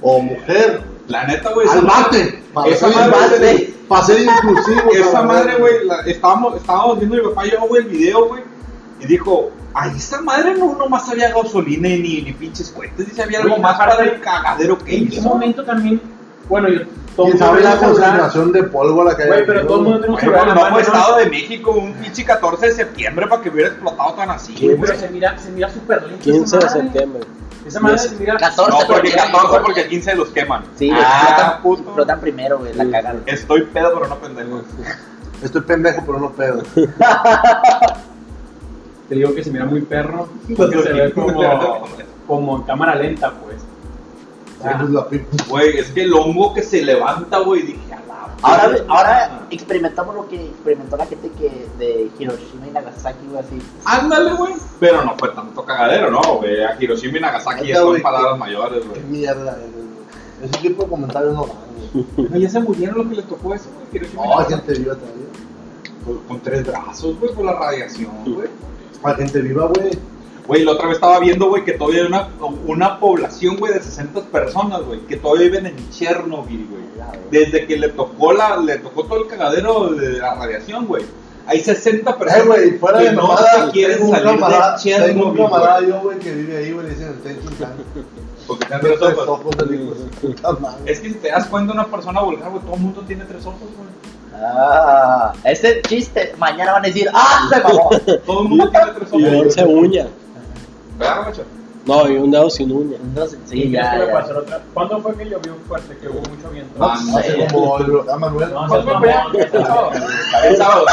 O 0.03 0.21
mujer. 0.21 0.83
La 1.09 1.27
neta, 1.27 1.53
güey. 1.53 1.69
Al 1.69 1.83
bate. 1.83 2.43
Para 2.53 2.69
Esa 2.69 2.89
madre, 2.89 3.11
bate, 3.11 3.75
para 3.89 4.05
ser 4.05 4.23
inclusivo. 4.23 4.91
Esa 4.93 5.23
madre, 5.23 5.57
güey, 5.59 5.75
estábamos, 6.07 6.57
estábamos 6.57 6.99
viendo 6.99 7.17
mi 7.17 7.23
papá 7.23 7.47
y 7.47 7.51
yo, 7.51 7.61
güey, 7.69 7.83
el 7.83 7.89
video, 7.89 8.27
güey, 8.27 8.43
y 9.01 9.07
dijo, 9.07 9.51
ay, 9.75 9.93
esa 9.97 10.21
madre 10.23 10.55
no 10.55 10.75
nomás 10.75 11.09
había 11.09 11.33
gasolina 11.35 11.89
ni, 11.89 12.23
ni 12.23 12.33
pinches 12.33 12.71
cohetes, 12.71 13.07
dice, 13.09 13.23
había 13.23 13.39
algo 13.39 13.51
Güey, 13.51 13.63
más 13.63 13.79
para 13.79 13.95
el 14.03 14.21
cagadero 14.21 14.79
que 14.79 14.97
¿En 14.97 15.09
qué 15.09 15.17
hizo. 15.17 15.29
momento 15.29 15.65
también? 15.65 16.01
Bueno, 16.49 16.69
yo. 16.69 16.81
todo 17.17 17.27
¿Quién 17.27 17.29
el 17.29 17.33
mundo 17.33 17.39
sabe 17.39 17.61
la 17.63 17.71
tiene 17.71 17.75
un 17.75 17.81
celular. 17.95 18.11
concentración 18.21 18.53
de 18.53 18.63
polvo 18.65 19.05
la 19.05 19.17
que 19.17 19.23
hay 19.23 19.29
Güey, 19.29 19.47
pero 19.47 19.61
no? 19.63 19.67
todo 19.69 19.79
el 19.79 19.83
mundo 19.85 19.99
tiene 20.01 20.15
un 20.15 20.21
celular. 20.21 20.45
bueno, 20.45 20.53
en 20.53 20.57
no 20.59 20.63
la 20.65 20.71
fue 20.71 20.83
mano, 20.83 20.95
Estado 20.99 21.17
de 21.19 21.27
México 21.27 21.71
un 21.73 21.93
pinche 21.95 22.25
14 22.25 22.67
de 22.67 22.73
septiembre 22.73 23.27
para 23.29 23.43
que 23.43 23.49
hubiera 23.51 23.69
explotado 23.71 24.13
tan 24.15 24.31
así, 24.31 24.55
Güey, 24.55 24.77
güey. 24.77 24.81
pero 24.81 24.99
se 24.99 25.09
mira, 25.11 25.39
se 25.39 25.51
mira 25.51 25.69
súper 25.73 26.03
limpio. 26.05 26.33
15 26.35 26.59
de 26.59 26.69
septiembre. 26.69 27.21
Esa 27.67 27.79
madre 27.81 27.99
se 27.99 28.17
mira. 28.17 28.37
14, 28.37 28.71
No, 28.73 28.79
porque 28.79 28.93
porque 28.95 29.13
14 29.13 29.61
porque 29.65 29.89
15 29.89 30.15
los 30.17 30.29
queman. 30.31 30.65
Sí, 30.77 30.91
ah, 30.93 30.99
explotan, 31.29 31.63
puto. 31.63 31.83
explotan 31.83 32.21
primero, 32.21 32.59
güey, 32.59 32.75
la 32.75 32.91
cagaron. 32.91 33.23
Estoy 33.27 33.63
pedo, 33.67 33.93
pero 33.95 34.09
no 34.09 34.17
pendejo. 34.19 34.63
Estoy 35.43 35.61
pendejo, 35.63 36.03
pero 36.05 36.19
no 36.21 36.31
pedo. 36.33 36.63
Te 39.11 39.17
digo 39.17 39.35
que 39.35 39.45
se 39.45 39.51
mira 39.51 39.67
muy 39.67 39.83
perro. 39.83 40.29
Porque 40.57 40.83
se 40.83 40.93
ve 40.95 41.13
como, 41.13 41.43
como 42.27 42.57
en 42.57 42.63
cámara 42.63 42.95
lenta, 42.95 43.33
pues. 43.43 43.57
Es 43.57 45.05
pipa. 45.11 45.45
Güey, 45.49 45.79
es 45.79 45.91
que 45.91 46.03
el 46.05 46.15
hongo 46.15 46.55
que 46.55 46.63
se 46.63 46.83
levanta, 46.83 47.39
güey, 47.41 47.63
dije, 47.63 47.93
a 47.93 48.01
la 48.07 48.29
Ahora, 48.43 48.77
ahora 48.89 49.41
experimentamos 49.51 50.15
lo 50.15 50.29
que 50.29 50.47
experimentó 50.47 50.97
la 50.97 51.07
gente 51.07 51.31
que 51.39 51.67
de 51.79 52.11
Hiroshima 52.19 52.69
y 52.69 52.71
Nagasaki, 52.71 53.27
güey, 53.27 53.41
así. 53.41 53.59
Ándale, 53.85 54.33
güey. 54.35 54.55
Pero 54.79 55.05
no 55.05 55.15
fue 55.19 55.31
tanto 55.31 55.65
cagadero, 55.65 56.11
¿no, 56.11 56.21
güey? 56.39 56.63
A 56.63 56.77
Hiroshima 56.81 57.19
y 57.19 57.21
Nagasaki 57.21 57.67
ya 57.69 57.77
son 57.77 58.01
palabras 58.01 58.35
que- 58.35 58.39
mayores, 58.39 58.81
Qué 58.83 58.89
güey. 58.89 59.03
mierda 59.03 59.53
eres, 59.57 59.73
güey. 59.73 60.49
Ese 60.51 60.59
tipo 60.61 60.85
de 60.85 60.89
comentarios 60.89 61.35
no 61.35 61.47
van, 61.47 61.57
güey. 62.17 62.41
Ya 62.43 62.49
se 62.49 62.61
murieron 62.61 62.99
lo 62.99 63.09
que 63.11 63.17
les 63.17 63.25
tocó 63.27 63.55
eso, 63.55 63.69
güey. 63.75 63.87
Hiroshima 63.93 64.25
No, 64.25 64.31
Nagasaki. 64.31 64.55
gente 64.67 64.79
viva 64.81 64.95
todavía. 64.95 65.27
Con, 66.05 66.19
con 66.29 66.41
tres 66.41 66.67
brazos, 66.67 67.19
güey, 67.19 67.35
por 67.35 67.45
la 67.45 67.53
radiación, 67.55 68.13
güey. 68.25 68.49
Hay 69.03 69.15
gente 69.17 69.41
viva, 69.41 69.67
güey. 69.67 69.91
Güey, 70.47 70.65
la 70.65 70.73
otra 70.73 70.87
vez 70.89 70.97
estaba 70.97 71.21
viendo, 71.21 71.49
güey, 71.49 71.65
que 71.65 71.73
todavía 71.75 72.01
hay 72.03 72.07
una, 72.09 72.29
una 72.67 72.99
población, 72.99 73.57
güey, 73.57 73.73
de 73.73 73.81
60 73.81 74.21
personas, 74.23 74.83
güey, 74.83 74.99
que 75.07 75.17
todavía 75.17 75.45
viven 75.45 75.67
en 75.67 75.91
Chernobyl, 75.91 76.67
güey. 76.69 76.83
Desde 77.31 77.67
que 77.67 77.77
le 77.77 77.91
tocó 77.91 78.33
la, 78.33 78.57
le 78.57 78.79
tocó 78.79 79.05
todo 79.05 79.23
el 79.23 79.29
cagadero 79.29 79.91
de 79.91 80.19
la 80.19 80.35
radiación, 80.35 80.87
güey. 80.87 81.05
Hay 81.47 81.61
60 81.61 82.11
Eh, 82.11 82.15
personas 82.19 82.47
güey, 82.47 82.71
fuera 82.79 82.99
que 82.99 83.05
de 83.07 83.13
no 83.13 83.23
mamada, 83.29 83.67
se 83.67 83.71
quieren 83.73 84.09
salir 84.11 84.25
camarada, 84.25 84.77
de 84.77 84.83
tengo 84.83 85.27
un 85.29 85.35
Chernobyl, 85.37 85.43
camarada 85.45 85.79
güey. 85.79 85.89
yo, 85.91 86.01
güey, 86.01 86.19
que 86.19 86.33
vive 86.33 86.57
ahí, 86.57 86.73
güey, 86.73 86.87
le 86.89 86.95
dicen 86.95 87.15
Chan. 87.59 87.73
Porque 88.49 88.67
Tiene 88.67 88.83
tres 88.83 89.03
ojos. 89.29 89.57
de. 89.57 90.91
Es 90.93 91.01
que 91.01 91.09
si 91.11 91.15
te 91.15 91.29
das 91.29 91.47
cuenta, 91.47 91.73
una 91.73 91.87
persona 91.87 92.21
vulgar, 92.23 92.51
güey, 92.51 92.63
todo 92.63 92.75
el 92.75 92.81
mundo 92.81 93.03
tiene 93.07 93.25
tres 93.25 93.47
ojos, 93.47 93.61
güey. 93.61 93.89
Ah, 94.43 95.33
ese 95.45 95.83
chiste, 95.83 96.35
mañana 96.39 96.73
van 96.73 96.85
a 96.85 96.89
decir, 96.89 97.09
¡ah, 97.13 97.47
se 97.51 97.61
mamó! 97.61 97.91
Todo 98.27 98.43
el 98.43 98.49
mundo 98.49 98.71
tiene 98.71 98.87
tres 98.93 99.09
Y 99.13 99.25
ojos. 99.27 99.47
11 99.47 99.65
uñas. 99.67 100.07
¿Verdad, 100.99 101.27
macho? 101.27 101.45
No, 101.91 102.09
y 102.09 102.17
un 102.19 102.31
dedo 102.31 102.49
sin 102.49 102.71
uña. 102.71 102.97
Entonces, 103.03 103.39
¿Y 103.47 103.63
sí, 103.63 103.71
ya, 103.71 103.93
a 103.93 103.99
ya. 104.29 104.39
otra? 104.39 104.61
¿Cuándo 104.73 105.01
fue 105.01 105.17
que 105.17 105.25
llovió 105.25 105.55
fuerte, 105.67 105.97
que 105.97 106.09
hubo 106.09 106.21
mucho 106.21 106.49
viento? 106.53 106.79
No 106.79 106.87
Ah, 106.87 106.97
sé. 106.97 107.11
no 107.13 107.19
Hace 107.19 107.47
como 107.53 107.79
el 107.79 107.91
huracán 107.91 108.21
Manuel. 108.21 108.53
No, 108.53 108.77
el 108.77 108.85
sábado. 109.51 109.91
El 110.45 110.57
sábado, 110.57 110.87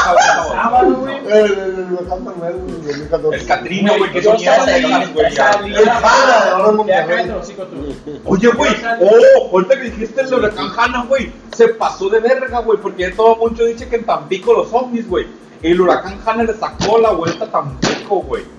sábado, 0.50 0.94
güey. 0.96 1.16
El, 1.28 1.86
huracán 1.92 2.24
Manuel, 2.24 2.54
güey, 2.56 2.74
2014. 2.82 3.36
El 3.38 3.46
Catrina, 3.46 3.92
güey, 3.96 4.10
que 4.12 4.22
son 4.22 4.36
mierda 4.38 4.64
salí, 4.64 4.82
de 4.82 5.12
güey. 5.12 5.26
El 5.82 5.88
ahora 5.88 6.72
Monterrey. 6.72 7.26
tú. 7.28 8.20
Oye, 8.24 8.48
güey, 8.48 8.70
oh, 9.00 9.50
ahorita 9.52 9.76
que 9.76 9.82
dijiste 9.90 10.20
el 10.22 10.34
huracán 10.34 10.68
Hanna, 10.76 11.04
güey, 11.08 11.30
se 11.54 11.68
pasó 11.68 12.08
de 12.08 12.18
verga, 12.20 12.58
güey, 12.60 12.78
porque 12.78 13.08
ya 13.08 13.14
todo 13.16 13.36
mucho 13.36 13.64
dice 13.64 13.88
que 13.88 13.96
en 13.96 14.04
Tampico 14.04 14.52
los 14.52 14.72
ovnis, 14.72 15.08
güey. 15.08 15.26
El 15.62 15.80
huracán 15.80 16.18
Hanna 16.26 16.42
le 16.42 16.54
sacó 16.54 16.98
la 16.98 17.10
vuelta 17.12 17.44
a 17.44 17.48
Tampico, 17.50 18.16
güey. 18.22 18.57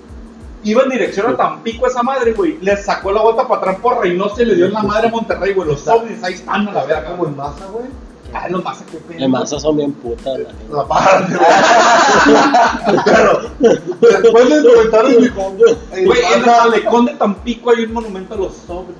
Iba 0.63 0.83
en 0.83 0.89
dirección 0.89 1.33
a 1.33 1.37
Tampico 1.37 1.87
esa 1.87 2.03
madre, 2.03 2.33
güey. 2.33 2.57
Le 2.61 2.75
sacó 2.77 3.11
la 3.11 3.21
vuelta 3.21 3.47
para 3.47 3.61
atrás 3.61 3.77
por 3.81 3.99
Reynosa 4.01 4.41
y 4.41 4.45
le 4.45 4.55
dio 4.55 4.65
en 4.65 4.73
la 4.73 4.83
madre 4.83 5.07
a 5.07 5.11
Monterrey, 5.11 5.53
güey. 5.53 5.67
Los 5.69 5.87
ovnis 5.87 6.21
ahí 6.23 6.33
están 6.33 6.67
a 6.67 6.71
la 6.71 6.83
verga. 6.83 7.11
como 7.11 7.27
en 7.27 7.35
masa, 7.37 7.65
güey. 7.71 7.85
Ah, 8.31 8.47
no 8.47 8.61
pasa 8.61 8.85
que 8.85 8.97
pedo. 8.97 9.25
En 9.25 9.31
masa 9.31 9.59
son 9.59 9.77
bien 9.77 9.91
putas. 9.91 10.25
la 10.37 10.49
gente. 10.49 10.53
La 10.71 10.85
parte, 10.87 11.33
güey. 11.35 11.49
Pero, 14.01 14.21
después 14.21 14.49
del 14.49 14.65
comentario, 14.73 15.19
dijo, 15.19 15.55
en 15.93 16.05
Güey, 16.05 16.19
en 16.33 16.39
el 16.41 16.45
malecón 16.45 17.05
de 17.05 17.13
Tampico 17.15 17.71
hay 17.71 17.85
un 17.85 17.93
monumento 17.93 18.33
a 18.35 18.37
los 18.37 18.69
ovnis. 18.69 18.95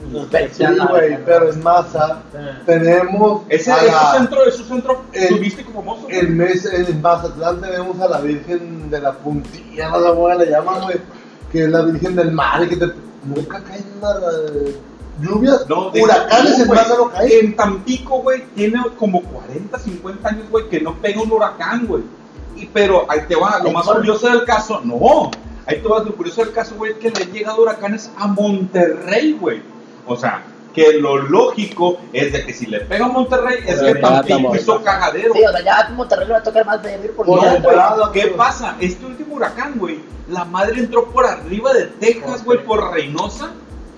Sí, 0.51 0.63
güey, 0.89 1.23
pero 1.25 1.51
en 1.51 1.61
masa 1.63 2.21
tenemos 2.65 3.43
Ese 3.49 3.71
es 3.71 3.77
su 3.77 3.85
la- 3.85 4.13
centro, 4.13 4.45
es 4.45 4.55
su 4.55 4.63
centro 4.63 5.01
El- 5.13 5.29
turístico 5.29 5.71
famoso. 5.73 6.03
güey. 6.03 6.17
En, 6.19 6.35
mes, 6.37 6.65
en 6.65 7.01
Mazatlán 7.01 7.61
tenemos 7.61 7.99
a 8.01 8.07
la 8.07 8.19
Virgen 8.21 8.89
de 8.89 8.99
la 8.99 9.13
Puntilla, 9.13 9.91
cómo 9.91 10.29
le 10.29 10.45
llaman, 10.49 10.81
güey. 10.81 10.97
Que 11.51 11.63
es 11.63 11.69
la 11.69 11.81
Virgen 11.81 12.15
del 12.15 12.31
Mar 12.31 12.63
y 12.63 12.69
que 12.69 12.75
te, 12.75 12.85
nunca 13.23 13.61
caen 13.61 13.83
eh, 13.83 14.75
lluvias. 15.21 15.67
No, 15.67 15.89
huracanes 15.89 16.57
no, 16.57 16.63
en. 16.63 16.69
Maza 16.69 16.95
no 16.97 17.09
caen. 17.09 17.31
En 17.45 17.55
Tampico, 17.55 18.21
güey, 18.21 18.43
tiene 18.55 18.81
como 18.97 19.21
40, 19.21 19.79
50 19.79 20.29
años, 20.29 20.49
güey, 20.49 20.69
que 20.69 20.81
no 20.81 20.95
pega 20.95 21.21
un 21.21 21.31
huracán, 21.31 21.87
güey. 21.87 22.03
Y 22.55 22.65
pero 22.67 23.05
ahí 23.09 23.21
te 23.27 23.35
va, 23.35 23.59
lo 23.63 23.71
más 23.71 23.87
curioso 23.87 24.29
del 24.29 24.43
caso, 24.43 24.81
no. 24.83 25.31
Ahí 25.65 25.81
te 25.81 25.87
va, 25.87 26.03
lo 26.03 26.15
curioso 26.15 26.43
del 26.43 26.51
caso, 26.51 26.75
güey, 26.75 26.97
que 26.99 27.09
le 27.11 27.23
han 27.23 27.31
llegado 27.31 27.61
huracanes 27.61 28.11
a 28.17 28.27
Monterrey, 28.27 29.37
güey. 29.39 29.61
O 30.05 30.15
sea, 30.15 30.43
que 30.73 30.93
lo 30.93 31.17
lógico 31.17 31.97
es 32.13 32.31
de 32.31 32.45
que 32.45 32.53
si 32.53 32.65
le 32.67 32.81
pega 32.81 33.05
a 33.05 33.09
Monterrey 33.09 33.57
es 33.65 33.79
que 33.81 33.95
Tampico 33.95 34.55
hizo 34.55 34.81
cagadero. 34.83 35.33
Sí, 35.33 35.41
o 35.43 35.51
sea, 35.51 35.61
ya 35.63 35.89
Monterrey 35.95 36.27
le 36.27 36.33
va 36.33 36.39
a 36.39 36.43
tocar 36.43 36.65
más 36.65 36.81
de 36.83 36.95
vivir 36.97 37.11
por 37.15 37.25
güey. 37.25 37.61
parado, 37.61 38.11
¿Qué 38.11 38.27
pasa? 38.27 38.75
Este 38.79 39.05
último 39.05 39.35
huracán, 39.35 39.73
güey, 39.77 39.99
la 40.29 40.45
madre 40.45 40.79
entró 40.79 41.05
por 41.09 41.25
arriba 41.25 41.73
de 41.73 41.85
Texas, 41.85 42.43
güey, 42.45 42.63
por 42.63 42.91
Reynosa. 42.93 43.51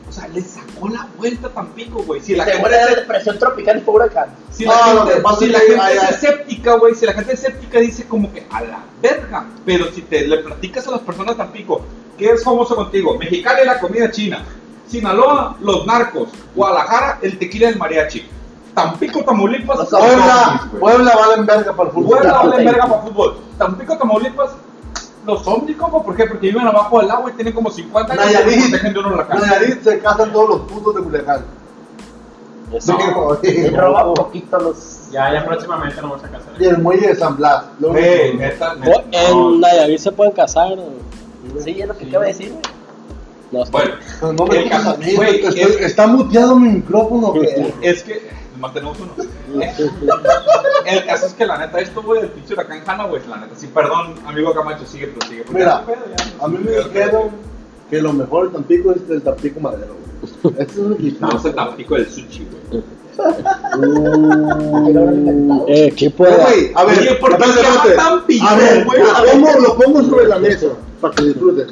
O 0.08 0.14
sea, 0.14 0.28
le 0.28 0.42
sacó 0.42 0.90
la 0.90 1.08
vuelta 1.18 1.48
a 1.48 1.52
Tampico, 1.52 2.04
güey. 2.04 2.20
Si 2.20 2.36
la 2.36 2.44
gente 2.44 2.70
se- 2.70 2.96
depresión 2.96 3.40
tropical 3.40 3.78
y 3.78 3.82
fue 3.82 3.94
huracán. 3.94 4.30
Si 4.52 4.66
No, 4.66 4.72
la 4.74 4.94
lo 4.94 5.06
gente, 5.06 5.22
pasa 5.22 5.40
si 5.40 5.46
es 5.46 5.52
la 5.54 5.60
gente 5.60 5.80
hay- 5.80 5.98
es 5.98 6.04
escéptica, 6.10 6.74
güey, 6.76 6.96
si 6.96 7.06
la 7.06 7.14
gente 7.14 7.34
es 7.34 7.40
escéptica 7.40 7.80
dice 7.80 8.06
como 8.06 8.34
que 8.34 8.46
a 8.52 8.60
la 8.62 8.80
verga. 9.02 9.46
Pero 9.66 9.86
si 9.94 10.02
te 10.02 10.28
le 10.28 10.40
platicas 10.40 10.86
a 10.88 10.92
las 10.92 11.00
personas 11.00 11.38
de 11.38 11.44
Tampico, 11.44 11.86
¿qué 12.18 12.30
es 12.32 12.44
famoso 12.44 12.76
contigo? 12.76 13.18
Mexicali 13.18 13.66
la 13.66 13.80
comida 13.80 14.12
china. 14.12 14.44
Sinaloa, 14.92 15.56
los 15.62 15.86
narcos. 15.86 16.30
Guadalajara, 16.56 17.20
el 17.22 17.40
tequila 17.40 17.68
del 17.70 17.78
mariachi. 17.78 18.28
Tampico, 18.76 19.24
Tamaulipas, 19.24 19.78
Los 19.80 19.90
Puebla, 19.90 20.68
güey. 20.72 20.80
Puebla 20.80 21.16
valen 21.16 21.46
verga 21.46 21.74
para 21.76 21.90
el 21.90 21.96
fútbol. 21.96 22.10
Puebla 22.18 22.34
vale 22.34 22.58
Sí. 22.58 22.66
verga 22.66 22.86
para 22.88 23.02
fútbol. 23.02 23.38
Tampico, 23.58 23.98
Tamaulipas, 23.98 24.52
los 25.26 25.46
ovnis, 25.48 25.76
¿cómo? 25.78 26.04
¿Por 26.04 26.16
qué? 26.16 26.26
Porque 26.26 26.48
viven 26.48 26.68
abajo 26.68 27.00
del 27.02 27.12
agua 27.12 27.30
y 27.32 27.34
tienen 27.34 27.54
como 27.54 27.70
50 27.70 28.14
años 28.14 28.26
y 28.30 28.34
Nayarit. 28.34 28.82
de 28.82 29.00
un 29.00 29.06
huracán. 29.08 29.40
Nayarit 29.42 29.84
se 29.84 30.00
casan 30.00 30.32
todos 30.32 30.50
los 30.50 30.60
putos 30.62 30.96
de 30.96 31.02
Culiacán. 31.04 31.46
Eso. 32.74 32.98
Y 33.44 33.68
roba 33.76 34.08
un 34.08 34.14
poquito 34.14 34.58
los. 34.58 35.10
Ya, 35.12 35.34
ya 35.34 35.46
próximamente 35.46 36.02
nos 36.02 36.12
vamos 36.12 36.26
a 36.26 36.30
casar. 36.30 36.54
Y 36.58 36.66
el 36.66 36.78
muelle 36.78 37.08
de 37.10 37.16
San 37.16 37.36
Blas. 37.36 37.66
Lo 37.80 37.92
que- 37.94 38.34
neta, 38.38 38.76
neta. 38.76 39.04
En 39.12 39.32
no. 39.32 39.52
Nayarit 39.58 40.00
se 40.00 40.12
pueden 40.14 40.32
casar. 40.34 40.70
Sí, 41.64 41.82
es 41.82 41.88
lo 41.88 41.98
que 41.98 42.06
acabo 42.08 42.22
de 42.22 42.28
decir, 42.28 42.50
güey. 42.52 42.62
No. 43.52 43.66
Bueno, 43.66 43.92
Pero 44.20 44.34
no 44.38 44.46
me 44.46 44.58
el 44.58 44.64
digas 44.64 44.80
caso- 44.84 44.92
a 44.96 44.98
mí, 44.98 45.14
güey, 45.16 45.36
estoy- 45.46 45.60
es- 45.62 45.82
¿Está 45.82 46.08
muteado 46.08 46.56
mi 46.56 46.70
micrófono? 46.70 47.34
güey? 47.34 47.48
Es 47.82 48.04
que 48.04 48.22
mantenemos 48.60 48.98
uno. 49.00 49.12
El 50.86 51.06
caso 51.06 51.26
es 51.28 51.34
que 51.34 51.46
la 51.46 51.58
neta, 51.58 51.80
esto, 51.80 52.02
güey, 52.02 52.22
del 52.22 52.32
pinche 52.32 52.54
huracán 52.54 52.82
Hanna, 52.86 53.06
güey, 53.06 53.22
la 53.30 53.38
neta, 53.38 53.56
sí, 53.56 53.68
perdón, 53.68 54.16
amigo 54.26 54.54
Camacho, 54.54 54.86
sigue, 54.86 55.08
prosigue. 55.08 55.44
porque 55.44 55.60
Mira, 55.60 55.82
ya, 55.82 55.86
pedo, 55.86 56.06
ya. 56.18 56.46
A 56.46 56.48
mí 56.48 56.58
me 56.64 56.72
dijeron 56.72 57.30
que 57.90 58.02
lo 58.02 58.14
mejor 58.14 58.48
de 58.48 58.54
Tampico 58.54 58.92
es 58.94 59.02
el 59.10 59.22
Tampico 59.22 59.60
Madero, 59.60 59.96
güey. 60.42 60.56
Este 60.60 60.74
es 60.74 60.78
un 60.80 60.94
equipo. 61.00 61.26
No, 61.28 61.40
se 61.40 61.50
Tampico 61.52 61.96
del 61.96 62.10
sushi, 62.10 62.48
güey. 62.72 62.84
Inventado. 63.74 65.66
Eh, 65.68 65.88
equipo 65.88 66.24
Pero, 66.24 66.38
de. 66.38 66.44
güey, 66.44 66.72
a 66.76 66.84
ver, 66.86 67.00
Oye, 67.00 67.14
¿por 67.16 67.38
qué 67.38 67.44
A 68.42 68.56
ver, 68.56 68.86
güey? 68.86 69.00
lo 69.02 69.16
pongo, 69.32 69.60
lo 69.60 69.76
pongo 69.78 70.04
sobre 70.04 70.28
la 70.28 70.40
mesa 70.40 70.68
para 71.02 71.14
que 71.16 71.24
disfruten. 71.26 71.68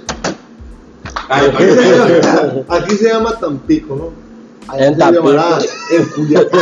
Aquí 1.30 1.63
se, 1.63 1.91
llama, 1.91 2.63
aquí 2.69 2.95
se 2.95 3.09
llama 3.09 3.39
Tampico, 3.39 3.95
¿no? 3.95 4.30
Allá 4.67 4.88
En 4.88 4.93
se 4.93 4.99
Tampico. 4.99 5.32
llamará 5.32 5.57
el 5.91 6.07
Culiacán. 6.11 6.59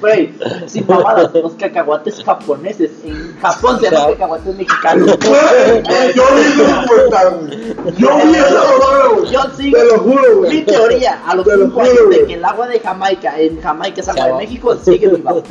Güey, 0.00 0.32
sin 0.66 0.86
mamadas, 0.86 1.30
los 1.34 1.52
cacahuates 1.54 2.22
japoneses. 2.24 2.90
En 3.04 3.36
Japón 3.40 3.78
se 3.80 3.90
llaman 3.90 4.12
cacahuates 4.12 4.56
mexicanos. 4.56 5.06
Güey, 5.26 6.14
Yo 6.14 6.22
vi 6.34 6.40
ese 6.42 6.72
documental, 6.72 7.38
güey. 7.40 7.96
Yo 7.98 8.08
vi 8.16 8.34
esa 8.34 8.54
mamada, 8.54 9.08
güey. 9.16 9.30
Yo 9.32 9.40
sigo. 9.56 9.78
Te 9.78 9.84
lo 9.84 9.98
juro, 9.98 10.22
Mi 10.34 10.38
güey. 10.48 10.64
teoría 10.66 11.22
a 11.26 11.34
los 11.36 11.44
Te 11.46 11.56
lo 11.56 11.64
5 11.66 11.74
juro, 11.74 11.86
años 11.90 12.10
de 12.10 12.26
que 12.26 12.34
el 12.34 12.44
agua 12.44 12.66
de 12.68 12.80
Jamaica 12.80 13.40
en 13.40 13.60
Jamaica 13.60 14.00
es 14.00 14.08
agua 14.08 14.26
de. 14.26 14.34
México 14.34 14.76
sigue 14.84 15.08
viva. 15.08 15.34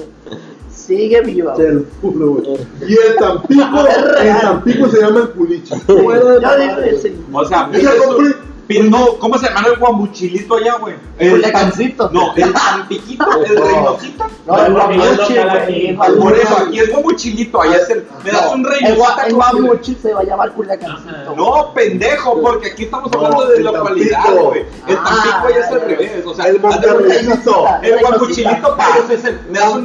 Sigue 0.85 1.21
viva. 1.21 1.53
Te 1.55 1.71
lo 1.71 1.83
juro, 2.01 2.31
güey. 2.33 2.57
Y 2.87 2.93
el 2.93 3.15
Tampico, 3.17 3.63
Es 4.19 4.25
en 4.25 4.39
Tampico 4.41 4.87
se 4.89 5.01
llama 5.01 5.19
el 5.21 5.29
culichi. 5.29 5.73
Yo 5.87 5.95
digo 5.95 6.79
ese. 6.85 7.15
O 7.31 7.45
sea, 7.45 7.69
Pi- 7.71 7.79
No, 8.67 9.19
¿cómo 9.19 9.37
se 9.37 9.47
llama 9.47 9.67
el 9.67 9.77
guamuchilito 9.77 10.55
allá, 10.55 10.77
güey? 10.77 10.95
El 11.19 11.39
tam- 11.43 11.51
No, 12.11 12.33
el 12.35 12.51
tampiquito, 12.51 13.25
el 13.43 13.55
No. 13.55 13.61
reynosito. 13.63 14.25
No, 14.47 14.57
el 14.65 14.73
Guamuchi, 14.73 14.97
guamuchi, 14.97 15.33
cada 15.35 15.53
güey. 15.65 15.65
quien. 15.81 15.95
Por 15.97 16.33
eso, 16.35 16.57
aquí 16.57 16.79
es 16.79 16.91
guamuchilito, 16.91 17.61
allá 17.61 17.75
es 17.77 17.89
el. 17.91 18.07
Me 18.23 18.31
das 18.31 18.51
un 18.53 18.63
gua- 18.95 19.23
el 19.27 19.33
con- 19.35 19.61
guamuchi 19.61 19.95
se 19.95 20.13
va 20.15 20.21
a 20.21 20.23
llamar 20.23 20.51
Culiacancito. 20.53 21.35
No, 21.35 21.73
pendejo, 21.75 22.41
porque 22.41 22.71
aquí 22.71 22.83
estamos 22.85 23.11
hablando 23.13 23.45
de 23.49 23.59
localidad, 23.59 24.33
güey. 24.35 24.61
El 24.87 24.97
Ah, 24.97 25.03
Tampico 25.05 25.49
ya 25.59 25.59
es 25.65 25.71
al 25.71 25.81
revés, 25.81 26.25
o 26.25 26.33
sea, 26.33 26.45
El 26.47 26.59
Monterreycito. 26.59 27.65
el 27.83 27.99
guamuchilito 27.99 28.77
para 28.77 28.97
ellos 28.97 29.09
es 29.11 29.25
el. 29.25 29.39
Me 29.51 29.59
das 29.59 29.73
un 29.73 29.83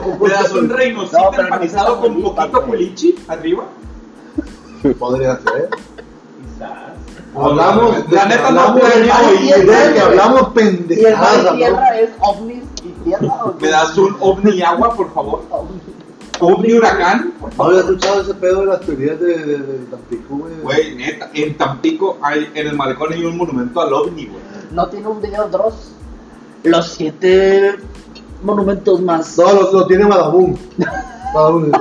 con 0.00 0.18
Me 0.20 0.28
das 0.34 0.52
un 0.52 0.68
no 0.68 1.40
empanizado 1.40 2.00
con 2.00 2.22
poquito 2.22 2.62
culichi 2.62 3.14
arriba. 3.28 3.64
Podría 4.98 5.36
ser. 5.38 5.70
Quizás. 5.70 6.95
Hablamos, 7.38 8.10
La 8.10 8.24
neta 8.26 8.50
no 8.50 8.60
hablamos 8.60 8.80
creo, 8.80 9.66
de 9.66 9.72
de 9.88 9.94
que 9.94 10.00
hablamos 10.00 10.40
Y 10.54 10.60
el 10.60 11.16
mar 11.16 11.34
pendejadas, 11.34 11.40
y 11.42 11.44
¿no? 11.44 11.56
tierra 11.56 11.98
es 12.00 12.10
ovnis 12.20 12.64
y 12.82 12.88
tierra. 13.04 13.44
¿Me 13.60 13.68
das 13.68 13.98
un 13.98 14.16
ovni 14.20 14.62
agua, 14.62 14.94
por 14.94 15.12
favor? 15.12 15.42
Ovni. 15.50 15.80
¿Ovni 16.38 16.72
huracán? 16.74 17.32
¿No 17.56 17.64
había 17.64 17.80
escuchado 17.80 18.20
ese 18.22 18.34
pedo 18.34 18.60
de 18.60 18.66
las 18.66 18.80
teorías 18.80 19.18
de, 19.20 19.26
de, 19.38 19.58
de 19.58 19.78
Tampico, 19.90 20.36
güey? 20.36 20.52
Güey, 20.62 20.94
neta, 20.96 21.30
en 21.34 21.56
Tampico 21.56 22.18
hay, 22.22 22.50
en 22.54 22.66
el 22.66 22.76
malecón 22.76 23.12
hay 23.12 23.24
un 23.24 23.36
monumento 23.36 23.80
al 23.80 23.92
ovni, 23.92 24.26
güey. 24.26 24.40
¿No 24.72 24.86
tiene 24.88 25.06
un 25.08 25.20
video 25.22 25.48
Dross? 25.48 25.92
Los 26.62 26.88
siete 26.88 27.76
monumentos 28.42 29.00
más. 29.00 29.38
No, 29.38 29.52
lo, 29.52 29.72
lo 29.72 29.86
tiene 29.86 30.04
Badabun. 30.04 30.58
Badabun. 31.34 31.72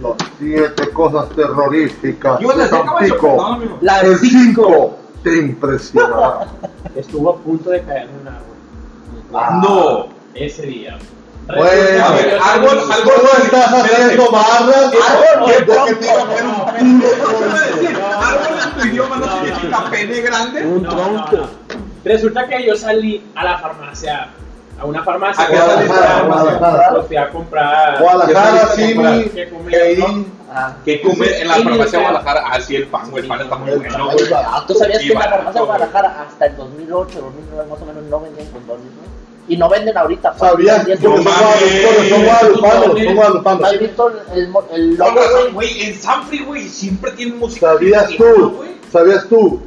Los 0.00 0.16
siete 0.38 0.90
cosas 0.90 1.28
terroríficas 1.30 2.38
Yo 2.40 2.48
de 2.50 2.56
les 2.56 2.70
de 2.70 2.76
Tampico. 2.78 3.36
no. 3.36 3.78
La 3.80 4.00
El 4.00 4.18
5 4.18 4.98
te 5.22 5.36
impresionará. 5.38 6.46
Estuvo 6.94 7.30
a 7.30 7.36
punto 7.36 7.70
de 7.70 7.82
caer 7.82 8.08
en 8.08 8.20
un 8.20 8.28
árbol. 8.28 9.62
No. 9.62 10.06
Ese 10.34 10.62
día. 10.66 10.98
Bueno, 11.46 12.04
A 12.04 12.10
ver, 12.10 12.38
árbol, 12.42 12.78
árbol. 12.90 13.04
¿Cómo 13.04 13.44
estás 13.44 13.72
haciendo 13.72 14.30
barras? 14.32 14.92
Árbol, 15.08 15.44
Porque 15.44 15.64
no, 15.66 15.84
te 15.84 16.04
iba 16.04 16.12
a 16.12 16.24
hacer 16.26 16.84
un 16.84 17.00
decir, 17.00 17.96
árbol 18.02 18.58
en 18.64 18.80
tu 18.80 18.86
idioma 18.88 19.16
no 19.16 19.32
significa 19.44 19.84
pene 19.90 20.20
grande. 20.22 20.66
Un 20.66 20.82
No, 20.82 20.88
tronco. 20.90 21.36
no, 21.36 21.42
no. 21.42 21.48
Resulta 22.04 22.46
que 22.48 22.66
yo 22.66 22.74
salí 22.76 23.24
a 23.36 23.44
la 23.44 23.58
farmacia, 23.58 24.28
a 24.78 24.84
una 24.84 25.02
farmacia. 25.04 25.44
¿A? 25.44 25.48
Guadalajara, 25.48 26.22
Guadalajara. 26.26 26.90
Pues 26.92 27.06
fui 27.06 27.16
a 27.16 27.30
comprar. 27.30 28.00
Guadalajara, 28.02 28.68
¿Qué 28.76 28.82
Simi, 28.86 29.24
¿Qué 29.30 29.48
comida, 29.50 29.78
Keirin. 29.78 30.32
Ah. 30.52 30.74
En 30.86 31.48
la 31.48 31.54
farmacia 31.54 31.98
de 31.98 32.04
Guadalajara. 32.04 32.44
Ah, 32.50 32.60
sí, 32.60 32.76
el 32.76 32.86
pan, 32.86 33.10
güey. 33.10 33.22
El 33.22 33.28
pan 33.28 33.40
está 33.40 33.56
muy 33.56 33.70
bueno, 33.72 34.04
güey. 34.06 34.16
¿Tú 34.66 34.74
sabías 34.74 34.98
que 35.00 35.12
en 35.12 35.18
la 35.18 35.28
farmacia 35.28 35.60
de. 35.60 35.66
Guadalajara 35.66 36.26
hasta 36.28 36.46
el 36.46 36.56
2008, 36.56 37.20
2009 37.20 37.70
más 37.70 37.82
o 37.82 37.86
menos 37.86 38.02
no 38.04 38.20
vendían 38.20 38.48
condones, 38.48 38.84
¿no? 38.86 39.16
Y 39.48 39.56
no 39.56 39.68
venden 39.68 39.96
ahorita. 39.96 40.32
pues, 40.32 40.50
¿Sabías? 40.50 40.84
vendían 40.86 41.12
Porque 41.12 41.22
son 41.22 41.34
No 41.34 41.40
condones. 41.40 41.82
mames. 41.84 41.84
guadalupanos, 41.86 42.08
son 42.08 42.24
guadalupanos, 42.24 43.04
son 43.06 43.14
guadalupanos. 43.16 43.64
¿Has 43.72 43.78
visto 43.80 44.08
el, 44.32 44.38
el, 44.38 44.48
mo- 44.48 44.64
el 44.72 44.96
Con 44.98 45.06
logo, 45.08 45.20
razón, 45.20 45.40
güey? 45.52 45.52
güey, 45.52 45.82
en 45.82 45.94
Sanfri, 46.02 46.38
güey, 46.44 46.68
siempre 46.68 47.10
tienen 47.12 47.38
música. 47.38 47.72
¿Sabías 47.72 48.08
tú? 48.16 48.50
güey. 48.56 48.70
¿Sabías 48.92 49.28
tú? 49.28 49.62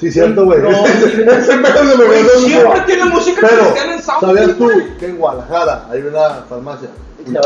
Sí, 0.00 0.10
cierto, 0.10 0.44
güey. 0.46 0.60
No. 0.60 0.68
Ese 0.86 1.06
pedo 1.18 1.44
se 1.44 1.56
me 1.96 2.04
Güey, 2.06 2.20
olvidó. 2.20 2.38
siempre 2.40 2.80
tienen 2.86 3.08
música 3.10 3.40
Pero, 3.42 3.60
cristiana 3.62 3.94
en 3.94 4.02
Sanfri. 4.02 4.26
¿sabías 4.28 4.56
tú 4.56 4.70
que 4.98 5.06
en 5.06 5.16
Guadalajara 5.18 5.86
hay 5.90 6.00
una 6.00 6.28
farmacia? 6.48 6.88
No, 7.32 7.40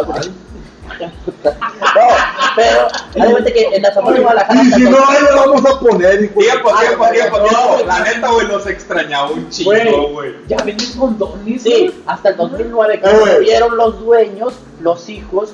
pero 3.36 3.44
que 3.44 3.68
en 3.76 3.82
la 3.82 3.90
farmacia 3.92 4.18
de 4.18 4.22
Guadalajara. 4.22 4.62
Y 4.62 4.72
si 4.72 4.80
no, 4.82 4.98
ahí 5.08 5.18
lo 5.22 5.36
vamos 5.52 5.64
a 5.72 5.80
poner, 5.80 6.22
hijo 6.22 6.40
Tiempo, 6.40 6.70
tiempo, 6.78 7.04
tiempo, 7.10 7.38
no, 7.38 7.44
tiempo. 7.46 7.84
La 7.86 8.00
neta, 8.00 8.28
güey, 8.30 8.46
los 8.46 8.66
extrañaba 8.66 9.30
un 9.30 9.48
chingo, 9.50 9.70
Güey, 9.72 10.12
güey. 10.12 10.34
ya 10.46 10.56
venden 10.58 10.92
condones. 10.98 11.62
Sí, 11.62 12.02
hasta 12.06 12.28
el 12.30 12.36
2009 12.36 13.00
que 13.00 13.08
Eh, 13.10 13.18
güey. 13.18 13.40
vieron 13.40 13.76
los 13.76 14.00
dueños, 14.00 14.54
los 14.80 15.08
hijos. 15.08 15.52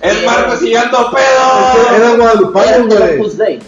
El 0.00 0.26
Marco 0.26 0.56
siguiendo 0.56 1.10
pedo. 1.12 2.16
Guadalupanos, 2.16 2.88
del 2.88 3.18
güey. 3.18 3.60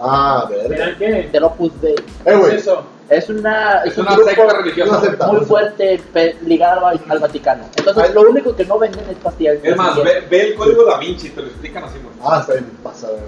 Ah, 0.00 0.46
ver. 0.48 0.72
¿Eran 0.72 0.96
qué? 0.98 1.28
Del 1.32 1.44
Opus 1.44 1.72
Dei. 1.80 1.92
Eh, 1.94 1.96
¿Qué 2.24 2.34
güey. 2.36 2.54
es 2.56 2.62
eso? 2.62 2.82
Es 3.08 3.28
una, 3.28 3.82
Es 3.84 3.98
un 3.98 4.06
una 4.06 4.14
grupo 4.14 4.28
secta 4.30 4.52
religiosa. 4.58 5.00
secta. 5.00 5.26
muy 5.26 5.40
fuerte 5.44 6.00
ligado 6.46 6.86
al, 6.86 7.00
al 7.08 7.18
Vaticano. 7.18 7.64
Entonces, 7.76 8.14
lo 8.14 8.20
único 8.22 8.54
que 8.54 8.64
no 8.64 8.78
venden 8.78 9.04
es 9.10 9.16
pastillas. 9.16 9.56
Es 9.62 9.76
más, 9.76 9.96
ve, 9.96 10.24
ve 10.30 10.40
el 10.48 10.54
código 10.54 10.84
da 10.84 10.96
Vinci, 10.98 11.30
te 11.30 11.40
lo 11.42 11.48
explican 11.48 11.84
así, 11.84 11.98
güey. 11.98 12.14
Ah, 12.22 12.38
está 12.40 12.52
bien, 12.52 12.66
pasa, 12.84 13.08
güey. 13.08 13.20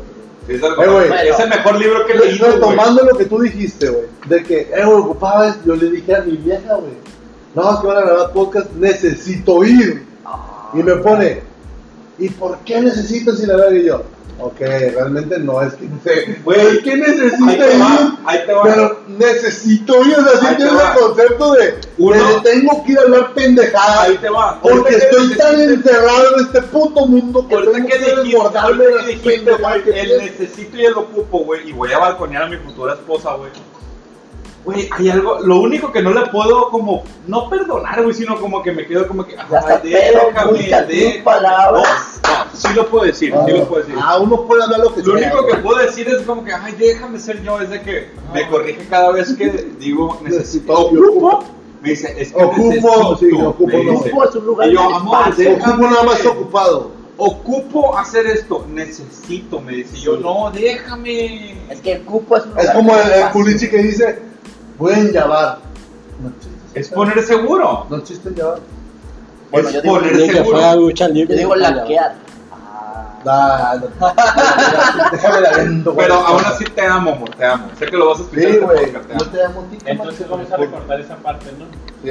Sí, 0.47 0.55
es, 0.55 0.63
el, 0.63 0.73
Eh, 0.73 0.89
güey. 1.09 1.29
es 1.29 1.41
el 1.41 1.49
mejor 1.49 1.79
libro 1.81 2.07
que 2.07 2.13
he 2.13 2.19
leído, 2.19 2.47
güey. 2.47 2.55
Retomando 2.61 3.05
lo 3.05 3.17
que 3.19 3.25
tú 3.25 3.41
dijiste, 3.41 3.89
güey, 3.91 4.07
de 4.27 4.43
que, 4.45 4.61
eh, 4.61 4.85
güey, 4.85 4.99
ocupaba 4.99 5.49
esto, 5.49 5.61
yo 5.67 5.75
le 5.77 5.91
dije 5.91 6.15
a 6.15 6.21
mi 6.21 6.37
vieja, 6.37 6.75
güey, 6.75 6.93
no, 7.55 7.75
es 7.75 7.81
que 7.81 7.87
van 7.87 7.99
a 7.99 8.01
grabar 8.03 8.33
podcast, 8.33 8.71
necesito 8.73 9.63
ir. 9.65 10.07
Y 10.75 10.79
me 10.83 10.95
pone, 10.97 11.43
¿y 12.25 12.29
por 12.31 12.59
qué 12.61 12.81
necesitas 12.81 13.41
ir 13.43 13.51
a 13.53 13.57
ver? 13.57 13.77
Y 13.77 13.85
yo, 13.87 14.03
ok, 14.39 14.59
realmente 14.61 15.39
no 15.39 15.61
es 15.63 15.75
que, 15.75 15.89
Güey, 16.45 16.61
es 16.61 16.79
que 16.83 16.93
Ahí 16.93 17.01
necesita 17.01 17.67
te 17.69 17.79
va, 17.79 18.19
ahí 18.25 18.39
te 18.47 18.53
va. 18.53 18.63
Pero 18.65 19.01
necesito 19.09 20.05
ir, 20.05 20.15
o 20.19 20.23
sea, 20.25 20.41
sí 20.41 20.47
Ahí 20.47 20.57
tienes 20.57 20.75
el 20.75 21.01
concepto 21.01 21.53
de, 21.55 21.75
Uno- 21.99 22.15
de 22.43 22.51
tengo 22.51 22.85
que 22.85 22.93
ir 22.93 22.99
a 22.99 23.03
hablar 23.03 23.35
pendejadas. 23.35 23.99
Ahí 24.01 24.17
te 24.19 24.29
va. 24.31 24.61
Porque 24.61 24.97
estoy 24.97 25.35
tan 25.37 25.61
encerrado 25.61 26.37
en 26.39 26.45
este 26.47 26.63
puto 26.63 27.07
mundo 27.07 27.47
que 27.49 27.57
tengo 27.57 27.87
que 27.89 27.99
desbordarme 27.99 28.85
de 28.85 28.95
las 28.95 29.05
pendejadas 29.21 29.85
güey, 29.85 29.99
el 30.01 30.19
necesito 30.19 30.77
y 30.77 30.85
el 30.87 30.95
ocupo, 30.95 31.39
güey, 31.45 31.69
y 31.69 31.73
voy 31.73 31.93
a 31.93 31.99
balconear 31.99 32.45
a 32.45 32.49
mi 32.49 32.57
futura 32.57 32.95
esposa, 32.95 33.35
güey. 33.35 33.51
Güey, 34.65 34.89
hay 34.93 35.11
algo, 35.11 35.41
lo 35.41 35.61
único 35.61 35.91
que 35.91 36.01
no 36.03 36.13
le 36.13 36.25
puedo 36.31 36.71
como, 36.71 37.03
no 37.27 37.49
perdonar, 37.51 38.01
güey, 38.03 38.15
sino 38.15 38.39
como 38.41 38.63
que 38.63 38.71
me 38.71 38.87
quedo 38.87 39.09
como 39.09 39.27
que, 39.27 39.35
tus 39.35 39.83
déjame. 39.83 41.21
palabras. 41.25 42.21
No, 42.23 42.45
no, 42.45 42.51
sí 42.55 42.69
lo 42.75 42.89
puedo 42.89 43.05
decir, 43.05 43.35
sí 43.47 43.53
lo 43.53 43.65
puedo 43.67 43.83
decir. 43.83 43.97
Ah, 44.01 44.19
uno 44.21 44.43
puede 44.47 44.63
hablar 44.63 44.81
lo 44.81 44.95
que 44.95 45.03
Lo 45.03 45.19
sea, 45.19 45.33
único 45.33 45.47
que 45.49 45.55
puedo 45.57 45.79
decir 45.79 46.09
es 46.09 46.23
como 46.23 46.45
que, 46.45 46.53
ay, 46.53 46.75
déjame 46.79 47.19
ser 47.19 47.43
yo, 47.43 47.61
es 47.61 47.71
de 47.71 47.83
que 47.83 48.11
me 48.33 48.49
corrige 48.49 48.87
cada 48.89 49.11
vez 49.11 49.35
que 49.35 49.49
digo 49.81 50.21
necesito, 50.23 50.73
ocupo, 50.73 51.43
me 51.81 51.91
dice, 51.91 52.15
es 52.17 52.33
que 52.33 52.43
Ocupo, 52.45 52.63
necesito, 52.69 53.17
sí, 53.19 53.33
ocupo, 53.33 53.67
me 53.67 53.77
dice. 53.79 53.93
Ocupo 54.11 54.25
es 54.29 54.35
un 54.37 54.47
lugar 54.47 54.69
Y 54.69 54.75
yo, 54.75 54.89
de 54.89 54.95
amor, 54.95 55.19
espacio. 55.29 55.51
déjame. 55.51 55.73
Ocupo 55.73 55.91
nada 55.91 56.03
más 56.05 56.27
ocupado. 56.27 56.91
Ocupo 57.17 57.99
hacer 57.99 58.27
esto, 58.27 58.65
necesito, 58.73 59.61
me 59.61 59.73
dice 59.73 59.97
yo, 59.99 60.17
no, 60.17 60.51
déjame. 60.53 61.57
Es 61.69 61.81
que 61.81 61.93
el 61.95 62.03
cupo 62.03 62.37
es 62.37 62.47
un 62.47 62.59
Es 62.59 62.71
como 62.71 62.95
de 62.97 63.03
el, 63.03 63.13
el 63.23 63.31
culichi 63.31 63.69
que 63.69 63.79
dice, 63.79 64.19
pueden 64.83 65.13
llevar. 65.13 65.59
No 66.21 66.29
existe. 66.29 66.81
Es 66.81 66.89
poner 66.89 67.23
seguro. 67.23 67.87
No 67.89 67.97
existe 67.97 68.31
llevar. 68.31 68.59
Bueno, 69.51 69.69
es 69.69 69.75
yo 69.75 69.83
digo 69.83 69.95
poner 69.95 70.17
Ni 70.17 70.27
que 70.29 70.33
seguro. 70.35 70.75
lucha 70.77 71.09
libre. 71.09 71.35
Yo 71.35 71.39
digo 71.39 71.55
laquear. 71.57 72.15
Nah, 73.25 73.75
no. 73.77 73.87
Déjame 75.13 75.41
la 75.43 75.51
vendo. 75.57 75.95
Pero 75.95 76.15
aún 76.15 76.43
así 76.45 76.65
te 76.65 76.85
amo, 76.85 77.13
amor, 77.13 77.31
te 77.31 77.45
amo. 77.45 77.69
Sé 77.79 77.87
que 77.87 77.97
lo 77.97 78.09
vas 78.09 78.19
a 78.19 78.23
explicar 78.23 78.51
Sí, 78.51 78.57
este 78.57 78.67
güey. 78.67 78.93
Yo 79.19 79.27
te 79.29 79.45
amo 79.45 79.61
a 79.61 79.65
ti. 79.71 79.79
Entonces 79.85 80.29
vamos 80.29 80.51
a 80.51 80.57
recortar 80.57 81.01
esa 81.01 81.17
parte, 81.17 81.47
¿no? 81.57 81.67
Sí, 82.03 82.11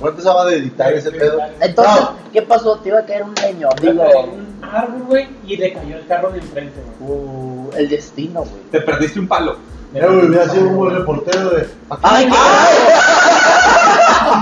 fuerte 0.00 0.22
se 0.22 0.28
va 0.28 0.46
a 0.46 0.52
editar 0.54 0.92
ese 0.94 1.10
pedo. 1.12 1.38
Entonces, 1.60 2.00
No. 2.00 2.12
¿qué 2.32 2.40
pasó? 2.40 2.78
Te 2.78 2.88
iba 2.88 3.00
a 3.00 3.04
caer 3.04 3.24
un 3.24 3.34
leño. 3.34 3.68
Digo, 3.82 3.92
Digo, 3.92 4.20
un 4.32 4.64
árbol, 4.64 5.02
güey, 5.08 5.28
y 5.46 5.56
le 5.58 5.74
cayó 5.74 5.96
el 5.96 6.06
carro 6.06 6.30
de 6.30 6.38
enfrente, 6.38 6.80
güey. 7.00 7.12
uh, 7.18 7.70
el 7.76 7.88
destino, 7.90 8.40
güey. 8.40 8.62
Te 8.70 8.80
perdiste 8.80 9.20
un 9.20 9.28
palo. 9.28 9.56
Güey, 9.92 10.26
hubiera 10.26 10.48
sido 10.48 10.68
un 10.68 10.76
buen 10.76 10.94
reportero 10.94 11.50
de. 11.50 11.68
¡Ay, 12.02 12.28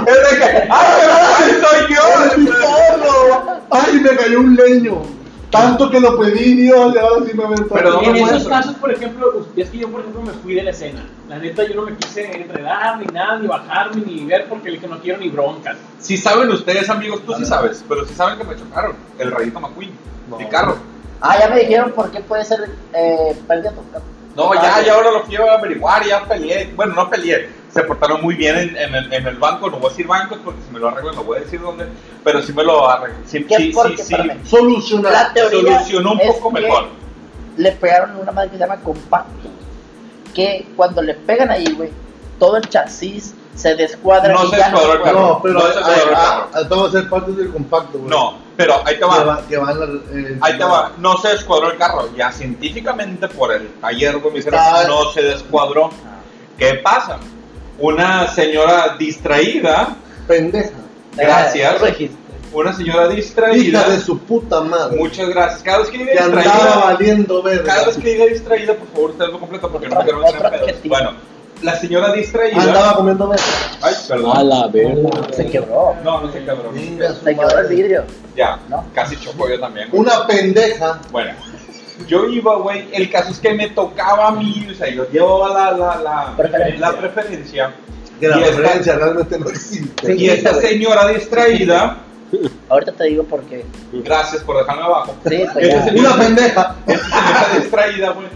qué 0.04 0.36
que, 0.38 0.68
¡ay, 0.70 1.62
soy 1.62 1.94
yo! 1.94 3.60
¡Ay, 3.70 4.00
me 4.00 4.10
cayó 4.10 4.40
un 4.40 4.54
leño! 4.54 5.02
Tanto 5.50 5.90
que 5.90 5.98
lo 5.98 6.18
pedí, 6.18 6.54
Dios, 6.54 6.94
y 6.94 6.98
ahora 6.98 7.24
sí 7.26 7.34
me 7.34 7.46
ven 7.46 7.66
Pero 7.72 8.02
en 8.02 8.16
esos 8.16 8.30
muestro. 8.30 8.50
casos, 8.50 8.74
por 8.74 8.92
ejemplo, 8.92 9.32
pues, 9.32 9.46
es 9.56 9.70
que 9.70 9.78
yo, 9.78 9.88
por 9.88 10.00
ejemplo, 10.00 10.20
me 10.20 10.32
fui 10.32 10.54
de 10.54 10.62
la 10.62 10.70
escena. 10.72 11.06
La 11.26 11.38
neta, 11.38 11.66
yo 11.66 11.74
no 11.74 11.82
me 11.82 11.96
quise 11.96 12.30
enredar, 12.30 12.98
ni 12.98 13.06
nada, 13.06 13.38
ni 13.38 13.46
bajarme, 13.46 14.02
ni 14.04 14.26
ver, 14.26 14.46
porque 14.46 14.68
le 14.68 14.74
dije, 14.74 14.88
no 14.88 15.00
quiero 15.00 15.18
ni 15.18 15.30
broncas. 15.30 15.78
Si 16.00 16.18
saben 16.18 16.50
ustedes, 16.50 16.90
amigos, 16.90 17.22
tú 17.24 17.32
sí 17.32 17.46
sabes, 17.46 17.82
pero 17.88 18.04
si 18.04 18.12
saben 18.14 18.36
que 18.36 18.44
me 18.44 18.56
chocaron, 18.56 18.94
el 19.18 19.30
rayito 19.30 19.58
McQueen, 19.58 19.92
mi 20.38 20.44
carro. 20.48 20.76
Ah, 21.22 21.38
ya 21.38 21.48
me 21.48 21.60
dijeron 21.60 21.92
por 21.92 22.10
qué 22.10 22.20
puede 22.20 22.44
ser 22.44 22.68
eh, 22.92 23.34
pérdida 23.48 23.70
total. 23.72 24.02
No, 24.38 24.54
ya, 24.54 24.80
ya 24.82 24.94
ahora 24.94 25.10
lo 25.10 25.18
a 25.18 25.54
averiguar, 25.54 26.06
ya 26.06 26.24
peleé. 26.24 26.72
Bueno, 26.76 26.94
no 26.94 27.10
peleé. 27.10 27.50
Se 27.74 27.82
portaron 27.82 28.22
muy 28.22 28.36
bien 28.36 28.56
en, 28.56 28.76
en 28.76 28.94
el, 28.94 29.12
en 29.12 29.26
el 29.26 29.34
banco. 29.36 29.68
No 29.68 29.78
voy 29.78 29.86
a 29.86 29.90
decir 29.90 30.06
bancos 30.06 30.38
porque 30.44 30.62
si 30.62 30.72
me 30.72 30.78
lo 30.78 30.88
arreglan 30.88 31.16
no 31.16 31.24
voy 31.24 31.38
a 31.38 31.40
decir 31.40 31.60
dónde. 31.60 31.88
Pero 32.22 32.40
sí 32.42 32.52
me 32.52 32.62
lo 32.62 32.88
arreglan. 32.88 33.20
Sí, 33.26 33.42
¿Qué? 33.42 33.56
sí, 33.56 33.72
Porque, 33.74 33.98
sí, 33.98 34.14
sí. 34.14 34.48
Solucionar. 34.48 35.12
La 35.12 35.32
teoría 35.32 35.80
Solucionó 35.80 36.12
un 36.12 36.20
es 36.20 36.34
poco 36.34 36.52
mejor. 36.52 36.86
Le 37.56 37.72
pegaron 37.72 38.14
una 38.16 38.30
madre 38.30 38.50
que 38.50 38.58
se 38.58 38.60
llama 38.60 38.76
compacto. 38.76 39.48
Que 40.32 40.68
cuando 40.76 41.02
le 41.02 41.14
pegan 41.14 41.50
ahí, 41.50 41.72
güey, 41.72 41.90
todo 42.38 42.58
el 42.58 42.68
chasis 42.68 43.34
se 43.56 43.74
descuadra 43.74 44.32
No 44.34 44.44
y 44.44 44.50
se 44.50 44.56
descuadró 44.56 44.92
el 44.92 45.02
carro. 45.02 45.20
No, 45.20 45.40
pero 45.42 45.54
No, 45.54 45.66
eso 45.66 45.80
es 45.80 45.84
ah, 45.84 45.90
otro 45.90 46.12
ah, 46.14 46.14
carro. 46.14 46.48
ah, 46.54 46.68
todo 46.68 46.82
va 46.84 46.88
a 46.88 46.92
ser 46.92 47.10
parte 47.10 47.32
del 47.32 47.50
compacto, 47.50 47.98
güey. 47.98 48.08
No, 48.08 48.34
pero 48.58 48.82
ahí 48.84 48.98
te 48.98 49.04
va. 49.04 49.22
va, 49.22 49.42
que 49.48 49.56
van 49.56 49.68
al- 49.80 50.02
eh, 50.12 50.36
Ahí 50.40 50.58
te 50.58 50.64
va. 50.64 50.90
No 50.98 51.16
se 51.18 51.28
descuadró 51.28 51.70
el 51.70 51.78
carro. 51.78 52.10
Ya 52.16 52.32
científicamente 52.32 53.28
por 53.28 53.52
el 53.52 53.68
taller, 53.80 54.16
no 54.88 55.12
se 55.12 55.22
descuadró. 55.22 55.90
¿Qué 56.58 56.74
pasa? 56.82 57.18
Una 57.78 58.26
señora 58.26 58.96
distraída, 58.98 59.94
Pendeja. 60.26 60.72
Gracias. 61.14 61.82
Eh, 62.00 62.10
una 62.52 62.72
señora 62.72 63.04
Hija 63.06 63.14
distraída. 63.14 63.88
de 63.90 64.00
su 64.00 64.18
puta 64.18 64.60
madre. 64.62 64.96
Muchas 64.96 65.28
gracias. 65.28 65.62
Cada 65.62 65.78
vez 65.78 65.88
que 65.90 65.98
diga 65.98 66.12
distraída, 66.24 66.80
valiendo 66.84 67.42
verga. 67.44 67.62
cada 67.64 67.86
vez 67.86 67.96
que 67.96 68.08
diga 68.12 68.24
distraída, 68.26 68.74
por 68.74 68.88
favor, 68.88 69.10
usted 69.10 69.26
lo 69.26 69.38
completo 69.38 69.70
porque 69.70 69.88
no 69.88 69.96
meter 70.00 70.14
otro 70.16 70.50
pedos. 70.50 70.72
Bueno, 70.84 71.12
la 71.62 71.76
señora 71.78 72.12
distraída. 72.12 72.62
Andaba 72.62 72.94
comiendo 72.96 73.28
verga. 73.28 73.44
Ay, 73.82 73.94
A 73.94 74.08
perdón. 74.08 74.48
la 74.48 74.66
verga. 74.68 75.10
Se 75.32 75.46
quebró. 75.46 75.94
No, 76.04 76.20
no 76.22 76.32
se 76.32 76.38
quebró. 76.44 76.72
Se 77.24 77.34
quebró 77.34 77.58
el 77.58 77.66
vidrio. 77.68 78.04
Ya, 78.36 78.58
¿No? 78.68 78.84
casi 78.94 79.16
chocó 79.16 79.48
yo 79.48 79.58
también. 79.58 79.88
güey. 79.90 80.00
Una 80.02 80.26
pendeja. 80.26 81.00
Bueno, 81.10 81.32
yo 82.06 82.26
iba, 82.28 82.56
güey. 82.56 82.88
El 82.92 83.10
caso 83.10 83.30
es 83.32 83.38
que 83.40 83.52
me 83.54 83.68
tocaba 83.70 84.28
a 84.28 84.30
mí, 84.32 84.66
o 84.70 84.74
sea, 84.74 84.88
yo 84.88 85.08
llevaba 85.10 85.48
la, 85.48 85.72
la, 85.76 85.96
la, 86.02 86.36
Preferencia. 86.36 86.78
la 86.80 86.96
preferencia. 86.96 87.74
Que 88.20 88.28
la 88.28 88.38
Y 88.38 88.42
esta- 88.42 88.56
referencia 88.56 88.94
realmente 88.96 89.38
no 89.38 89.48
existe. 89.48 90.06
Sí. 90.06 90.12
Y 90.24 90.28
esta 90.30 90.54
señora 90.54 91.08
distraída, 91.08 91.98
Ahorita 92.68 92.92
te 92.92 93.04
digo 93.04 93.24
por 93.24 93.42
qué. 93.44 93.64
gracias 93.92 94.42
por 94.42 94.58
dejarme 94.58 94.82
abajo. 94.82 95.14
Sí, 95.28 95.44
pues 95.52 95.66
ya. 95.68 95.84
señora- 95.84 96.14
Una 96.14 96.24
pendeja. 96.24 96.76
Esta 96.86 97.04
señora 97.08 97.48
distraída, 97.60 98.10
güey, 98.10 98.26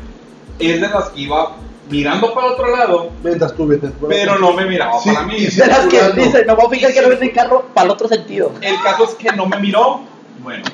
es 0.58 0.80
de 0.80 0.88
las 0.88 1.08
que 1.10 1.20
iba 1.20 1.52
mirando 1.90 2.32
para 2.34 2.46
otro 2.48 2.74
lado, 2.76 3.10
Mientras 3.22 3.54
tú 3.54 3.66
vete. 3.66 3.90
pero 4.08 4.38
no 4.38 4.52
me 4.52 4.64
miraba 4.66 4.98
Sí, 5.02 5.10
para 5.10 5.26
mí. 5.26 5.34
y 5.36 5.46
De 5.46 5.66
las 5.66 5.86
que 5.86 6.00
dice, 6.12 6.44
me 6.44 6.54
voy 6.54 6.66
a 6.66 6.70
fijar 6.70 6.92
que 6.92 7.02
no 7.02 7.08
viene 7.08 7.26
el 7.26 7.32
carro 7.32 7.66
para 7.74 7.86
el 7.86 7.90
otro 7.92 8.08
sentido. 8.08 8.52
El 8.60 8.80
caso 8.82 9.04
es 9.04 9.10
que 9.14 9.32
no 9.32 9.46
me 9.46 9.58
miró. 9.58 10.00
Bueno, 10.42 10.64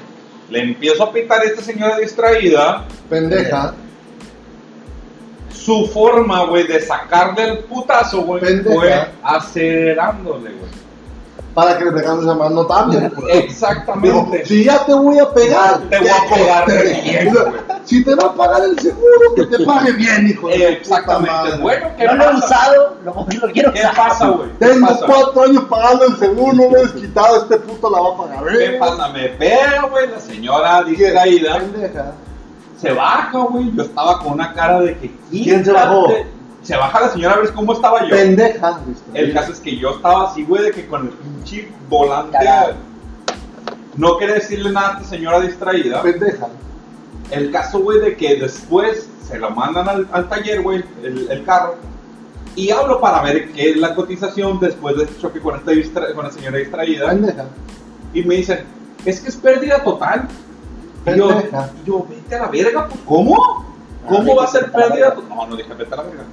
le 0.50 0.62
empiezo 0.62 1.02
a 1.04 1.12
pitar 1.12 1.40
a 1.40 1.44
esta 1.44 1.62
señora 1.62 1.98
distraída. 1.98 2.84
Pendeja. 3.10 3.74
Su 5.52 5.86
forma, 5.92 6.44
güey, 6.44 6.66
de 6.66 6.80
sacarle 6.80 7.44
el 7.44 7.58
putazo, 7.60 8.22
güey, 8.22 8.40
fue 8.62 9.08
acelerándole, 9.22 10.50
güey. 10.50 10.70
Para 11.58 11.76
que 11.76 11.86
le 11.86 11.90
pegamos 11.90 12.22
esa 12.24 12.34
mano 12.34 12.64
también. 12.66 13.10
Digo, 13.16 13.26
Exactamente. 13.28 14.46
si 14.46 14.62
ya 14.62 14.86
te 14.86 14.94
voy 14.94 15.18
a 15.18 15.28
pegar, 15.32 15.78
Te 15.90 15.98
voy 15.98 16.08
a 16.08 16.34
pegar 16.34 16.66
te- 16.66 17.00
bien. 17.02 17.34
Si 17.84 18.04
te 18.04 18.14
va 18.14 18.26
a 18.28 18.34
pagar 18.34 18.62
el 18.62 18.78
seguro, 18.78 19.34
que 19.34 19.44
te 19.46 19.64
pague 19.64 19.90
bien, 19.92 20.28
hijo 20.28 20.46
de 20.48 20.68
Exactamente. 20.74 21.56
Bueno, 21.60 21.88
¿qué 21.96 22.04
No 22.04 22.14
lo 22.14 22.22
he 22.22 22.26
pasa? 22.34 22.46
usado, 22.46 22.96
no 23.04 23.26
lo 23.42 23.52
quiero 23.52 23.72
¿Qué 23.72 23.80
usar. 23.80 23.96
pasa, 23.96 24.28
güey? 24.28 24.50
¿Qué 24.60 24.66
Tengo 24.66 24.86
pasa? 24.86 25.06
cuatro 25.06 25.42
años 25.42 25.64
pagando 25.68 26.04
el 26.04 26.16
seguro, 26.18 26.52
no 26.52 26.70
me 26.70 26.78
he 26.78 26.82
desquitado, 26.82 27.36
este 27.42 27.56
puto 27.56 27.90
la 27.90 28.00
va 28.02 28.08
a 28.10 28.16
pagar. 28.18 28.52
¿Qué 28.56 28.64
¿eh? 28.66 28.78
pasa? 28.78 29.08
Me 29.08 29.28
pega, 29.30 29.82
güey, 29.90 30.08
la 30.10 30.20
señora. 30.20 30.84
Pendeja. 30.84 32.12
Se 32.80 32.92
baja, 32.92 33.38
güey. 33.50 33.72
Yo 33.74 33.82
estaba 33.82 34.20
con 34.20 34.34
una 34.34 34.52
cara 34.54 34.78
de 34.80 34.96
que. 34.96 35.10
¿Quién 35.30 35.64
se 35.64 35.72
bajó? 35.72 36.06
Se 36.68 36.76
baja 36.76 37.00
la 37.00 37.08
señora 37.08 37.34
a 37.36 37.38
ver 37.38 37.52
cómo 37.54 37.72
estaba 37.72 38.02
yo. 38.06 38.10
Pendeja. 38.14 38.80
El 39.14 39.32
caso 39.32 39.52
es 39.52 39.60
que 39.60 39.76
yo 39.78 39.90
estaba 39.96 40.30
así, 40.30 40.44
güey, 40.44 40.64
de 40.64 40.70
que 40.72 40.86
con 40.86 41.06
el 41.06 41.12
pinche 41.14 41.66
volante. 41.88 42.32
Cagado. 42.36 42.74
No 43.96 44.18
quería 44.18 44.34
decirle 44.34 44.70
nada 44.70 44.88
a 44.88 44.92
esta 44.98 45.04
señora 45.08 45.40
distraída. 45.40 46.02
Pendeja. 46.02 46.46
El 47.30 47.50
caso, 47.50 47.78
güey, 47.80 48.00
de 48.00 48.16
que 48.18 48.36
después 48.36 49.08
se 49.26 49.38
lo 49.38 49.48
mandan 49.50 49.88
al, 49.88 50.08
al 50.12 50.28
taller, 50.28 50.60
güey, 50.60 50.84
el, 51.02 51.30
el 51.30 51.44
carro. 51.44 51.76
Y 52.54 52.70
hablo 52.70 53.00
para 53.00 53.22
ver 53.22 53.50
qué 53.52 53.70
es 53.70 53.76
la 53.78 53.94
cotización 53.94 54.60
después 54.60 54.94
de 54.98 55.04
este 55.04 55.20
choque 55.22 55.40
con, 55.40 55.56
esta 55.56 55.70
distra- 55.72 56.12
con 56.14 56.24
la 56.26 56.30
señora 56.30 56.58
distraída. 56.58 57.08
Pendeja. 57.08 57.46
Y 58.12 58.22
me 58.24 58.34
dicen, 58.34 58.64
es 59.06 59.20
que 59.22 59.30
es 59.30 59.36
pérdida 59.36 59.82
total. 59.82 60.28
Y 61.06 61.16
yo, 61.16 61.28
Pendeja. 61.28 61.70
y 61.82 61.86
yo, 61.86 62.06
vete 62.10 62.34
a 62.36 62.40
la 62.40 62.48
verga, 62.48 62.88
pues, 62.88 63.00
¿cómo? 63.06 63.64
¿Cómo 64.06 64.32
Ah, 64.32 64.36
va 64.36 64.44
a 64.44 64.48
ser 64.48 64.70
pérdida 64.70 65.14
total? 65.14 65.28
No, 65.30 65.46
no 65.46 65.56
dije 65.56 65.72
vete 65.72 65.94
a 65.94 65.96
la 65.96 66.02
verga. 66.02 66.24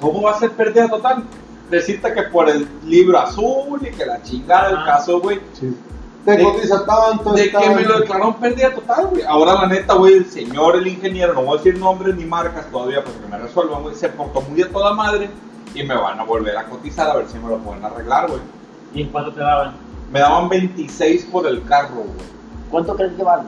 ¿Cómo 0.00 0.22
va 0.22 0.32
a 0.32 0.38
ser 0.38 0.50
pérdida 0.52 0.88
total? 0.88 1.24
Decirte 1.70 2.12
que 2.14 2.22
por 2.22 2.48
el 2.48 2.66
libro 2.84 3.18
azul 3.18 3.80
y 3.86 3.90
que 3.94 4.06
la 4.06 4.22
chingada 4.22 4.68
del 4.68 4.76
Ah. 4.78 4.84
caso, 4.86 5.20
güey, 5.20 5.40
Sí. 5.52 5.76
Te 6.24 6.36
De- 6.36 6.42
cotiza 6.44 6.84
tanto. 6.84 7.32
de 7.32 7.50
que 7.50 7.70
me 7.70 7.82
lo 7.82 8.00
declararon 8.00 8.34
pérdida 8.34 8.74
total, 8.74 9.06
güey. 9.06 9.22
Ahora, 9.22 9.54
la 9.54 9.66
neta, 9.66 9.94
güey, 9.94 10.14
el 10.14 10.26
señor, 10.26 10.76
el 10.76 10.86
ingeniero, 10.86 11.32
no 11.32 11.42
voy 11.42 11.54
a 11.54 11.62
decir 11.62 11.78
nombres 11.78 12.16
ni 12.16 12.24
marcas 12.26 12.66
todavía 12.70 13.02
para 13.02 13.16
que 13.18 13.26
me 13.28 13.38
resuelvan, 13.38 13.82
güey, 13.82 13.94
se 13.94 14.10
portó 14.10 14.42
muy 14.42 14.60
a 14.60 14.70
toda 14.70 14.92
madre 14.92 15.30
y 15.74 15.82
me 15.84 15.96
van 15.96 16.20
a 16.20 16.24
volver 16.24 16.56
a 16.58 16.64
cotizar 16.66 17.08
a 17.08 17.14
ver 17.16 17.28
si 17.28 17.38
me 17.38 17.48
lo 17.48 17.58
pueden 17.58 17.82
arreglar, 17.82 18.28
güey. 18.28 18.40
¿Y 18.92 19.02
en 19.02 19.08
cuánto 19.10 19.32
te 19.32 19.40
daban? 19.40 19.74
Me 20.12 20.20
daban 20.20 20.48
26 20.50 21.24
por 21.26 21.46
el 21.46 21.64
carro, 21.64 21.94
güey. 21.96 22.08
¿Cuánto 22.70 22.94
crees 22.96 23.12
que 23.14 23.22
vale? 23.22 23.44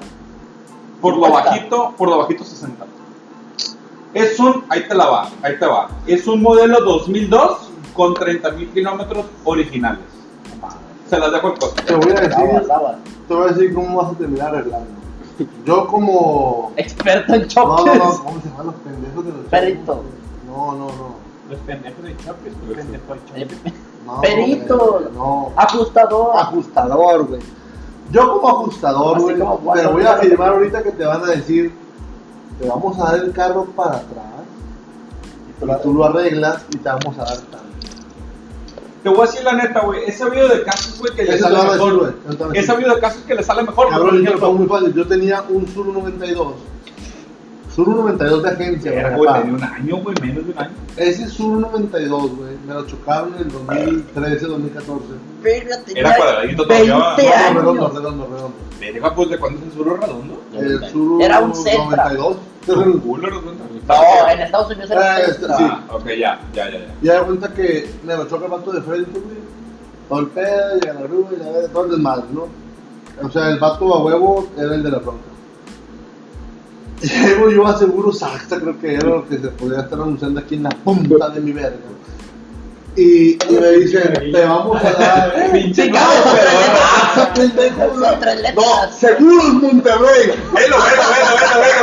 Por 1.03 1.17
lo 1.19 1.25
50. 1.27 1.51
bajito, 1.51 1.95
por 1.99 2.09
lo 2.09 2.19
bajito 2.19 2.45
60. 2.45 2.87
Es 4.15 4.39
un, 4.41 4.65
ahí 4.69 4.87
te 4.89 4.95
la 4.95 5.07
va, 5.07 5.29
ahí 5.43 5.57
te 5.59 5.67
va. 5.67 5.89
Es 6.07 6.27
un 6.27 6.43
modelo 6.43 6.81
2002 6.81 7.71
con 7.95 8.15
30 8.15 8.51
mil 8.53 8.69
kilómetros 8.71 9.27
originales. 9.45 10.01
Se 11.09 11.19
las 11.19 11.33
dejo 11.33 11.49
el 11.53 11.59
costo. 11.59 11.83
Te 11.85 11.95
voy 11.95 12.11
a 12.13 12.21
decir, 12.21 12.63
te 13.29 13.35
voy 13.35 13.49
a 13.49 13.53
decir 13.53 13.75
cómo 13.75 13.97
vas 14.03 14.13
a 14.13 14.19
terminar 14.19 14.55
arreglando. 14.55 14.87
Yo 15.65 15.87
como... 15.87 16.73
Experto 16.77 17.35
en 17.35 17.43
No, 17.43 17.47
choques. 17.49 17.85
no, 17.87 17.95
no, 17.95 18.25
¿cómo 18.25 18.41
se 18.43 18.49
llaman 18.51 18.67
los 18.67 18.75
pendejos 18.77 19.25
de 19.25 19.33
los 19.33 19.41
Perito. 19.47 20.03
No, 20.47 20.73
no, 20.73 20.87
no. 20.87 21.15
Los 21.49 21.59
pendejos 21.61 22.05
de 22.05 22.17
choques, 22.19 22.53
los 22.67 22.77
pendejos 22.77 23.09
de 23.35 23.43
Eh, 23.43 23.47
choques. 23.49 23.73
no 24.07 24.21
Perito. 24.21 25.11
No. 25.15 25.53
Ajustador. 25.57 26.37
Ajustador, 26.37 27.27
güey. 27.27 27.41
Yo 28.13 28.33
como 28.41 28.49
ajustador, 28.49 29.21
güey, 29.21 29.37
te 29.37 29.87
voy 29.87 30.05
a 30.05 30.13
afirmar 30.13 30.49
ahorita 30.51 30.83
que 30.83 30.91
te 30.93 31.05
van 31.05 31.23
a 31.23 31.27
decir, 31.27 31.73
te 32.61 32.69
vamos 32.69 32.99
a 32.99 33.13
dar 33.13 33.25
el 33.25 33.33
carro 33.33 33.65
para 33.75 33.97
atrás, 33.97 34.25
y 35.49 35.83
tú 35.83 35.95
lo 35.95 36.05
arreglas 36.05 36.63
y 36.71 36.77
te 36.77 36.89
vamos 36.89 37.19
a 37.19 37.25
dar 37.25 37.39
tanto. 37.39 37.59
Te 39.03 39.09
voy 39.09 39.21
a 39.21 39.23
decir 39.23 39.43
la 39.45 39.53
neta, 39.55 39.81
güey. 39.81 40.05
He 40.07 40.13
sabido 40.13 40.47
de 40.49 40.63
casos, 40.63 40.99
güey, 40.99 41.15
que 41.15 41.25
le 41.25 41.39
sale 41.39 41.57
mejor. 41.57 42.15
He 42.53 42.63
sabido 42.63 42.95
de 42.95 43.01
casos 43.01 43.23
que 43.23 43.35
le 43.35 43.43
sale 43.43 43.63
mejor. 43.63 43.89
Cabrón, 43.89 44.23
yo 44.23 44.53
muy 44.53 44.67
fácil. 44.67 44.93
Yo 44.93 45.07
tenía 45.07 45.43
un 45.49 45.67
Suru 45.67 45.93
92. 45.93 46.55
Suru 47.75 47.95
92 47.95 48.43
de 48.43 48.49
agencia, 48.51 48.93
Era, 48.93 49.17
güey, 49.17 49.33
tenía 49.33 49.55
un 49.55 49.63
año, 49.63 49.97
güey, 49.99 50.15
menos 50.21 50.45
de 50.47 50.53
un 50.53 50.59
año. 50.59 50.71
Ese 50.97 51.29
Suru 51.29 51.61
92, 51.61 52.37
güey, 52.37 52.57
me 52.67 52.75
lo 52.75 52.85
chocaron 52.87 53.33
en 53.37 53.43
el 53.43 53.53
2013, 53.53 54.47
2014. 54.47 55.05
Verga, 55.43 55.77
tenía 55.85 56.01
Era 56.03 56.17
cuadradito 56.17 56.63
todavía. 56.67 56.95
20 57.17 57.23
No, 57.23 57.35
años. 57.35 57.55
redondo, 57.55 57.89
redondo, 57.89 58.27
redondo. 58.27 58.53
Verga, 58.81 59.15
pues, 59.15 59.31
¿de 59.31 59.39
cuándo 59.39 59.59
es 59.61 59.67
el 59.67 59.73
suro 59.73 59.97
redondo? 59.97 60.43
El 60.55 60.91
Suru 60.91 61.21
Era 61.23 61.41
un 61.41 61.55
Sentra. 61.55 62.05
92. 62.11 62.37
Un 62.69 62.99
culo 63.01 63.27
redondo. 63.29 63.65
No, 63.89 64.29
en 64.31 64.41
Estados 64.41 64.71
Unidos 64.71 64.91
era 64.91 65.01
Ah, 65.01 65.17
un 65.17 65.21
este, 65.23 65.33
Sentra. 65.35 65.57
sí. 65.59 65.65
Ah, 65.67 65.85
ok, 65.91 66.07
ya, 66.09 66.41
ya, 66.53 66.71
ya, 66.71 66.79
ya. 67.03 67.15
Da 67.15 67.23
cuenta 67.25 67.53
que 67.55 67.91
me 68.05 68.17
lo 68.17 68.27
choca 68.29 68.45
el 68.47 68.51
vato 68.51 68.73
de 68.73 68.83
frente, 68.83 69.11
güey. 69.21 69.37
Todo 70.09 70.19
el 70.21 70.27
pedo, 70.27 70.79
y 70.85 70.89
a 70.89 70.95
la 70.95 71.01
grúa, 71.03 71.29
y 71.33 71.37
la 71.37 71.51
verga, 71.51 71.69
todo 71.73 71.85
el 71.85 71.91
desmadre, 71.93 72.25
¿no? 72.33 72.47
O 73.25 73.31
sea, 73.31 73.49
el 73.51 73.59
vato 73.61 73.95
a 73.95 74.03
huevo 74.05 74.49
era 74.57 74.75
el 74.75 74.83
de 74.83 74.91
la 74.91 74.99
bronca. 74.99 75.21
Llego 77.03 77.51
yo 77.51 77.67
a 77.67 77.79
Seguro 77.79 78.13
Saxa, 78.13 78.59
creo 78.61 78.79
que 78.79 78.95
era 78.95 79.07
lo 79.09 79.27
que 79.29 79.39
se 79.39 79.49
podía 79.49 79.81
estar 79.81 79.99
anunciando 80.01 80.41
aquí 80.41 80.57
en 80.57 80.65
la 80.65 80.71
punta 80.71 81.29
de 81.31 81.41
mi 81.41 81.53
verga. 81.53 81.77
Y, 82.97 83.39
y 83.49 83.53
me 83.59 83.69
dicen, 83.73 84.13
te 84.33 84.45
vamos 84.45 84.85
a 84.85 84.91
dar... 84.93 85.51
Pinche 85.53 85.85
Sí, 85.85 85.91
no, 85.91 85.99
cabrón, 85.99 86.23
pero- 86.35 86.51
¡Ah, 87.17 87.31
pendejo! 87.35 87.87
No. 88.57 88.93
Seguros 88.93 89.53
Monterrey. 89.55 90.27
Velo, 90.27 90.43
velo, 90.53 90.77
velo, 90.77 90.77
velo, 91.55 91.81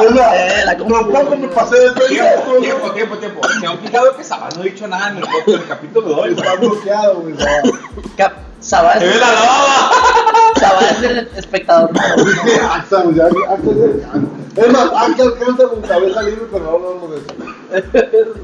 velo, 0.00 0.14
la- 0.14 0.34
Eh, 0.34 1.36
me 1.38 1.48
pasé 1.48 1.76
de 1.78 1.90
Tiempo, 2.08 2.52
tiempo, 2.60 2.90
tiempo, 2.92 3.16
tiempo. 3.18 3.40
Se 3.60 3.66
han 3.66 3.78
fijado 3.78 4.16
que 4.16 4.24
Sabá 4.24 4.48
no 4.56 4.62
ha 4.62 4.64
dicho 4.64 4.88
nada 4.88 5.10
en 5.10 5.18
el, 5.18 5.66
capítulo 5.68 6.08
de 6.08 6.14
hoy. 6.14 6.30
Está 6.30 6.54
bloqueado, 6.56 7.20
güey. 7.20 7.34
Sabá 8.60 8.94
¡Se 8.98 9.04
ve 9.06 9.14
es, 9.14 9.20
la 9.20 9.32
lavaba! 9.32 9.90
Sabá 10.58 10.80
es 10.90 11.02
el 11.02 11.28
espectador. 11.36 11.90
Güey, 11.92 12.34
ya- 12.56 12.74
Axa- 12.74 13.04
Es 14.66 14.72
más, 14.72 14.90
Axa 14.94 15.22
alcanza 15.24 15.68
con 15.68 15.80
cabeza 15.82 16.22
libre, 16.22 16.42
pero 16.50 16.64
no 16.64 16.70
hablamos 16.70 17.10
de 17.10 17.16
eso. 17.18 18.34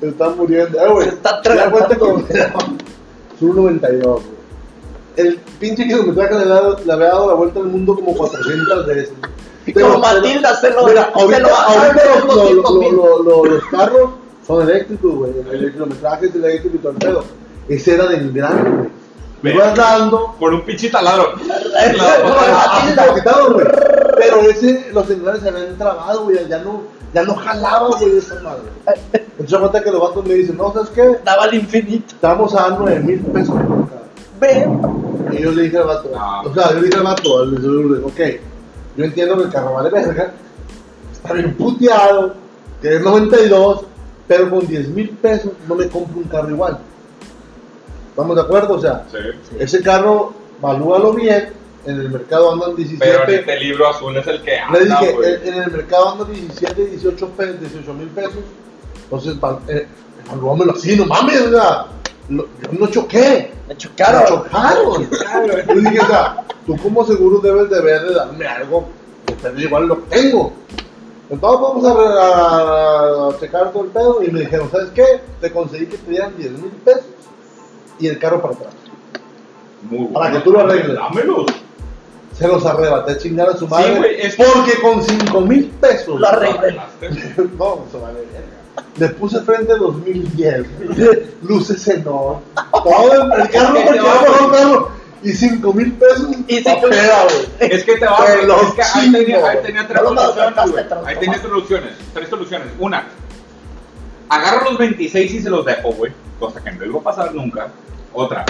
Se 0.00 0.08
están 0.08 0.36
muriendo. 0.36 0.78
Eh, 0.78 0.88
güey. 0.92 1.08
Se 1.08 1.14
está 1.14 1.40
como 1.98 2.18
Sur 3.38 3.54
92, 3.54 4.02
güey. 4.04 4.36
El 5.16 5.36
pinche 5.58 5.84
kilometraje 5.86 6.34
le, 6.34 6.44
le 6.84 6.92
había 6.92 7.06
dado 7.08 7.28
la 7.28 7.34
vuelta 7.34 7.60
al 7.60 7.66
mundo 7.66 7.94
como 7.94 8.14
400 8.14 8.86
veces. 8.86 9.12
Pero- 9.74 9.88
Como 9.88 9.98
Matilda 10.00 10.54
se 10.60 10.70
lo, 10.70 10.86
Mira, 10.86 11.10
se 11.14 11.20
ahorita, 11.22 11.40
lo 11.40 11.48
los, 11.48 12.24
los 12.26 12.26
los- 12.26 12.36
200 12.36 12.78
mil. 12.78 12.94
los- 12.96 13.20
los- 13.24 13.48
los 13.48 13.64
carros 13.66 14.10
son 14.46 14.62
eléctricos, 14.68 15.14
güey. 15.14 15.32
El, 15.50 15.64
el 15.64 15.72
kilometraje 15.72 16.26
es 16.26 16.34
eléctrico 16.34 16.76
y 16.76 16.78
todo 16.78 16.92
el 16.92 16.98
pedo. 16.98 17.24
Ese 17.68 17.94
era 17.94 18.06
del 18.06 18.30
grande, 18.32 18.70
güey. 18.70 18.88
Ve. 19.42 19.54
Ibas 19.54 19.74
dando. 19.74 20.34
Por 20.38 20.52
un 20.54 20.62
pinche 20.64 20.88
taladro. 20.90 21.32
Quitaron, 23.14 23.52
güey. 23.54 23.66
Pero 24.16 24.40
ese, 24.42 24.90
los 24.92 25.06
celulares 25.06 25.42
se 25.42 25.48
habían 25.48 25.76
trabado, 25.76 26.24
güey. 26.24 26.48
Ya 26.48 26.58
no, 26.58 26.82
ya 27.14 27.22
no 27.24 27.34
jalaba, 27.34 27.88
güey, 27.98 28.16
esa 28.18 28.34
madre. 28.40 28.62
Entonces, 29.12 29.58
cuenta 29.58 29.82
que 29.82 29.90
los 29.92 30.00
vatos 30.00 30.24
me 30.26 30.34
dicen, 30.34 30.56
no, 30.56 30.72
¿sabes 30.72 30.88
qué? 30.90 31.18
Daba 31.24 31.44
al 31.44 31.54
infinito. 31.54 32.14
Te 32.20 32.26
vamos 32.26 32.54
a 32.54 32.62
dar 32.70 32.78
9 32.80 33.00
mil 33.00 33.20
pesos 33.20 33.54
por 33.54 33.88
cada. 33.88 34.02
Ve. 34.40 34.68
Y 35.32 35.42
yo 35.42 35.50
le 35.52 35.62
dije 35.62 35.78
al 35.78 35.86
vato, 35.86 36.10
No. 36.14 36.50
o 36.50 36.54
sea, 36.54 36.70
yo 36.70 36.76
le 36.80 36.86
dije 36.86 36.96
al 36.98 37.02
vato, 37.04 37.38
al 37.40 37.56
seguro, 37.60 38.06
ok, 38.06 38.20
yo 38.96 39.04
entiendo 39.04 39.36
que 39.36 39.42
el 39.44 39.50
carro 39.50 39.74
vale 39.74 39.90
verga, 39.90 40.32
está 41.12 41.32
bien 41.32 41.54
puteado, 41.56 42.34
que 42.80 42.96
es 42.96 43.02
92, 43.02 43.84
Pero 44.28 44.50
con 44.50 44.66
10 44.66 44.88
mil 44.88 45.10
pesos 45.10 45.52
no 45.68 45.74
me 45.76 45.88
compro 45.88 46.18
un 46.18 46.24
carro 46.24 46.50
igual. 46.50 46.78
¿Estamos 48.10 48.34
de 48.36 48.42
acuerdo? 48.42 48.74
O 48.74 48.80
sea, 48.80 49.04
Sí. 49.10 49.18
ese 49.58 49.82
carro, 49.82 50.32
valúalo 50.60 51.12
bien. 51.12 51.50
En 51.86 52.00
el 52.00 52.10
mercado 52.10 52.52
andan 52.52 52.74
17. 52.76 53.04
Pero 53.04 53.24
en 53.28 53.38
este 53.40 53.60
libro 53.60 53.88
azul 53.88 54.16
es 54.16 54.26
el 54.26 54.42
que 54.42 54.50
Le 54.50 54.58
anda, 54.60 55.00
dije, 55.00 55.12
güey. 55.12 55.34
en, 55.48 55.54
el 55.62 55.70
mercado 55.70 56.08
andan 56.12 56.32
17, 56.32 56.86
18 56.86 57.28
pesos, 57.30 57.60
18 57.60 57.94
mil 57.94 58.08
pesos. 58.08 58.32
Entonces, 59.04 59.36
eh, 59.68 59.86
así, 60.74 60.96
no 60.96 61.06
mames, 61.06 61.40
o 61.42 61.50
sea, 61.50 61.86
lo- 62.28 62.44
yo 62.62 62.78
no 62.78 62.86
choqué. 62.88 63.52
Me 63.68 63.76
chocaron. 63.76 64.20
Me 64.22 64.28
chocaron. 64.28 65.08
Yo 65.68 65.74
dije, 65.74 66.00
o 66.00 66.06
sea, 66.06 66.44
tú 66.66 66.76
como 66.78 67.04
seguro 67.04 67.38
debes 67.38 67.70
de 67.70 67.80
ver 67.80 68.02
de 68.02 68.14
darme 68.14 68.46
algo, 68.46 68.88
que 69.26 69.34
te 69.34 69.62
igual 69.62 69.86
lo 69.86 69.96
que 70.04 70.16
tengo. 70.16 70.52
Entonces 71.30 71.60
vamos 71.60 71.84
a, 71.84 71.90
a- 71.92 73.30
a 73.30 73.38
checar 73.40 73.72
todo 73.72 73.84
el 73.84 73.90
pedo 73.90 74.22
y 74.22 74.30
me 74.30 74.40
dijeron, 74.40 74.70
¿sabes 74.70 74.90
qué? 74.94 75.04
Te 75.40 75.50
conseguí 75.52 75.86
que 75.86 75.98
te 75.98 76.10
dieran 76.10 76.36
10 76.36 76.50
mil 76.52 76.70
pesos 76.84 77.04
y 77.98 78.06
el 78.08 78.18
carro 78.18 78.40
para 78.42 78.54
atrás. 78.54 78.74
Muy 79.90 80.06
para 80.08 80.26
bueno. 80.26 80.38
que 80.38 80.44
tú 80.44 80.52
lo 80.52 80.60
arregles. 80.60 80.94
Dámelos. 80.96 81.46
Se 82.38 82.46
los 82.46 82.64
arrebaté 82.66 83.12
a 83.12 83.18
chingar 83.18 83.48
a 83.50 83.56
su 83.56 83.66
madre. 83.66 83.94
güey, 83.96 84.20
es- 84.20 84.36
Porque 84.36 84.80
con 84.82 85.02
5 85.02 85.40
mil 85.40 85.66
pesos. 85.80 86.20
Lo 86.20 86.28
arreglé. 86.28 86.78
No, 87.58 87.84
se 87.90 87.98
vale. 87.98 88.18
Le 88.98 89.08
puse 89.10 89.40
frente 89.40 89.74
2010. 89.76 90.66
Luces 91.42 91.86
en 91.88 92.04
no. 92.04 92.42
Todo 92.72 93.12
el, 93.12 93.28
carro, 93.50 93.74
que 93.74 93.80
porque 93.84 94.00
un 94.00 94.50
carro. 94.50 94.90
Y 95.22 95.32
5 95.32 95.72
mil 95.72 95.92
pesos. 95.94 96.28
Y 96.46 96.62
güey. 97.24 97.70
Es 97.72 97.84
que 97.84 97.96
te 97.96 98.06
va, 98.06 98.24
Te 98.26 98.34
güey. 98.36 98.46
lo 98.46 98.56
Es 98.62 98.74
que 98.74 98.82
ahí 98.82 99.12
tenía, 99.12 99.48
ahí 99.48 99.58
tenía 99.64 99.88
tres 99.88 100.02
No 100.02 100.08
soluciones, 100.08 100.86
Ahí 101.06 101.16
tenía 101.16 101.40
soluciones. 101.42 101.92
Tres 102.12 102.28
soluciones. 102.28 102.68
Una, 102.78 103.04
agarro 104.28 104.70
los 104.70 104.78
26 104.78 105.32
y 105.34 105.40
se 105.42 105.50
los 105.50 105.64
dejo, 105.64 105.92
güey. 105.92 106.12
Cosa 106.38 106.62
que 106.62 106.70
no 106.72 106.84
iba 106.84 107.00
a 107.00 107.02
pasar 107.02 107.34
nunca. 107.34 107.68
Otra, 108.12 108.44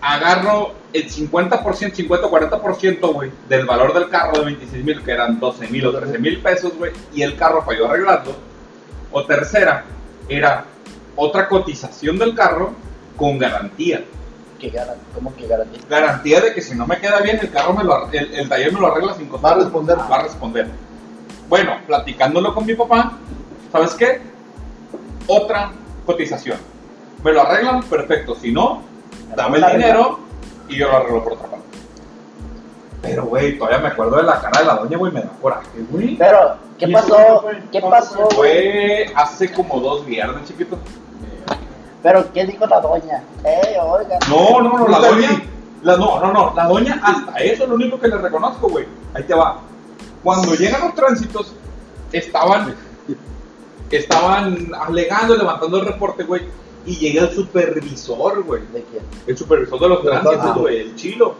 agarro 0.00 0.72
el 0.92 1.10
50%, 1.10 1.60
50-40%, 1.60 3.12
güey, 3.12 3.30
del 3.48 3.66
valor 3.66 3.92
del 3.94 4.08
carro 4.08 4.38
de 4.38 4.44
26 4.46 4.84
mil, 4.84 5.02
que 5.02 5.10
eran 5.10 5.38
12 5.38 5.68
mil 5.68 5.86
o 5.86 5.92
13 5.92 6.18
mil 6.18 6.38
pesos, 6.38 6.72
güey, 6.76 6.92
y 7.12 7.22
el 7.22 7.36
carro 7.36 7.64
para 7.64 7.78
yo 7.78 7.86
arreglarlo. 7.86 8.32
O 9.12 9.24
tercera, 9.24 9.84
era 10.28 10.64
otra 11.14 11.48
cotización 11.48 12.18
del 12.18 12.34
carro 12.34 12.72
con 13.16 13.38
garantía. 13.38 14.04
¿Cómo 15.14 15.34
que 15.34 15.46
garantía? 15.46 15.80
Garantía 15.88 16.40
de 16.40 16.54
que 16.54 16.62
si 16.62 16.74
no 16.74 16.86
me 16.86 16.98
queda 16.98 17.20
bien, 17.20 17.38
el 17.40 17.50
carro 17.50 17.74
me 17.74 17.84
lo, 17.84 18.10
el, 18.10 18.34
el 18.34 18.48
taller 18.48 18.72
me 18.72 18.80
lo 18.80 18.86
arregla 18.88 19.14
sin 19.14 19.26
costo. 19.26 19.46
Va 19.46 19.52
a 19.52 19.56
responder. 19.56 19.98
Va 19.98 20.16
a 20.16 20.22
responder. 20.22 20.66
Bueno, 21.48 21.78
platicándolo 21.86 22.54
con 22.54 22.66
mi 22.66 22.74
papá, 22.74 23.12
¿sabes 23.70 23.94
qué? 23.94 24.20
Otra 25.26 25.72
cotización. 26.04 26.58
Me 27.22 27.32
lo 27.32 27.42
arreglan, 27.42 27.82
perfecto. 27.82 28.34
Si 28.34 28.50
no, 28.50 28.82
dame 29.34 29.58
el 29.58 29.66
dinero 29.72 30.18
y 30.68 30.76
yo 30.76 30.88
lo 30.88 30.96
arreglo 30.96 31.24
por 31.24 31.32
otra 31.34 31.48
parte. 31.48 31.66
Pero, 33.02 33.24
güey, 33.26 33.56
todavía 33.58 33.78
me 33.78 33.88
acuerdo 33.88 34.16
de 34.16 34.22
la 34.24 34.40
cara 34.40 34.60
de 34.60 34.66
la 34.66 34.74
doña, 34.74 34.98
güey, 34.98 35.12
me 35.12 35.20
da 35.20 35.30
coraje, 35.40 35.68
güey. 35.90 36.16
Pero, 36.16 36.56
¿qué 36.78 36.86
¿Y 36.86 36.94
eso 36.94 37.08
pasó? 37.08 37.40
fue? 37.42 37.62
¿Qué 37.70 37.80
¿Cuándo 37.80 37.90
pasó? 37.90 38.30
Fue 38.30 39.12
hace 39.14 39.52
como 39.52 39.80
dos 39.80 40.04
viernes, 40.04 40.44
chiquito. 40.48 40.78
Pero, 42.02 42.32
¿qué 42.32 42.46
dijo 42.46 42.66
la 42.66 42.80
doña? 42.80 43.22
Eh, 43.44 43.76
oiga. 43.80 44.18
No, 44.28 44.60
no, 44.62 44.78
no, 44.78 44.88
la 44.88 44.98
doña. 44.98 45.42
La, 45.82 45.96
no, 45.96 46.18
no, 46.20 46.32
no, 46.32 46.52
la 46.56 46.64
doña, 46.66 47.00
hasta 47.02 47.38
eso 47.38 47.62
es 47.62 47.68
lo 47.68 47.74
único 47.76 48.00
que 48.00 48.08
le 48.08 48.18
reconozco, 48.18 48.68
güey. 48.68 48.86
Ahí 49.14 49.22
te 49.22 49.34
va. 49.34 49.58
Cuando 50.24 50.54
llegan 50.54 50.80
los 50.80 50.94
tránsitos, 50.94 51.54
estaban, 52.10 52.74
estaban 53.90 54.72
alegando, 54.74 55.36
levantando 55.36 55.78
el 55.78 55.86
reporte, 55.86 56.24
güey. 56.24 56.42
Y 56.86 56.96
llega 56.96 57.22
el 57.24 57.34
supervisor, 57.34 58.42
güey. 58.44 58.62
¿De 58.72 58.82
quién? 58.90 59.02
El 59.26 59.36
supervisor 59.36 59.80
de 59.80 59.88
los 59.88 59.98
los 59.98 60.06
tránsitos, 60.06 60.32
tránsitos. 60.36 60.62
güey, 60.62 60.80
el 60.80 60.94
chilo. 60.94 61.34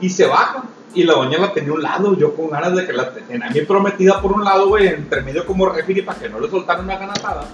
Y 0.00 0.08
se 0.08 0.26
baja. 0.26 0.64
Y 0.94 1.04
la 1.04 1.14
doña 1.14 1.38
la 1.38 1.52
tenía 1.52 1.70
a 1.70 1.74
un 1.74 1.82
lado, 1.82 2.16
yo 2.16 2.34
con 2.34 2.50
ganas 2.50 2.74
de 2.74 2.86
que 2.86 2.92
la 2.92 3.12
tenía 3.14 3.46
a 3.46 3.50
mí 3.50 3.60
prometida 3.62 4.20
por 4.20 4.32
un 4.32 4.44
lado, 4.44 4.68
güey, 4.68 4.88
entre 4.88 5.22
medio 5.22 5.46
como 5.46 5.66
refiri 5.66 6.02
para 6.02 6.18
que 6.18 6.28
no 6.28 6.38
le 6.40 6.50
soltaran 6.50 6.84
una 6.84 6.98
ganatada. 6.98 7.44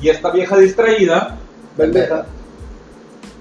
Y 0.00 0.08
esta 0.08 0.30
vieja 0.30 0.56
distraída, 0.56 1.36
Pendeja. 1.76 2.26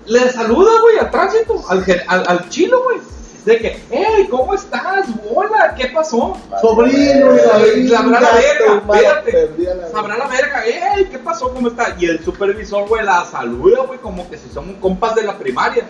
le 0.05 0.29
saluda, 0.29 0.71
güey, 0.81 0.97
al 0.99 1.09
tránsito, 1.09 1.59
al, 1.69 1.83
al, 2.07 2.23
al 2.27 2.49
chilo, 2.49 2.83
güey. 2.83 2.97
De 3.45 3.57
que, 3.57 3.79
hey, 3.89 4.27
¿cómo 4.29 4.53
estás? 4.53 5.07
Hola, 5.33 5.73
¿qué 5.75 5.87
pasó? 5.87 6.37
Sobrino, 6.61 7.31
Eh, 7.33 7.85
la 7.89 7.97
sabrá 7.97 8.21
la 8.21 8.31
verga, 8.33 8.75
espérate. 8.75 9.49
Sabrá 9.91 10.17
la 10.17 10.27
verga, 10.27 10.63
hey, 10.63 11.07
¿qué 11.09 11.17
pasó? 11.17 11.51
¿Cómo 11.51 11.69
está? 11.69 11.95
Y 11.99 12.05
el 12.05 12.23
supervisor, 12.23 12.87
güey, 12.87 13.03
la 13.03 13.25
saluda, 13.25 13.81
güey, 13.87 13.97
como 13.99 14.29
que 14.29 14.37
si 14.37 14.47
somos 14.49 14.75
compas 14.79 15.15
de 15.15 15.23
la 15.23 15.39
primaria. 15.39 15.85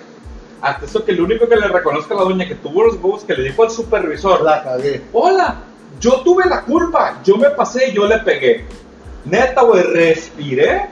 Hasta 0.62 0.86
eso 0.86 1.04
que 1.04 1.12
lo 1.12 1.26
único 1.26 1.50
que 1.50 1.58
le 1.58 1.68
reconozca 1.68 2.14
a 2.14 2.18
la 2.20 2.24
doña 2.24 2.48
que 2.48 2.56
tuvo 2.56 2.84
los 2.84 2.96
huevos 2.96 3.24
que 3.26 3.34
le 3.34 3.44
dijo 3.50 3.64
al 3.64 3.72
supervisor, 3.72 4.42
La 4.44 4.64
cagué. 4.64 5.02
hola, 5.12 5.56
yo 6.00 6.22
tuve 6.22 6.46
la 6.48 6.62
culpa, 6.62 7.20
yo 7.24 7.36
me 7.36 7.50
pasé, 7.50 7.92
yo 7.92 8.06
le 8.08 8.20
pegué. 8.20 8.66
Neta, 9.26 9.64
güey, 9.64 9.84
respiré 9.84 10.86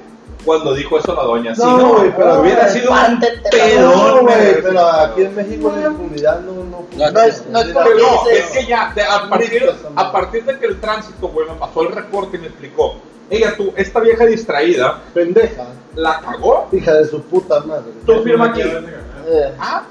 cuando 0.46 0.74
dijo 0.74 0.98
eso 0.98 1.14
la 1.14 1.24
doña. 1.24 1.54
Si 1.56 1.62
No, 1.62 1.78
no, 1.78 1.94
güey, 1.98 2.16
pero- 2.16 2.42
hubiera 2.42 2.70
sido 2.70 2.92
un 2.92 3.20
pedón, 3.52 3.84
No, 4.16 4.22
güey, 4.22 4.62
pero 4.62 4.88
aquí 4.90 5.22
en 5.24 5.36
México 5.36 5.74
la 5.76 5.88
impunidad 5.88 6.40
no, 6.42 6.52
no 6.64 6.86
No 7.12 7.22
es- 7.22 7.46
no 7.48 7.60
es 7.60 7.66
Pero 7.68 7.80
porque 7.84 8.02
no, 8.02 8.30
es 8.30 8.46
que 8.52 8.66
ya, 8.66 8.92
de- 8.96 9.04
a, 9.04 9.30
partir, 9.30 9.70
a 9.96 10.12
partir 10.12 10.46
de 10.46 10.58
que 10.60 10.66
el 10.66 10.80
tránsito, 10.80 11.28
güey, 11.28 11.48
me 11.48 11.56
pasó 11.56 11.82
el 11.84 11.92
reporte 11.92 12.38
y 12.38 12.40
me 12.40 12.48
explicó, 12.48 12.96
ella, 13.30 13.54
tú, 13.56 13.72
esta 13.76 14.00
vieja 14.00 14.26
distraída, 14.26 15.00
Pendeja. 15.14 15.66
la 15.96 16.20
cagó, 16.20 16.68
Hija 16.72 16.94
de 16.94 17.06
su 17.06 17.22
puta 17.24 17.60
madre. 17.62 17.92
tú 18.06 18.24
firma 18.24 18.46
aquí. 18.48 18.62
Eh, 18.62 19.54
Ah, 19.60 19.84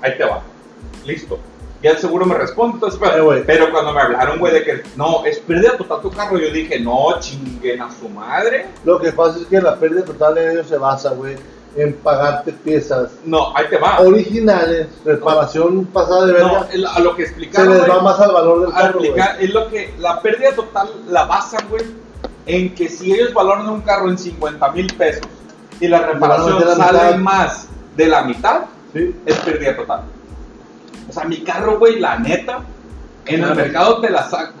ahí 0.00 0.16
te 0.16 0.24
va. 0.24 0.40
Listo. 1.04 1.38
Ya 1.82 1.90
el 1.90 1.98
seguro 1.98 2.24
me 2.26 2.34
responde. 2.34 2.74
Entonces, 2.74 2.98
Eh, 3.00 3.06
pero, 3.12 3.42
pero 3.46 3.70
cuando 3.70 3.92
me 3.92 4.00
hablaron, 4.00 4.38
güey, 4.38 4.52
de 4.54 4.64
que 4.64 4.82
no, 4.96 5.24
es 5.24 5.38
pérdida 5.40 5.76
total 5.76 6.00
tu 6.00 6.10
carro, 6.10 6.38
yo 6.38 6.50
dije, 6.50 6.80
no, 6.80 7.18
chinguen 7.20 7.82
a 7.82 7.90
su 7.90 8.08
madre. 8.08 8.66
Lo 8.84 8.98
que 8.98 9.12
pasa 9.12 9.38
es 9.38 9.46
que 9.46 9.60
la 9.60 9.76
pérdida 9.76 10.04
total 10.04 10.34
de 10.36 10.52
ellos 10.52 10.66
se 10.68 10.78
basa, 10.78 11.10
güey, 11.10 11.36
en 11.76 11.92
pagarte 11.92 12.52
piezas 12.52 13.10
No, 13.26 13.54
ahí 13.54 13.66
te 13.68 13.76
va. 13.76 14.00
originales, 14.00 14.86
reparación 15.04 15.84
pasada 15.86 16.24
de 16.26 16.32
No, 16.32 16.38
verga, 16.38 16.68
el- 16.72 16.86
a 16.86 16.98
lo 17.00 17.14
que 17.14 17.24
se 17.24 17.28
explicaron, 17.32 17.68
les 17.74 17.78
güey, 17.80 17.90
va 17.90 18.02
más 18.02 18.18
al 18.20 18.32
valor 18.32 18.60
del 18.62 18.72
carro, 18.72 19.00
es 19.38 19.50
lo 19.52 19.68
que 19.68 19.94
la 19.98 20.22
pérdida 20.22 20.52
total 20.54 20.88
la 21.10 21.24
basan, 21.26 21.66
güey, 21.68 21.82
en 22.46 22.74
que 22.74 22.88
si 22.88 23.12
ellos 23.12 23.34
valoran 23.34 23.68
un 23.68 23.82
carro 23.82 24.08
en 24.08 24.16
50 24.16 24.70
mil 24.72 24.86
pesos 24.94 25.22
y 25.78 25.88
la 25.88 25.98
reparación 26.00 26.64
la 26.66 26.74
sale 26.76 26.98
mitad. 26.98 27.16
más 27.18 27.68
de 27.94 28.06
la 28.06 28.22
mitad, 28.22 28.60
Sí. 28.94 29.14
es 29.26 29.36
pérdida 29.40 29.76
total. 29.76 30.02
O 31.08 31.12
sea, 31.12 31.24
mi 31.24 31.42
carro, 31.42 31.78
güey, 31.78 31.98
la 31.98 32.18
neta, 32.18 32.60
en 33.26 33.42
el 33.44 33.54
mercado 33.54 34.00
te 34.00 34.10
la 34.10 34.28
saco. 34.28 34.54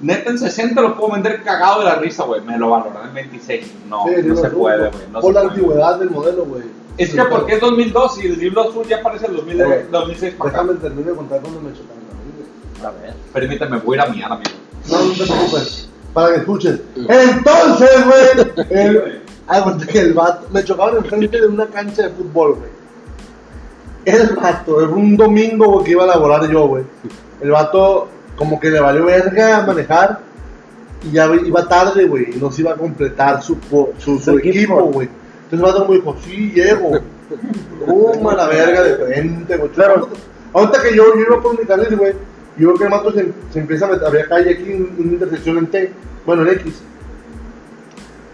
Neta, 0.00 0.30
en 0.30 0.38
60 0.38 0.80
lo 0.80 0.96
puedo 0.96 1.12
vender 1.12 1.42
cagado 1.42 1.80
de 1.80 1.84
la 1.86 1.94
risa, 1.96 2.24
güey. 2.24 2.40
Me 2.40 2.58
lo 2.58 2.70
valoran 2.70 3.08
en 3.08 3.14
26. 3.14 3.72
No, 3.88 4.04
Sí, 4.08 4.14
sí, 4.22 4.26
no 4.28 4.36
se 4.36 4.50
puede, 4.50 4.88
güey. 4.90 5.02
No 5.12 5.20
Por 5.20 5.34
la 5.34 5.40
antigüedad 5.42 5.98
del 5.98 6.10
modelo, 6.10 6.44
güey. 6.44 6.64
Es 6.98 7.10
Sí, 7.10 7.16
que 7.16 7.22
porque 7.24 7.54
es 7.54 7.60
2002 7.60 8.22
y 8.24 8.26
el 8.26 8.38
libro 8.38 8.68
azul 8.68 8.86
ya 8.86 8.98
aparece 8.98 9.26
el 9.26 9.36
2000 9.36 9.64
Güey, 9.64 9.82
2006 9.90 10.34
para 10.34 10.50
acá. 10.50 10.60
Déjame 10.62 10.80
terminar 10.80 11.10
de 11.10 11.16
contar 11.16 11.40
cuando 11.40 11.60
me 11.60 11.72
chocaron 11.72 12.02
a 12.10 12.14
mí, 12.14 12.32
güey. 12.36 12.86
a 12.86 12.90
ver. 13.00 13.14
Permíteme, 13.32 13.78
voy 13.78 13.98
a 13.98 14.02
ir 14.02 14.08
a 14.08 14.12
miar, 14.12 14.32
amigo. 14.32 14.50
No, 14.90 15.04
no 15.04 15.12
te 15.12 15.24
preocupes. 15.24 15.88
Para 16.12 16.28
que 16.34 16.40
escuches. 16.40 16.80
Entonces, 16.96 17.90
güey. 18.04 18.46
el- 18.70 19.22
Ay, 19.46 19.62
güey, 19.62 19.78
que 19.86 19.98
el 20.00 20.12
vato. 20.14 20.46
Me 20.52 20.64
chocaron 20.64 20.96
enfrente 20.98 21.40
de 21.40 21.46
una 21.46 21.66
cancha 21.66 22.02
de 22.02 22.10
fútbol, 22.10 22.54
güey. 22.56 22.70
El 24.04 24.34
vato, 24.34 24.80
era 24.82 24.90
un 24.90 25.16
domingo, 25.16 25.82
que 25.84 25.92
iba 25.92 26.04
a 26.04 26.08
laborar 26.08 26.48
yo, 26.50 26.66
güey. 26.66 26.84
El 27.40 27.50
vato, 27.50 28.08
como 28.36 28.58
que 28.58 28.70
le 28.70 28.80
valió 28.80 29.04
verga 29.06 29.64
manejar. 29.66 30.20
Y 31.04 31.12
ya 31.12 31.26
iba 31.34 31.66
tarde, 31.68 32.06
güey. 32.06 32.36
Y 32.36 32.40
no 32.40 32.50
se 32.50 32.62
iba 32.62 32.72
a 32.72 32.76
completar 32.76 33.42
su, 33.42 33.56
po- 33.58 33.92
su, 33.98 34.18
su 34.18 34.32
Su 34.32 34.38
equipo. 34.38 34.76
güey. 34.84 35.08
Entonces 35.44 35.68
el 35.68 35.72
vato 35.74 35.88
me 35.88 35.96
dijo, 35.96 36.16
sí, 36.24 36.52
llego. 36.54 36.92
Toma 37.86 38.34
la 38.34 38.46
verga 38.46 38.82
de 38.82 38.94
frente, 38.96 39.56
güey. 39.56 39.70
Claro. 39.70 40.08
Ahorita 40.52 40.82
que 40.82 40.94
yo, 40.96 41.04
yo 41.14 41.20
iba 41.20 41.40
por 41.40 41.58
mi 41.58 41.64
carril, 41.66 41.96
güey. 41.96 42.12
Y 42.58 42.64
veo 42.64 42.74
que 42.74 42.84
el 42.84 42.90
vato 42.90 43.10
se, 43.12 43.32
se 43.52 43.58
empieza 43.60 43.86
a 43.86 43.90
meter. 43.90 44.06
Había 44.06 44.28
calle 44.28 44.50
aquí, 44.52 44.70
en 44.70 44.94
una 44.98 45.12
intersección 45.12 45.58
en 45.58 45.66
T. 45.68 45.92
Bueno, 46.26 46.42
en 46.42 46.48
X. 46.50 46.82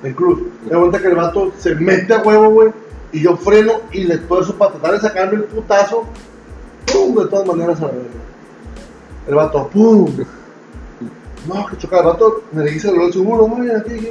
En 0.03 0.13
Cruz. 0.15 0.41
Da 0.71 0.79
cuenta 0.79 0.99
que 1.01 1.09
el 1.09 1.15
vato 1.15 1.53
se 1.59 1.75
mete 1.75 2.15
a 2.15 2.19
huevo, 2.23 2.51
güey. 2.51 2.71
Y 3.13 3.23
yo 3.23 3.37
freno 3.37 3.73
y 3.93 4.05
le 4.05 4.19
tuerzo 4.19 4.55
para 4.55 4.73
tratar 4.73 4.93
de 4.93 5.01
sacarme 5.01 5.37
el 5.37 5.45
putazo. 5.45 6.05
¡Pum! 6.93 7.15
De 7.17 7.27
todas 7.27 7.47
maneras 7.47 7.79
a 7.79 7.83
la 7.83 7.89
verga. 7.89 8.09
El 9.27 9.35
vato, 9.35 9.69
¡pum! 9.69 10.25
No, 11.47 11.67
que 11.67 11.79
choca. 11.79 11.99
El 12.01 12.07
vato 12.07 12.43
me 12.53 12.65
le 12.65 12.73
dice 12.73 12.91
el 12.91 13.13
seguro, 13.13 13.49
no, 13.49 13.77
aquí, 13.79 13.95
aquí, 13.95 14.09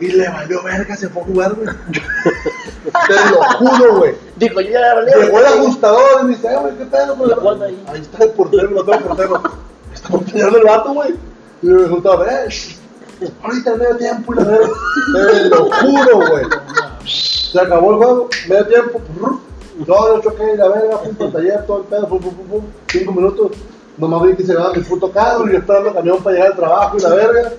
Y 0.00 0.08
le 0.08 0.28
valió 0.28 0.62
verga, 0.62 0.96
se 0.96 1.08
fue 1.08 1.22
a 1.22 1.24
jugar, 1.26 1.54
güey. 1.54 1.68
Te 2.84 3.14
lo 3.30 3.42
juro, 3.58 3.96
güey. 3.98 4.14
Dijo, 4.36 4.60
yo 4.60 4.70
ya 4.70 4.92
hablé. 4.92 5.12
Llegó 5.12 5.38
el 5.38 5.46
ajustador 5.46 6.02
y 6.20 6.24
me 6.24 6.30
dice, 6.30 6.48
"Eh, 6.48 6.56
güey, 6.60 6.76
¿qué 6.76 6.84
pedo? 6.86 7.16
güey?" 7.16 7.30
¿Y 7.30 7.34
cuándo 7.34 7.64
ahí? 7.64 7.84
Ahí 7.88 8.00
está 8.00 8.24
el 8.24 8.30
portero, 8.30 8.70
no 8.70 8.84
tengo 8.84 9.00
portero. 9.00 9.42
Está 9.92 10.08
portero 10.08 10.50
del 10.50 10.64
vato, 10.64 10.92
güey. 10.92 11.14
Y 11.62 11.66
me 11.66 11.78
preguntaba, 11.78 12.26
eh. 12.26 12.48
ahorita 13.42 13.72
el 13.72 13.78
medio 13.78 13.96
tiempo 13.96 14.34
y 14.34 14.36
la 14.36 14.44
verdad, 14.44 14.68
te 15.12 15.48
lo 15.48 15.70
juro, 15.70 16.30
güey. 16.30 16.44
Se 17.54 17.60
acabó 17.60 17.92
el 17.92 17.96
juego, 17.98 18.28
medio 18.48 18.66
tiempo, 18.66 19.00
no, 19.20 19.40
yo 19.86 20.20
choqué 20.22 20.54
y 20.54 20.56
la 20.56 20.66
verga, 20.66 20.98
fui 20.98 21.12
por 21.12 21.30
taller, 21.30 21.64
todo 21.66 21.78
el 21.78 21.84
pedo, 21.84 22.08
pum, 22.08 22.18
pum, 22.18 22.34
pum, 22.34 22.46
pum, 22.48 22.64
cinco 22.88 23.12
minutos, 23.12 23.52
nomás 23.96 24.22
vi 24.22 24.34
que 24.34 24.42
se 24.42 24.56
va 24.56 24.72
mi 24.72 24.82
puto 24.82 25.12
carro 25.12 25.46
y 25.48 25.52
yo 25.52 25.58
esperando 25.58 25.90
el 25.90 25.94
camión 25.94 26.20
para 26.20 26.34
llegar 26.34 26.50
al 26.50 26.56
trabajo 26.56 26.96
y 26.98 27.00
la 27.02 27.08
verga, 27.10 27.52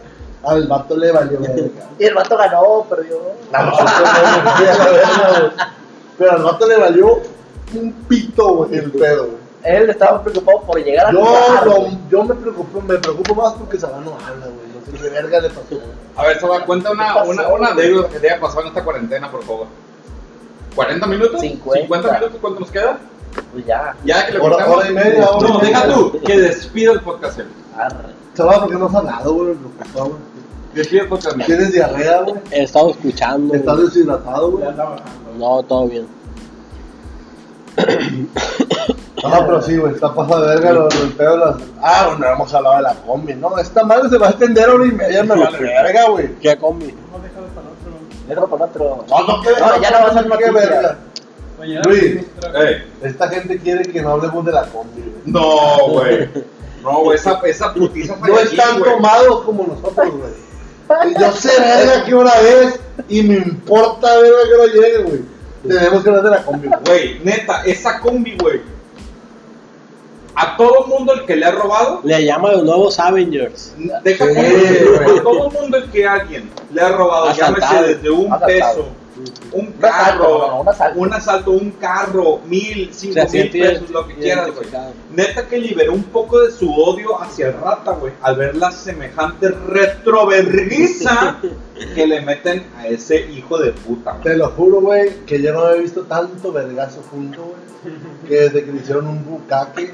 al 0.44 0.68
vato 0.68 0.98
le 0.98 1.12
valió 1.14 1.40
verga. 1.40 1.90
Y 1.98 2.04
el 2.04 2.14
vato 2.14 2.36
ganó, 2.38 2.86
perdió. 2.90 3.18
No, 3.54 3.60
no, 3.64 3.72
no, 3.72 5.48
no. 5.48 5.54
Pero 6.18 6.32
al 6.32 6.44
vato 6.44 6.68
le 6.68 6.78
valió 6.78 7.22
un 7.74 7.94
pito, 8.10 8.48
güey, 8.54 8.76
el 8.76 8.92
pedo, 8.92 9.28
güey. 9.28 9.38
Él 9.64 9.90
estaba 9.90 10.22
preocupado 10.22 10.62
por 10.64 10.84
llegar 10.84 11.08
a 11.08 11.12
Yo, 11.14 11.26
jugar, 11.26 11.70
güey. 11.70 11.98
yo 12.10 12.24
me 12.26 12.36
preocupo, 12.36 12.82
me 12.82 12.98
preocupo 12.98 13.34
más 13.34 13.54
porque 13.54 13.80
Sabá 13.80 14.02
no 14.02 14.12
habla, 14.12 14.48
güey. 14.48 14.68
No 14.76 14.86
sé 14.86 14.92
qué 15.02 15.10
verga 15.10 15.40
le 15.40 15.50
pasó. 15.50 15.80
A 16.18 16.24
ver, 16.28 16.40
Saba, 16.40 16.66
cuenta 16.66 16.92
una, 16.92 17.08
¿Qué 17.08 17.20
pasó, 17.20 17.32
una, 17.32 17.48
una 17.48 17.68
anécdota 17.70 18.10
que 18.10 18.20
te 18.20 18.30
haya 18.30 18.42
pasado 18.42 18.62
en 18.62 18.68
esta 18.68 18.84
cuarentena, 18.84 19.32
por 19.32 19.42
favor. 19.44 19.68
¿40 20.76 21.08
minutos? 21.08 21.42
50. 21.42 22.12
minutos? 22.12 22.38
¿Cuánto 22.42 22.60
nos 22.60 22.72
queda? 22.72 22.98
Pues 23.52 23.66
ya. 23.66 23.96
Ya 24.06 24.26
que 24.26 24.34
le 24.34 24.40
Hora- 24.40 24.56
cortamos. 24.56 24.78
hora 24.78 24.90
y 24.90 24.94
media, 24.94 25.30
hora 25.30 25.50
No, 25.50 25.60
deja 25.60 25.88
tú, 25.94 26.20
que 26.26 26.40
despida 26.40 26.92
el 26.94 27.02
podcast. 27.02 27.40
él. 27.40 27.48
Arre. 27.78 28.14
Sabá, 28.34 28.60
porque 28.62 28.76
no 28.78 28.86
has 28.88 28.96
hablado, 28.96 29.34
güey. 29.34 29.54
Güey. 29.94 30.12
Despide 30.74 31.02
el 31.02 31.08
podcast. 31.08 31.38
Tienes 31.46 31.72
diarrea, 31.74 32.22
güey. 32.22 32.36
He 32.52 32.64
estado 32.64 32.92
escuchando. 32.92 33.54
Estás 33.54 33.78
deshidratado, 33.80 34.52
güey. 34.52 34.64
Ya 34.64 34.70
anda 34.72 34.84
bajando. 34.86 35.12
No, 35.38 35.64
todo 35.64 35.88
bien. 35.88 36.08
Ah, 39.24 39.42
pero 39.46 39.62
sí, 39.62 39.78
güey. 39.78 39.94
Está 39.94 40.14
pasado 40.14 40.42
de 40.44 40.56
verga 40.56 40.72
lo 40.74 40.88
del 40.88 41.10
pedo 41.14 41.32
de 41.32 41.38
las. 41.38 41.56
Ah, 41.82 42.08
bueno, 42.10 42.34
hemos 42.34 42.54
hablado 42.54 42.76
de 42.78 42.82
la 42.84 42.94
combi. 42.94 43.34
No, 43.34 43.58
esta 43.58 43.84
madre 43.84 44.10
se 44.10 44.18
va 44.18 44.28
a 44.28 44.30
extender 44.32 44.70
a 44.70 44.74
hora 44.74 44.86
y 44.86 44.92
media. 44.92 45.24
Me 45.24 45.36
vale 45.36 45.58
verga, 45.58 46.10
güey. 46.10 46.36
¿Qué 46.36 46.56
combi? 46.58 46.94
Negro 48.28 48.48
por 48.48 48.62
otro. 48.62 49.06
No, 49.10 49.28
no, 49.28 49.42
que 49.42 49.50
No, 49.52 49.82
ya 49.82 49.92
no 49.92 49.98
va 50.00 50.08
a 50.08 50.14
ser 50.14 50.28
noticia. 50.28 50.52
verga. 50.52 50.98
Mañana 51.60 51.82
Luis. 51.88 52.18
Esta 53.02 53.30
gente 53.30 53.58
quiere 53.60 53.84
que 53.92 54.02
no 54.02 54.10
hablemos 54.12 54.46
de 54.46 54.52
la 54.52 54.64
combi, 54.66 55.02
güey. 55.02 55.14
No, 55.26 55.88
güey. 55.90 56.30
No, 56.84 57.00
güey, 57.04 57.18
esa, 57.18 57.40
esa 57.46 57.74
putiza 57.74 58.16
fue 58.16 58.30
No 58.30 58.40
están 58.40 58.80
güey. 58.80 58.92
tomados 58.94 59.44
como 59.44 59.66
nosotros, 59.66 60.14
güey. 60.18 61.14
Yo 61.20 61.32
sé 61.32 61.50
verga 61.60 62.06
qué 62.06 62.14
hora 62.14 62.34
es 62.42 62.80
y 63.10 63.24
me 63.24 63.36
importa 63.38 64.18
verga 64.20 64.38
qué 64.48 64.54
hora 64.54 64.74
llegue, 64.74 64.98
güey. 65.04 65.22
Tenemos 65.68 66.04
que 66.04 66.10
hablar 66.10 66.24
de 66.26 66.30
la 66.32 66.44
combi, 66.44 66.68
güey. 66.68 66.80
Güey, 66.86 67.20
neta, 67.24 67.64
esa 67.66 68.00
combi, 68.00 68.38
güey. 68.40 68.62
A 70.36 70.58
todo 70.58 70.86
mundo 70.88 71.14
el 71.14 71.26
que 71.26 71.36
le 71.38 71.46
ha 71.46 71.52
robado, 71.52 72.02
Le 72.04 72.26
llaman 72.26 72.52
los 72.52 72.64
nuevos 72.66 73.00
Avengers. 73.00 73.74
deja 74.04 74.26
Sí, 74.26 74.34
todo 75.32 75.50
mundo 75.52 75.78
el 75.78 75.90
que 75.92 76.08
alguien 76.08 76.50
le 76.72 76.82
ha 76.82 76.90
robado, 76.90 77.34
llámese 77.34 77.82
desde 77.84 78.10
un 78.10 78.32
Asaltado. 78.32 78.48
peso, 78.48 78.88
un 79.54 79.68
asalto, 79.68 79.80
carro, 79.80 80.62
un 80.62 80.68
asalto. 80.70 81.00
un 81.00 81.14
asalto, 81.14 81.52
un 81.52 81.72
carro, 81.72 82.40
mil, 82.46 82.90
cinco 82.94 83.22
mil 83.32 83.50
pesos, 83.50 83.90
lo 83.90 84.08
que 84.08 84.16
quieras, 84.16 84.52
güey. 84.54 84.68
Neta 85.12 85.48
que 85.48 85.58
liberó 85.58 85.94
un 85.94 86.04
poco 86.04 86.42
de 86.42 86.52
su 86.52 86.70
odio 86.74 87.22
hacia 87.22 87.48
el 87.48 87.54
rata, 87.54 87.92
güey, 87.92 88.14
al 88.22 88.36
ver 88.36 88.56
la 88.56 88.72
semejante 88.72 89.50
retroverguiza 89.50 91.38
que 91.94 92.08
le 92.08 92.22
meten 92.22 92.66
a 92.78 92.88
ese 92.88 93.30
hijo 93.32 93.58
de 93.58 93.72
puta. 93.72 94.18
Te 94.24 94.38
lo 94.38 94.50
juro, 94.52 94.82
güey, 94.82 95.26
que 95.26 95.42
yo 95.42 95.54
no 95.54 95.62
había 95.62 95.82
visto 95.82 96.04
tanto 96.04 96.52
vergazo 96.52 97.04
junto, 97.12 97.44
güey. 97.44 97.96
Que 98.28 98.36
desde 98.42 98.66
que 98.66 98.72
le 98.72 98.80
hicieron 98.80 99.08
un 99.08 99.26
bucaque. 99.26 99.94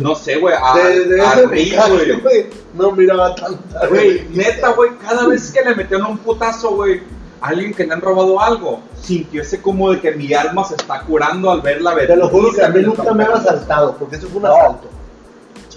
No 0.00 0.14
sé, 0.14 0.36
güey, 0.36 0.54
a, 0.54 0.74
a 0.74 0.90
ese 0.90 2.18
güey. 2.22 2.46
no 2.74 2.92
miraba 2.92 3.34
tanta. 3.34 3.86
Güey, 3.88 4.28
neta, 4.30 4.72
güey, 4.72 4.90
cada 4.98 5.26
vez 5.26 5.50
que 5.50 5.62
le 5.62 5.74
metieron 5.74 6.12
un 6.12 6.18
putazo, 6.18 6.76
güey, 6.76 7.02
alguien 7.40 7.72
que 7.72 7.86
le 7.86 7.94
han 7.94 8.00
robado 8.00 8.40
algo, 8.40 8.80
sintiese 9.00 9.62
como 9.62 9.90
de 9.90 10.00
que 10.00 10.12
mi 10.12 10.32
alma 10.34 10.64
se 10.64 10.74
está 10.74 11.00
curando 11.00 11.50
al 11.50 11.62
ver 11.62 11.80
la 11.80 11.94
verdad. 11.94 12.14
Te 12.14 12.20
lo 12.20 12.28
juro 12.28 12.52
que 12.52 12.62
a 12.62 12.68
mí 12.68 12.82
nunca 12.82 13.12
me 13.14 13.24
han 13.24 13.32
asaltado, 13.32 13.96
porque 13.96 14.16
eso 14.16 14.28
fue 14.28 14.40
un 14.40 14.46
asalto. 14.46 14.90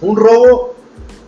Un 0.01 0.15
robo, 0.15 0.75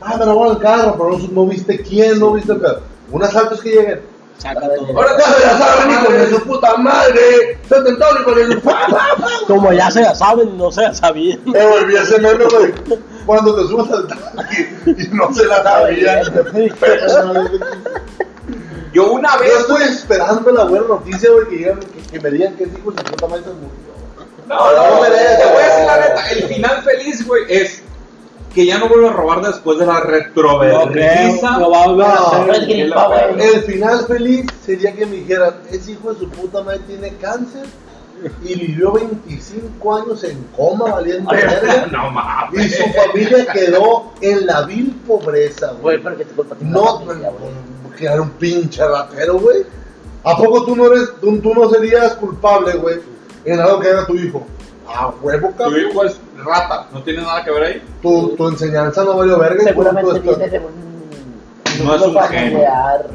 ah, 0.02 0.18
me 0.18 0.26
robaron 0.26 0.56
el 0.58 0.62
carro, 0.62 0.96
pero 0.98 1.18
no, 1.32 1.46
viste 1.46 1.82
quién, 1.82 2.20
no 2.20 2.34
viste 2.34 2.52
el 2.54 2.60
pedo. 2.60 2.82
Un 3.12 3.24
asalto 3.24 3.56
es 3.56 3.62
que 3.62 3.70
lleguen. 3.70 4.02
Saca 4.38 4.62
todo. 4.62 4.88
Ahora 4.98 5.18
Ya 5.18 5.26
se 5.34 5.46
la 5.46 5.58
saben, 5.58 5.92
hijo 5.92 6.12
de 6.12 6.30
su 6.32 6.44
puta 6.44 6.78
madre. 6.78 7.60
Se 7.70 7.82
tentaron 7.84 8.24
con 8.24 8.40
el. 8.40 8.62
Como 9.48 9.72
ya 9.74 9.92
se 9.92 10.02
la 10.02 10.16
saben, 10.16 10.58
no 10.58 10.72
se 10.72 10.82
la 10.82 10.94
sabían. 10.96 11.40
Me 11.46 11.66
volví 11.66 11.96
ese 11.96 12.20
meme, 12.20 12.46
güey. 12.46 12.74
Cuando 13.26 13.56
te 13.56 13.68
subas 13.68 13.92
al 13.92 14.08
tanque 14.08 14.76
y 14.86 15.08
no 15.16 15.32
se 15.34 15.46
la 15.46 15.62
sabían. 15.64 16.24
Yo 18.94 19.12
una 19.14 19.34
Yo 19.36 19.40
vez, 19.40 19.60
estoy 19.60 19.84
esperando 19.84 20.52
la 20.52 20.66
buena 20.66 20.88
noticia, 20.88 21.30
güey, 21.32 21.48
que, 21.48 21.56
digan, 21.58 21.80
que, 21.80 22.02
que 22.12 22.20
me 22.20 22.32
digan 22.32 22.56
que 22.56 22.64
hijo 22.64 22.92
de 22.92 22.98
su 22.98 23.04
puta 23.12 23.28
madre 23.28 23.44
se 23.44 23.50
murió. 23.52 23.70
no, 24.48 24.56
no, 24.58 24.76
No, 24.76 25.02
te 25.02 25.10
no, 25.46 25.52
voy 25.54 25.64
a 25.64 25.68
decir 25.70 25.86
la 25.86 25.96
no. 25.96 26.02
neta, 26.02 26.30
el 26.32 26.44
final 26.44 26.84
feliz, 26.84 27.26
güey, 27.28 27.44
es 27.48 27.82
que 28.54 28.66
ya 28.66 28.80
no 28.80 28.90
vuelve 28.90 29.08
a 29.10 29.14
robar 29.14 29.42
después 29.42 29.80
de 29.80 29.86
la 29.86 29.94
No 29.94 30.00
creo, 30.02 30.12
retroverguiza. 30.12 31.58
lo 31.58 31.70
va 31.72 31.84
a 31.84 31.88
volver 31.88 32.06
a 32.06 32.16
No, 32.16 32.46
no 32.46 33.08
güey. 33.36 33.48
El 33.56 33.62
final 33.64 34.06
feliz 34.08 34.46
sería 34.66 34.94
que 34.94 35.06
me 35.06 35.18
dijeran, 35.18 35.56
ese 35.72 35.94
hijo 35.94 36.14
de 36.14 36.20
su 36.20 36.30
puta 36.30 36.62
madre 36.64 36.80
tiene 36.88 37.14
cáncer 37.16 37.66
y 38.44 38.54
vivió 38.60 38.92
25 38.92 39.96
años 39.96 40.24
en 40.26 40.44
coma 40.56 40.92
valiendo 40.92 41.30
verga. 41.32 41.88
No 41.92 42.08
Y 42.10 42.12
mames. 42.12 42.76
su 42.78 42.84
familia 42.94 43.46
quedó 43.52 44.12
en 44.22 44.46
la 44.46 44.62
vil 44.64 44.96
pobreza, 45.08 45.68
Güey, 45.82 45.98
güey. 45.98 46.04
pero 46.04 46.18
que 46.18 46.26
te 46.26 46.34
culpa 46.36 46.56
tiene 46.56 46.72
No, 46.74 47.02
que 47.98 48.06
era 48.06 48.22
un 48.22 48.30
pinche 48.32 48.86
ratero, 48.88 49.40
güey. 49.40 49.66
¿A 50.24 50.38
poco 50.38 50.66
tú 50.66 50.76
no 50.76 50.86
eres, 50.94 51.10
tú, 51.20 51.40
tú 51.40 51.54
no 51.56 51.68
serías 51.70 52.14
culpable, 52.14 52.74
güey, 52.74 53.00
en 53.44 53.60
algo 53.60 53.80
que 53.80 53.90
haga 53.90 54.06
tu 54.06 54.14
hijo? 54.16 54.46
A 54.96 55.08
huevo, 55.22 55.50
Tu 55.50 55.56
cabrón. 55.56 55.80
hijo 55.90 56.04
es 56.06 56.20
rata, 56.44 56.88
no 56.92 57.02
tiene 57.04 57.22
nada 57.22 57.44
que 57.44 57.52
ver 57.52 57.64
ahí. 57.64 57.84
Tu, 58.02 58.36
tu 58.36 58.48
enseñanza 58.48 59.04
no 59.04 59.16
valió 59.18 59.38
verga. 59.40 59.64
Seguramente 59.64 60.20
tú- 60.20 60.36
de 60.36 60.60
un. 60.60 60.92
No 61.86 61.96
es 61.96 62.02
un 62.02 62.20
gen. 62.24 62.64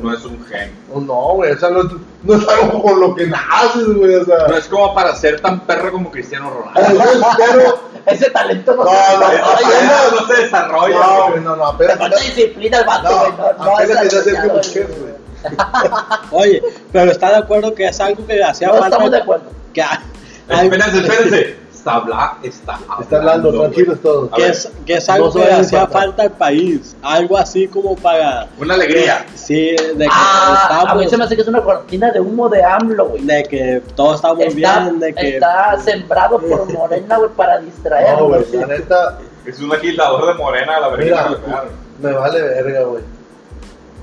No 0.03 0.15
es 0.15 0.25
un 0.25 0.45
gen. 0.47 0.73
No, 0.93 1.15
güey, 1.35 1.53
o 1.53 1.59
sea, 1.59 1.71
no, 1.71 1.83
no 2.23 2.35
es 2.35 2.49
algo 2.49 2.83
con 2.83 2.99
lo 2.99 3.15
que 3.15 3.27
naces, 3.27 3.87
güey, 3.95 4.15
o 4.17 4.25
sea. 4.25 4.47
No 4.49 4.57
es 4.57 4.67
como 4.67 4.95
para 4.95 5.15
ser 5.15 5.41
tan 5.41 5.61
perro 5.61 5.93
como 5.93 6.11
Cristiano 6.11 6.51
Ronaldo. 6.51 7.01
Ese 8.07 8.31
talento 8.31 8.75
no, 8.77 8.85
No, 8.85 8.91
se 8.91 9.17
no, 10.17 10.21
no 10.21 10.27
se 10.29 10.43
desarrolla. 10.43 10.97
No, 10.97 11.29
güey. 11.31 11.41
no, 11.43 11.57
no, 11.57 11.67
apenas. 11.67 11.99
Falta 11.99 12.17
disciplina 12.21 12.79
el 12.79 12.85
vato, 12.87 13.11
No, 13.11 13.19
güey. 13.19 13.33
No, 13.33 13.65
no 13.65 13.75
apenas 13.75 13.97
como 13.99 14.23
desarrollado, 14.23 14.61
chef, 14.61 14.89
güey. 15.01 15.15
Oye, 16.31 16.63
pero 16.93 17.11
está 17.13 17.31
de 17.31 17.37
acuerdo 17.37 17.75
que 17.75 17.87
es 17.87 18.01
algo 18.01 18.27
que 18.27 18.43
hacía 18.43 18.69
No 18.69 18.75
falta. 18.75 18.89
estamos 18.89 19.11
de 19.11 19.19
acuerdo. 19.19 19.45
Que, 19.73 19.85
Espérense, 20.49 20.99
espérense. 20.99 21.57
Está 21.87 21.99
hablando, 21.99 22.37
está 22.43 22.73
hablando. 22.75 23.03
Está 23.03 23.17
hablando, 23.19 23.49
güey. 23.51 23.61
tranquilos 23.61 24.01
todos. 24.03 24.31
Que 24.33 24.47
es, 24.49 24.73
que 24.85 24.95
es 24.95 25.09
algo 25.09 25.27
no 25.29 25.33
que 25.35 25.53
hacía 25.53 25.87
falta 25.87 26.23
al 26.25 26.33
país. 26.33 26.97
Algo 27.01 27.39
así 27.39 27.69
como 27.69 27.95
para. 27.95 28.49
Una 28.59 28.75
alegría. 28.75 29.25
Sí, 29.37 29.71
de 29.71 29.95
que 30.05 30.09
Ah, 30.11 30.81
a 30.91 30.95
mí 30.97 31.05
estamos. 31.05 31.11
se 31.11 31.17
me 31.17 31.25
hace 31.25 31.37
que 31.37 31.43
es 31.43 31.49
una 31.49 31.63
cortina 31.63 32.11
de 32.11 32.19
humo 32.21 32.49
de 32.49 32.65
AMLO, 32.65 33.09
güey. 33.11 33.23
De 33.23 33.45
que 33.45 33.83
todo 33.95 34.17
está 34.17 34.35
muy 34.35 34.45
Está, 34.47 34.81
bien, 34.81 34.99
de 34.99 35.15
que. 35.15 35.35
está 35.37 35.79
sembrado 35.79 36.41
por 36.41 36.73
Morena, 36.73 37.19
güey, 37.19 37.31
para 37.31 37.61
No, 37.61 37.67
distraernos. 37.67 38.29
güey, 38.29 38.45
sí. 38.51 38.57
la 38.57 38.67
neta, 38.67 39.19
Es 39.45 39.61
un 39.61 39.73
agitador 39.73 40.27
de 40.27 40.35
morena, 40.35 40.81
la 40.81 40.91
mira, 40.97 41.29
verdad. 41.29 41.65
me 42.03 42.13
vale 42.13 42.43
verga, 42.43 42.81
güey. 42.83 43.03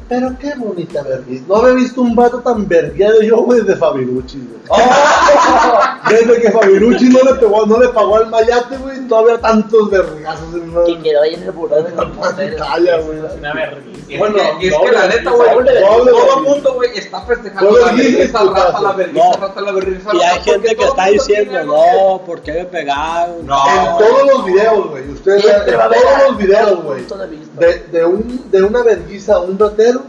Pero 0.09 0.35
qué 0.39 0.53
bonita 0.55 1.01
vergüenza. 1.01 1.45
No 1.47 1.55
había 1.55 1.73
visto 1.75 2.01
un 2.01 2.15
vato 2.15 2.39
tan 2.39 2.67
vergueado 2.67 3.21
yo, 3.21 3.41
güey, 3.43 3.61
desde 3.61 3.75
Fabirucci, 3.75 4.37
güey. 4.37 4.63
Desde 6.09 6.41
que 6.41 6.51
Fabirucci 6.51 7.09
no 7.09 7.19
le, 7.23 7.35
pegó, 7.35 7.65
no 7.65 7.79
le 7.79 7.89
pagó 7.89 8.17
al 8.17 8.29
mayate, 8.29 8.77
güey, 8.77 8.99
no 9.01 9.17
había 9.17 9.39
tantos 9.39 9.89
vergazos 9.89 10.53
en 10.53 10.85
Que 10.85 11.01
quedó 11.01 11.21
ahí 11.21 11.33
en 11.33 11.43
el 11.43 11.51
buró 11.51 11.81
de 11.81 11.91
mujeres. 12.05 12.61
Calla, 12.61 12.97
güey. 12.97 13.19
Una 13.19 13.53
vergüenza. 13.53 14.17
Bueno, 14.17 14.35
que, 14.59 14.67
es 14.67 14.77
que 14.77 14.91
la 14.91 15.07
neta, 15.07 15.31
güey, 15.31 15.49
todo 15.49 16.37
el 16.37 16.43
mundo, 16.43 16.73
güey, 16.73 16.97
está 16.97 17.21
festejando 17.21 17.71
Doble 17.71 17.85
la 17.85 17.91
vergüenza, 17.93 18.43
rata, 18.43 18.81
la 18.81 18.91
vergüenza, 18.91 19.39
rata, 19.39 19.61
la 19.61 19.71
vergüenza. 19.71 20.09
Y 20.13 20.21
hay 20.21 20.41
gente 20.41 20.75
que 20.75 20.83
está 20.83 21.05
diciendo, 21.07 21.63
no, 21.63 22.21
¿por 22.25 22.41
qué 22.41 22.53
me 22.53 22.65
pegaron? 22.65 23.45
No. 23.45 23.63
En 23.67 23.97
todos 23.97 24.27
los 24.27 24.45
videos, 24.45 24.89
güey. 24.89 25.09
Ustedes 25.09 25.45
en 25.45 25.65
todos 25.65 26.27
los 26.27 26.37
videos, 26.37 26.83
güey. 26.83 27.05
de. 27.05 27.43
De, 27.53 27.79
de, 27.91 28.39
de 28.51 28.63
una 28.63 28.83
verguiza 28.83 29.35
a 29.35 29.39
un 29.39 29.57
ratero, 29.57 30.02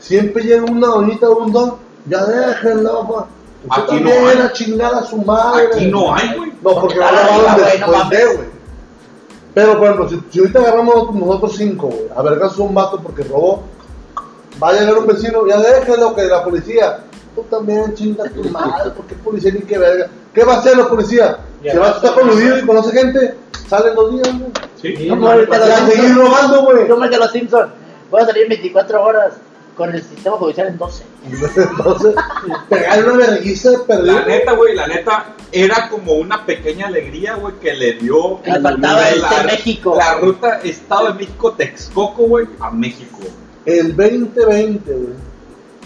siempre 0.00 0.42
llega 0.42 0.64
una 0.64 0.88
doñita 0.88 1.28
o 1.28 1.44
un 1.44 1.52
don. 1.52 1.74
Ya 2.06 2.24
déjenlo, 2.24 3.06
pa. 3.08 3.26
Usted 3.68 3.82
Aquí 3.94 4.00
no 4.02 4.10
hay. 4.10 4.36
era 4.36 4.52
chingada 4.52 4.98
a 5.00 5.04
su 5.04 5.18
madre. 5.18 5.68
Aquí 5.72 5.86
no 5.86 6.14
hay, 6.14 6.34
güey. 6.36 6.50
No, 6.62 6.80
porque 6.80 6.94
no 6.96 7.54
después 7.56 7.90
mames. 7.90 8.18
de, 8.18 8.24
güey. 8.36 8.48
Pero, 9.52 9.74
por 9.78 9.84
ejemplo, 9.84 10.08
si, 10.08 10.22
si 10.30 10.38
ahorita 10.38 10.58
agarramos 10.60 11.14
nosotros 11.14 11.54
cinco, 11.56 11.88
güey, 11.88 12.06
a 12.16 12.22
vergas 12.22 12.56
un 12.58 12.72
vato 12.72 13.00
porque 13.02 13.22
robó, 13.24 13.64
va 14.62 14.68
a 14.68 14.72
llegar 14.72 14.96
un 14.96 15.06
vecino, 15.06 15.46
ya 15.46 15.58
déjelo 15.58 16.14
que 16.14 16.22
la 16.22 16.42
policía, 16.44 17.00
tú 17.34 17.42
también 17.50 17.94
chinga 17.94 18.24
tu 18.30 18.44
madre, 18.50 18.92
porque 18.96 19.14
policía 19.16 19.52
ni 19.52 19.60
que 19.60 19.76
verga. 19.76 20.08
¿Qué 20.32 20.44
va 20.44 20.54
a 20.54 20.58
hacer 20.58 20.76
la 20.76 20.88
policía? 20.88 21.38
Que 21.62 21.76
va 21.78 21.86
a 21.86 21.90
no 21.90 21.96
estar 21.96 22.14
coludido 22.14 22.56
no. 22.56 22.62
y 22.62 22.66
conoce 22.66 22.92
gente, 22.92 23.34
salen 23.68 23.94
dos 23.94 24.12
días, 24.14 24.38
güey. 24.38 24.50
Sí. 24.80 25.08
Como 25.08 25.32
el 25.32 25.40
de 25.40 25.46
Para 25.48 25.66
los 25.66 25.76
seguir 25.80 25.94
Simpsons. 26.04 26.16
robando, 26.16 26.62
güey. 26.62 26.88
Como 26.88 27.04
el 27.04 27.10
de 29.86 29.98
los 29.98 30.02
Simpsons. 30.06 30.40
Voy 30.40 30.52
a 30.52 30.54
salir 30.56 30.70
en 30.72 30.78
24 30.78 30.94
horas 30.94 31.06
con 31.10 31.30
el 31.30 31.36
sistema 31.36 31.56
judicial 31.56 31.56
en 31.58 31.58
12. 31.58 31.64
Entonces, 31.70 32.14
pegar 32.68 33.04
una 33.08 33.16
vergüenza 33.26 33.70
perdido. 33.86 34.14
La 34.14 34.26
neta, 34.26 34.52
güey, 34.52 34.74
la 34.74 34.86
neta, 34.86 35.26
era 35.52 35.88
como 35.88 36.12
una 36.14 36.44
pequeña 36.46 36.86
alegría, 36.86 37.34
güey, 37.34 37.54
que 37.60 37.72
le 37.74 37.94
dio 37.94 38.40
Que 38.42 38.52
le 38.52 38.60
faltaba 38.60 39.00
la- 39.00 39.08
este 39.10 39.44
México. 39.44 39.94
La 39.96 40.14
ruta 40.14 40.60
Estado 40.62 41.08
de 41.08 41.14
México, 41.14 41.52
Texcoco, 41.52 42.22
güey, 42.24 42.46
a 42.60 42.70
México. 42.70 43.18
El 43.66 43.96
2020, 43.96 44.92
güey. 44.92 45.30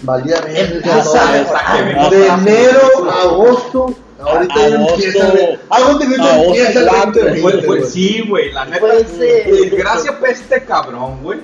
Valía 0.02 0.36
a- 0.38 1.82
vimos 1.82 2.10
De 2.10 2.26
enero 2.26 3.10
a 3.10 3.22
agosto. 3.22 3.94
Ahorita 4.20 4.54
ya 4.68 4.76
Agosto. 4.76 4.94
empieza 4.94 5.32
el. 5.32 5.58
Empieza 6.46 6.80
el 6.80 6.88
cuatro, 6.88 7.12
2020. 7.22 7.40
Fue- 7.42 7.52
fue- 7.62 7.78
güey. 7.78 7.90
sí, 7.90 8.24
güey, 8.28 8.52
la 8.52 8.64
neta. 8.66 8.80
Güey, 8.80 9.70
Gracias 9.70 10.14
por 10.14 10.28
este 10.28 10.64
cabrón, 10.64 11.22
güey. 11.22 11.40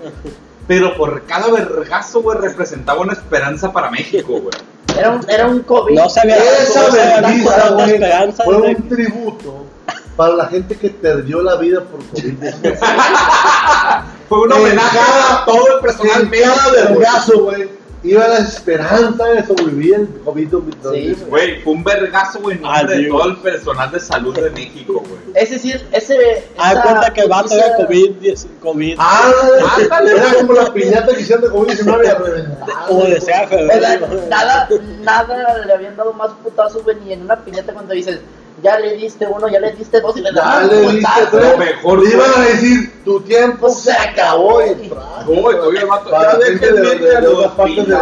Pero 0.70 0.96
por 0.96 1.24
cada 1.26 1.48
vergazo, 1.50 2.22
güey, 2.22 2.38
representaba 2.38 3.00
una 3.00 3.12
esperanza 3.14 3.72
para 3.72 3.90
México, 3.90 4.34
güey. 4.40 4.54
Era 4.96 5.10
un, 5.10 5.28
era 5.28 5.48
un 5.48 5.62
COVID. 5.64 5.96
No 5.98 6.08
sabía 6.08 6.36
Esa 6.36 6.88
vergüenza, 6.90 7.70
güey, 7.70 7.90
esperanza 7.90 8.44
fue 8.44 8.54
de- 8.54 8.68
un 8.76 8.88
tributo 8.88 9.66
para 10.14 10.34
la 10.34 10.46
gente 10.46 10.76
que 10.76 10.90
perdió 10.90 11.42
la 11.42 11.56
vida 11.56 11.80
por 11.82 11.98
COVID. 12.10 12.34
Fue 14.28 14.38
un 14.42 14.52
En 14.52 14.58
homenaje 14.58 14.98
a 15.28 15.44
todo 15.44 15.74
el 15.76 15.80
personal 15.80 16.22
En 16.22 16.40
cada 16.40 16.70
vergazo, 16.70 17.40
güey, 17.42 17.68
iba 18.02 18.26
la 18.28 18.38
esperanza 18.38 19.24
de 19.26 19.46
sobrevivir 19.46 19.94
el 19.94 20.24
COVID-19. 20.24 20.92
Sí, 20.94 21.16
Güey, 21.28 21.60
fue 21.62 21.72
un 21.74 21.84
vergazo, 21.84 22.40
güey, 22.40 22.56
en 22.56 22.62
nombre 22.62 22.96
de 22.96 23.08
todo 23.08 23.24
el 23.26 23.36
personal 23.38 23.90
de 23.90 24.00
salud 24.00 24.34
de 24.38 24.50
México, 24.50 25.02
güey. 25.06 25.20
Es 25.34 25.50
decir, 25.50 25.86
ese. 25.92 26.48
Haz 26.58 26.72
esa 26.72 26.82
cuenta 26.82 27.12
que 27.12 27.20
el 27.20 27.28
vato 27.28 27.42
noticia- 27.44 27.66
era 27.66 27.76
COVID, 27.86 28.10
10 28.20 28.46
COVID. 28.60 28.96
Ah, 28.98 29.32
Ándale. 29.90 30.12
era 30.16 30.34
como 30.34 30.52
la 30.54 30.72
piñata 30.72 31.14
que 31.14 31.20
hicieron 31.20 31.44
de 31.44 31.50
COVID-19 31.50 32.04
y 32.04 32.06
a 32.08 32.14
reventar. 32.14 32.68
Como 32.88 33.02
febrero. 33.02 34.06
Nada, 34.28 34.68
nada 35.02 35.58
le 35.66 35.72
habían 35.72 35.96
dado 35.96 36.12
más 36.14 36.30
putazo, 36.42 36.82
güey, 36.82 36.96
ni 37.04 37.12
en 37.12 37.22
una 37.22 37.36
piñata 37.44 37.72
cuando 37.72 37.92
dices, 37.94 38.20
ya 38.62 38.78
le 38.78 38.96
diste 38.96 39.26
uno, 39.26 39.48
ya 39.48 39.58
le 39.60 39.72
diste 39.72 40.00
dos 40.00 40.16
y 40.16 40.20
le 40.20 40.30
Ya 40.34 40.42
das 40.42 40.70
le 40.72 40.86
un 40.86 40.96
diste 40.96 41.10
tres. 41.30 41.58
mejor, 41.58 42.02
Le 42.04 42.10
iban 42.14 42.30
a 42.36 42.40
decir, 42.46 42.92
tu 43.04 43.20
tiempo 43.22 43.58
Pues 43.60 43.78
se 43.80 43.92
acabó. 43.92 44.60
Y 44.62 44.74
Güey, 45.26 45.56
todavía 45.56 45.80
el 45.82 45.86
vato, 45.86 46.10
Para 46.10 46.32
ya 46.32 46.38
déjenme 46.38 46.80
de, 46.80 46.94
ir 46.94 47.00
de 47.20 47.26
otras 47.28 47.52
partes 47.52 47.76
del 47.86 47.98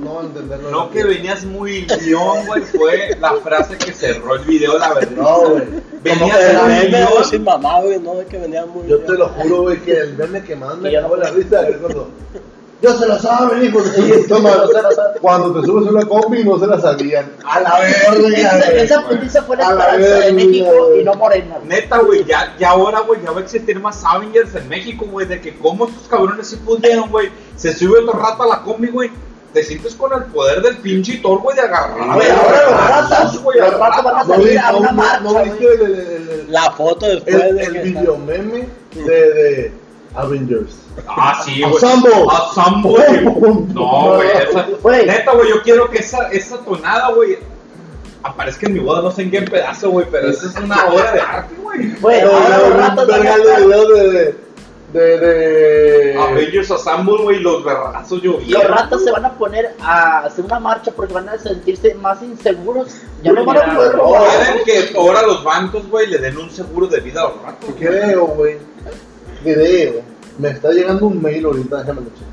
no 0.00 0.20
entenderlo. 0.22 0.70
No 0.70 0.90
que 0.90 1.04
venías 1.04 1.44
muy 1.44 1.86
guion, 2.00 2.46
güey, 2.46 2.62
fue 2.62 3.16
la 3.20 3.34
frase 3.34 3.76
que 3.78 3.92
cerró 3.92 4.34
el 4.36 4.44
video, 4.44 4.78
la 4.78 4.94
verdad. 4.94 5.10
No, 5.16 5.48
güey. 5.50 5.62
Venías 6.02 6.38
muy 6.62 6.72
meme 6.72 6.88
guion. 7.06 7.24
sin 7.24 7.44
mamá, 7.44 7.80
güey, 7.82 7.98
no, 7.98 8.14
de 8.14 8.26
que 8.26 8.38
venía 8.38 8.64
muy 8.66 8.86
Yo 8.88 8.96
bien. 8.98 9.06
te 9.06 9.12
lo 9.18 9.28
juro, 9.28 9.62
güey, 9.62 9.78
que 9.80 9.92
el 9.98 10.14
meme 10.16 10.42
que 10.42 10.56
más 10.56 10.76
me 10.78 10.96
acabó 10.96 11.16
no- 11.16 11.22
la 11.22 11.30
risa 11.30 11.68
es 11.68 11.76
cuando. 11.78 12.08
Yo 12.82 12.92
se 12.96 13.06
lo 13.06 13.18
saben, 13.18 13.64
hijo 13.64 13.80
de 13.82 14.18
puta 14.18 14.38
madre". 14.38 14.60
Yo 14.60 14.88
se 14.90 14.94
saben. 14.94 15.12
Cuando 15.20 15.60
te 15.60 15.66
subes 15.66 15.88
a 15.88 15.90
una 15.92 16.04
combi 16.06 16.44
no 16.44 16.58
se 16.58 16.66
la 16.66 16.78
sabían. 16.80 17.32
A 17.44 17.60
la 17.60 17.88
Esa, 17.88 18.10
verga. 18.12 18.58
esa 18.82 19.08
putiza 19.08 19.42
fue 19.42 19.56
la 19.56 19.68
A 19.68 19.74
la 19.74 19.84
esperanza 19.96 20.26
de 20.26 20.32
México 20.32 20.94
y 21.00 21.04
no 21.04 21.14
Morena. 21.14 21.56
Neta, 21.64 21.98
güey, 21.98 22.24
ya, 22.24 22.54
ya 22.58 22.70
ahora, 22.70 23.00
güey, 23.00 23.22
ya 23.22 23.30
va 23.32 23.40
a 23.40 23.44
existir 23.44 23.80
más 23.80 24.02
Avengers 24.04 24.54
en 24.54 24.68
México, 24.68 25.06
güey, 25.10 25.26
de 25.26 25.40
que 25.40 25.56
como 25.56 25.86
estos 25.86 26.06
cabrones 26.08 26.46
sí 26.48 26.56
pudieron, 26.56 27.08
güey, 27.10 27.30
se 27.56 27.72
sube 27.74 28.00
otro 28.00 28.18
rato 28.18 28.42
a 28.42 28.46
la 28.46 28.62
combi, 28.62 28.88
güey, 28.88 29.10
te 29.54 29.62
sientes 29.64 29.94
con 29.94 30.12
el 30.12 30.24
poder 30.30 30.60
del 30.60 30.76
pinche 30.76 31.16
Thor, 31.22 31.38
güey, 31.40 31.56
de 31.56 31.62
agarrar. 31.62 32.14
Güey, 32.14 32.28
ahora 32.30 32.62
los 32.70 32.88
ratas, 32.90 33.42
güey, 33.42 33.58
los 33.58 33.72
ratas 33.72 34.04
van 34.04 34.16
a 34.16 34.24
¿No 34.24 34.28
salir 34.34 34.48
viste, 34.48 34.58
a 34.60 34.76
una 34.76 34.90
no- 34.90 34.96
marcha, 35.02 35.20
no 35.20 35.42
viste 35.44 35.64
el, 35.64 35.80
el, 35.80 35.94
el, 35.94 36.28
el, 36.28 36.52
La 36.52 36.70
foto 36.72 37.06
después 37.06 37.34
el, 37.36 37.56
de 37.56 37.62
el 37.64 37.72
que 37.72 37.78
video 37.84 38.18
meme 38.18 38.68
de, 38.94 39.02
de 39.32 39.72
Avengers? 40.16 40.76
Ah, 41.06 41.42
sí, 41.44 41.62
güey. 41.62 41.74
Güey. 42.82 43.24
No, 43.74 44.14
güey, 44.16 44.28
esa- 44.48 44.66
Güey. 44.82 45.06
Neta, 45.06 45.32
güey, 45.32 45.48
yo 45.50 45.62
quiero 45.62 45.90
que 45.90 45.98
esa, 45.98 46.30
esa 46.30 46.58
tonada, 46.58 47.10
güey, 47.12 47.38
aparezca 48.22 48.66
en 48.66 48.74
mi 48.74 48.80
boda, 48.80 49.02
no 49.02 49.10
sé 49.10 49.22
en 49.22 49.30
qué 49.30 49.42
pedazo, 49.42 49.90
güey, 49.90 50.06
pero 50.10 50.30
esa 50.30 50.46
es 50.46 50.56
una 50.56 50.86
obra 50.86 51.12
de 51.12 51.20
arte, 51.20 51.54
güey. 51.62 51.92
Güey, 52.00 52.20
Pero 52.20 52.32
ahora 52.36 52.58
yo 52.58 52.68
los 52.68 52.74
vi 52.76 52.80
ratas 52.80 53.04
un 53.04 53.10
van 53.10 53.26
a 53.26 53.36
vergal 53.36 53.42
de 53.88 54.08
de. 54.08 54.10
de. 54.10 54.34
de. 54.92 55.18
de. 55.18 56.18
Avengers 56.18 56.70
Assemble, 56.70 57.22
güey, 57.22 57.40
los 57.40 57.62
vergazos 57.64 58.22
llovían. 58.22 58.62
Los 58.62 58.70
ratas 58.70 59.04
se 59.04 59.10
van 59.10 59.24
a 59.26 59.32
poner 59.34 59.74
a 59.80 60.20
hacer 60.20 60.44
una 60.44 60.58
marcha 60.60 60.90
porque 60.92 61.12
van 61.12 61.28
a 61.28 61.36
sentirse 61.38 61.94
más 61.94 62.22
inseguros. 62.22 62.88
Ya 63.22 63.32
no 63.32 63.44
van 63.44 63.58
a 63.58 63.74
poder 63.76 63.92
robar. 63.92 64.22
Quieren 64.64 64.90
que 64.92 64.96
ahora 64.98 65.22
los 65.22 65.44
bancos, 65.44 65.86
güey, 65.88 66.06
le 66.06 66.18
den 66.18 66.38
un 66.38 66.50
seguro 66.50 66.86
de 66.86 67.00
vida 67.00 67.20
a 67.20 67.24
los 67.24 67.42
ratos. 67.42 67.70
Creo, 67.78 68.26
güey. 68.28 68.56
Creo. 69.54 70.02
Me 70.38 70.50
está 70.50 70.70
llegando 70.70 71.06
un 71.06 71.22
mail 71.22 71.44
ahorita, 71.46 71.78
déjame 71.78 72.00
lo 72.02 72.08
checar. 72.08 72.26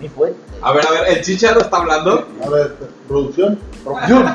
Mi 0.00 0.08
fuente. 0.08 0.38
A 0.62 0.72
ver, 0.72 0.86
a 0.86 0.90
ver, 0.90 1.16
el 1.16 1.24
chicharo 1.24 1.60
está 1.60 1.78
hablando. 1.78 2.28
A 2.44 2.48
ver, 2.48 2.74
producción. 3.08 3.58
Producción. 3.84 4.34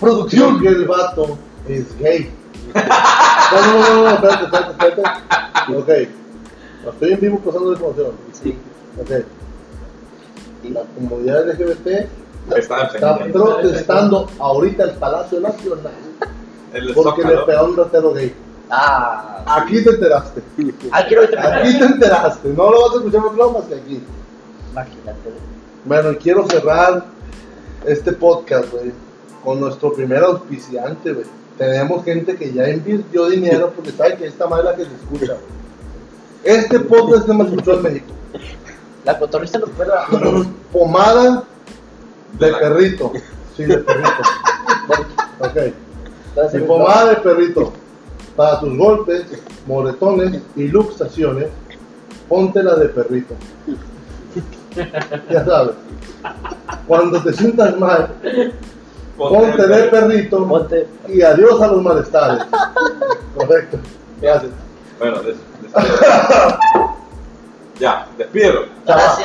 Producción. 0.00 0.60
Que 0.60 0.68
el 0.68 0.86
vato 0.86 1.38
es 1.68 1.98
gay. 1.98 2.30
No, 2.74 3.60
no, 3.60 3.80
no, 3.80 4.04
no, 4.04 4.10
espérate, 4.10 4.44
espérate, 4.44 4.70
espérate. 4.72 5.02
Ok. 5.76 5.88
Estoy 6.92 7.12
en 7.12 7.20
vivo 7.20 7.38
pasando 7.38 7.70
de 7.70 7.76
información. 7.76 8.12
Sí. 8.32 8.58
Ok. 9.00 9.10
La 10.70 10.80
comunidad 10.94 11.48
LGBT 11.48 12.08
Está 12.56 12.84
está 12.84 13.18
protestando 13.18 14.28
ahorita 14.38 14.84
el 14.84 14.90
Palacio 14.92 15.40
Nacional 15.40 15.92
El 16.74 16.94
porque 16.94 17.24
le 17.24 17.38
pegaron 17.38 17.70
un 17.70 17.76
ratero 17.76 18.12
gay. 18.12 18.34
Ah. 18.76 19.44
Aquí 19.46 19.82
te 19.82 19.90
enteraste. 19.90 20.42
Ah, 20.90 20.98
Aquí 20.98 21.78
te 21.78 21.84
enteraste. 21.84 22.48
No 22.48 22.70
lo 22.70 22.82
vas 22.82 22.92
a 22.92 22.96
escuchar 22.96 23.22
lado 23.36 23.52
más 23.52 23.64
que 23.64 23.74
aquí. 23.74 24.02
Imagínate. 24.72 25.30
Bueno, 25.84 26.18
quiero 26.20 26.48
cerrar 26.48 27.04
este 27.84 28.12
podcast, 28.12 28.70
güey, 28.72 28.92
con 29.44 29.60
nuestro 29.60 29.92
primer 29.92 30.24
auspiciante, 30.24 31.12
güey. 31.12 31.26
Tenemos 31.58 32.04
gente 32.04 32.36
que 32.36 32.52
ya 32.52 32.68
invirtió 32.68 33.28
dinero 33.28 33.72
porque 33.76 33.92
sabe 33.92 34.16
que 34.16 34.26
esta 34.26 34.46
madre 34.46 34.64
la 34.64 34.74
que 34.74 34.84
se 34.86 34.94
escucha, 34.94 35.34
güey. 35.34 36.56
Este 36.58 36.80
podcast 36.80 37.26
se 37.26 37.34
me 37.34 37.44
escuchó 37.44 37.74
en 37.74 37.82
México. 37.82 38.12
La 39.04 39.18
cotorrista 39.18 39.58
nos 39.58 39.70
puede 39.70 39.90
dar. 39.90 40.06
Pomada 40.72 41.44
de 42.38 42.52
perrito. 42.52 43.12
Sí, 43.56 43.64
de 43.64 43.78
perrito. 43.78 44.10
ok. 45.40 46.54
Y 46.54 46.58
pomada 46.60 47.10
de 47.10 47.16
perrito. 47.16 47.72
Para 48.36 48.60
tus 48.60 48.76
golpes, 48.76 49.24
moretones 49.66 50.42
y 50.56 50.68
luxaciones, 50.68 51.48
ponte 52.28 52.62
la 52.62 52.74
de 52.76 52.88
perrito. 52.88 53.34
Ya 55.30 55.44
sabes. 55.44 55.74
Cuando 56.86 57.22
te 57.22 57.32
sientas 57.32 57.78
mal, 57.78 58.08
ponte 59.16 59.66
de 59.68 59.82
perrito 59.84 60.46
Ponte. 60.48 60.88
y 61.08 61.22
adiós 61.22 61.60
a 61.62 61.68
los 61.68 61.82
malestares. 61.82 62.44
Correcto. 63.36 63.78
Gracias. 64.20 64.52
Bueno, 64.98 65.22
des- 65.22 65.36
des- 65.62 65.72
ya, 67.78 68.06
despídelo. 68.18 68.62
Va. 68.62 68.66
Gracias. 68.94 69.23